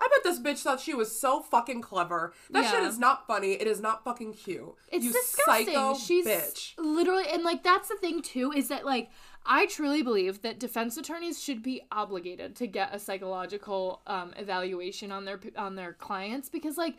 I 0.00 0.08
bet 0.08 0.24
this 0.24 0.40
bitch 0.40 0.62
thought 0.62 0.80
she 0.80 0.92
was 0.94 1.18
so 1.18 1.40
fucking 1.40 1.80
clever. 1.80 2.34
That 2.50 2.70
shit 2.70 2.82
is 2.82 2.98
not 2.98 3.26
funny. 3.26 3.52
It 3.52 3.66
is 3.66 3.80
not 3.80 4.04
fucking 4.04 4.34
cute. 4.34 4.74
It's 4.90 5.04
you 5.04 5.12
disgusting. 5.12 5.66
psycho 5.66 5.94
She's 5.94 6.26
bitch. 6.26 6.72
literally, 6.78 7.24
and 7.32 7.42
like 7.42 7.62
that's 7.62 7.88
the 7.88 7.96
thing 7.96 8.20
too 8.20 8.52
is 8.52 8.68
that 8.68 8.84
like 8.84 9.08
I 9.46 9.66
truly 9.66 10.02
believe 10.02 10.42
that 10.42 10.58
defense 10.58 10.96
attorneys 10.96 11.42
should 11.42 11.62
be 11.62 11.82
obligated 11.92 12.56
to 12.56 12.66
get 12.66 12.94
a 12.94 12.98
psychological 12.98 14.02
um, 14.06 14.34
evaluation 14.36 15.12
on 15.12 15.24
their 15.24 15.40
on 15.56 15.76
their 15.76 15.92
clients 15.94 16.48
because 16.48 16.76
like 16.76 16.96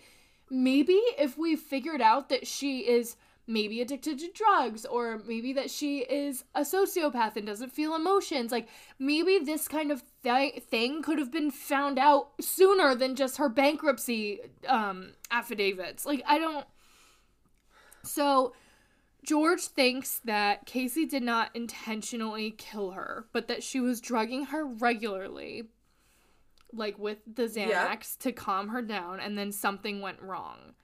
maybe 0.50 1.02
if 1.18 1.38
we 1.38 1.56
figured 1.56 2.02
out 2.02 2.30
that 2.30 2.48
she 2.48 2.80
is 2.80 3.16
maybe 3.48 3.80
addicted 3.80 4.18
to 4.20 4.32
drugs 4.32 4.86
or 4.86 5.22
maybe 5.28 5.54
that 5.54 5.70
she 5.70 6.00
is 6.00 6.44
a 6.56 6.62
sociopath 6.62 7.36
and 7.36 7.46
doesn't 7.46 7.72
feel 7.72 7.94
emotions 7.94 8.52
like 8.52 8.68
maybe 8.98 9.38
this 9.38 9.68
kind 9.68 9.92
of 9.92 10.04
th- 10.24 10.64
thing 10.64 11.04
could 11.04 11.20
have 11.20 11.32
been 11.32 11.52
found 11.52 12.00
out 12.00 12.30
sooner 12.42 12.96
than 12.96 13.16
just 13.16 13.38
her 13.38 13.50
bankruptcy 13.50 14.40
um 14.68 15.12
affidavits. 15.30 16.06
Like 16.06 16.24
i 16.28 16.40
don't 16.40 16.66
so 18.04 18.54
George 19.24 19.62
thinks 19.62 20.20
that 20.26 20.68
Casey 20.68 21.06
did 21.06 21.24
not 21.24 21.50
intentionally 21.56 22.52
kill 22.52 22.92
her, 22.92 23.26
but 23.34 23.48
that 23.48 23.64
she 23.64 23.80
was 23.80 24.00
drugging 24.00 24.46
her 24.46 24.64
regularly, 24.64 25.64
like 26.76 26.98
with 27.00 27.20
the 27.26 27.44
Xanax 27.44 27.68
Yeah. 27.70 27.98
to 28.20 28.32
calm 28.32 28.70
her 28.70 28.82
down, 28.82 29.20
and 29.20 29.38
then 29.38 29.52
something 29.52 30.02
went 30.02 30.22
wrong. 30.22 30.76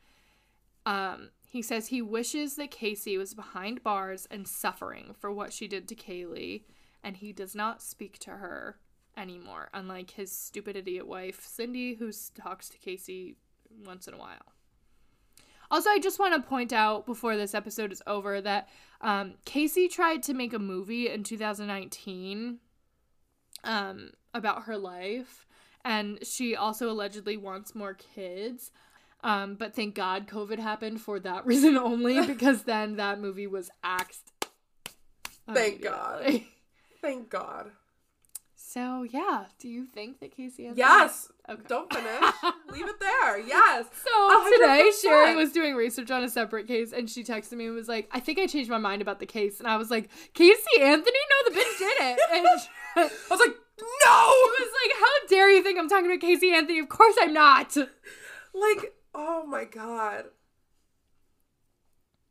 Um, 0.86 1.30
he 1.48 1.62
says 1.62 1.88
he 1.88 2.02
wishes 2.02 2.56
that 2.56 2.72
Casey 2.72 3.18
was 3.18 3.34
behind 3.34 3.84
bars 3.84 4.28
and 4.32 4.48
suffering 4.48 5.14
for 5.20 5.32
what 5.32 5.54
she 5.54 5.68
did 5.68 5.88
to 5.90 5.96
Caylee, 5.96 6.64
and 7.04 7.18
he 7.18 7.32
does 7.34 7.54
not 7.56 7.82
speak 7.82 8.18
to 8.20 8.32
her 8.32 8.78
anymore, 9.18 9.70
unlike 9.74 10.12
his 10.12 10.32
stupid 10.32 10.76
idiot 10.76 11.06
wife, 11.08 11.46
Cindy, 11.46 11.96
who 11.96 12.12
talks 12.36 12.70
to 12.70 12.78
Casey 12.78 13.36
once 13.86 14.08
in 14.08 14.14
a 14.14 14.18
while. 14.18 14.54
Also, 15.70 15.90
I 15.90 16.00
just 16.00 16.20
want 16.20 16.34
to 16.36 16.50
point 16.50 16.74
out 16.74 17.06
before 17.06 17.38
this 17.38 17.54
episode 17.54 17.92
is 17.94 18.02
over 18.06 18.42
that 18.42 18.68
um, 19.00 19.36
Casey 19.46 19.88
tried 19.88 20.22
to 20.24 20.34
make 20.34 20.54
a 20.54 20.60
movie 20.60 21.10
in 21.10 21.24
2019 21.24 22.60
um, 23.64 24.12
about 24.34 24.64
her 24.64 24.78
life, 24.78 25.46
and 25.84 26.20
she 26.26 26.56
also 26.56 26.90
allegedly 26.90 27.38
wants 27.38 27.76
more 27.76 27.94
kids. 27.94 28.72
Um, 29.24 29.56
but 29.56 29.76
thank 29.76 29.96
God 29.96 30.28
COVID 30.28 30.60
happened 30.60 31.02
for 31.02 31.20
that 31.20 31.46
reason 31.46 31.78
only, 31.78 32.26
because 32.26 32.64
then 32.64 32.96
that 32.98 33.20
movie 33.20 33.48
was 33.48 33.70
axed. 33.84 34.32
Thank 35.52 35.82
God. 35.82 36.42
Thank 37.02 37.30
God. 37.30 37.72
So 38.56 39.04
yeah, 39.04 39.46
do 39.60 39.68
you 39.68 39.86
think 39.86 40.20
that 40.20 40.34
Casey 40.34 40.66
has? 40.66 40.78
Yes. 40.78 41.30
Okay. 41.50 41.62
Don't 41.68 41.92
finish. 41.92 42.32
Leave 42.72 42.88
it 42.88 43.00
there. 43.02 43.40
Yes. 43.40 43.88
So 44.06 44.10
A 44.12 44.50
today, 44.54 44.92
Sherry 45.02 45.36
was 45.36 45.52
doing 45.52 45.76
research 45.76 46.10
on 46.10 46.24
a 46.24 46.30
separate 46.30 46.68
case, 46.68 46.94
and 46.94 47.10
she 47.10 47.24
texted 47.24 47.54
me 47.54 47.66
and 47.66 47.76
was 47.76 47.90
like, 47.90 48.08
"I 48.12 48.22
think 48.22 48.40
I 48.40 48.46
changed 48.46 48.70
my 48.70 48.78
mind 48.78 49.02
about 49.02 49.20
the 49.20 49.26
case." 49.26 49.60
And 49.60 49.68
I 49.68 49.76
was 49.76 49.92
like, 49.92 50.10
"Casey 50.34 50.80
Anthony? 50.80 51.18
No, 51.30 51.52
the 51.52 51.60
bitch 51.60 51.78
did 51.80 51.98
it." 52.02 52.20
And 52.32 52.48
I 52.96 53.10
was 53.30 53.40
like, 53.40 53.56
she 53.82 54.06
no. 54.06 54.28
was 54.60 54.70
like, 54.84 55.00
"How 55.00 55.28
dare 55.28 55.50
you 55.50 55.64
think 55.64 55.80
I'm 55.80 55.90
talking 55.90 56.06
about 56.06 56.22
Casey 56.22 56.54
Anthony? 56.54 56.80
Of 56.80 56.90
course 56.90 57.16
I'm 57.20 57.34
not." 57.34 57.76
Like, 58.54 58.94
oh 59.16 59.46
my 59.46 59.64
god. 59.64 60.26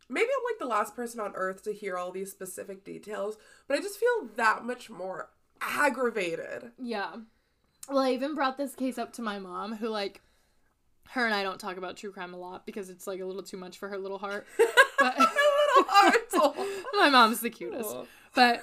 Maybe 0.08 0.26
I'm 0.26 0.44
like 0.52 0.58
the 0.58 0.66
last 0.66 0.96
person 0.96 1.20
on 1.20 1.32
earth 1.34 1.62
to 1.64 1.72
hear 1.72 1.96
all 1.96 2.10
these 2.10 2.32
specific 2.32 2.84
details, 2.84 3.38
but 3.68 3.78
I 3.78 3.80
just 3.80 3.98
feel 3.98 4.28
that 4.36 4.64
much 4.64 4.90
more 4.90 5.30
aggravated. 5.60 6.72
Yeah. 6.78 7.12
Well, 7.88 8.00
I 8.00 8.10
even 8.10 8.34
brought 8.34 8.58
this 8.58 8.74
case 8.74 8.98
up 8.98 9.12
to 9.14 9.22
my 9.22 9.38
mom, 9.38 9.76
who 9.76 9.88
like 9.88 10.20
her 11.10 11.26
and 11.26 11.34
I 11.34 11.42
don't 11.42 11.58
talk 11.58 11.76
about 11.76 11.96
true 11.96 12.12
crime 12.12 12.34
a 12.34 12.38
lot 12.38 12.66
because 12.66 12.90
it's 12.90 13.06
like 13.06 13.20
a 13.20 13.24
little 13.24 13.42
too 13.42 13.56
much 13.56 13.78
for 13.78 13.88
her 13.88 13.98
little 13.98 14.18
heart. 14.18 14.46
But 14.98 15.16
my 16.94 17.08
mom's 17.08 17.40
the 17.40 17.50
cutest. 17.50 17.94
But 18.34 18.62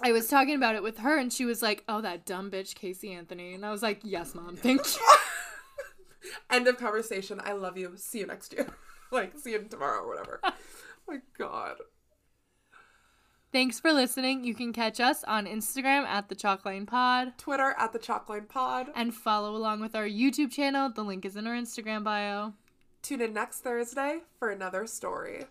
I 0.00 0.12
was 0.12 0.28
talking 0.28 0.54
about 0.54 0.74
it 0.74 0.82
with 0.82 0.98
her 0.98 1.18
and 1.18 1.32
she 1.32 1.44
was 1.44 1.62
like, 1.62 1.84
"Oh, 1.88 2.00
that 2.00 2.24
dumb 2.24 2.50
bitch 2.50 2.74
Casey 2.74 3.12
Anthony." 3.12 3.54
And 3.54 3.64
I 3.66 3.70
was 3.70 3.82
like, 3.82 4.00
"Yes, 4.02 4.34
mom. 4.34 4.56
Thank 4.56 4.80
you." 4.96 5.02
End 6.50 6.66
of 6.68 6.78
conversation. 6.78 7.40
I 7.44 7.52
love 7.52 7.76
you. 7.76 7.92
See 7.96 8.20
you 8.20 8.26
next 8.26 8.52
year. 8.52 8.68
like, 9.10 9.38
see 9.38 9.52
you 9.52 9.62
tomorrow 9.68 10.02
or 10.02 10.08
whatever. 10.08 10.40
oh 10.44 10.52
my 11.08 11.18
god. 11.38 11.76
Thanks 13.52 13.78
for 13.78 13.92
listening. 13.92 14.44
You 14.44 14.54
can 14.54 14.72
catch 14.72 14.98
us 14.98 15.24
on 15.24 15.44
Instagram 15.44 16.04
at 16.04 16.30
the 16.30 16.34
Chalkline 16.34 16.86
Pod 16.86 17.36
Twitter 17.36 17.74
at 17.76 17.92
the 17.92 17.98
Chalkline 17.98 18.48
Pod. 18.48 18.86
and 18.94 19.14
follow 19.14 19.54
along 19.54 19.80
with 19.80 19.94
our 19.94 20.06
YouTube 20.08 20.50
channel. 20.50 20.88
The 20.88 21.02
link 21.04 21.26
is 21.26 21.36
in 21.36 21.46
our 21.46 21.54
Instagram 21.54 22.02
bio. 22.02 22.54
Tune 23.02 23.20
in 23.20 23.34
next 23.34 23.60
Thursday 23.60 24.20
for 24.38 24.48
another 24.48 24.86
story. 24.86 25.44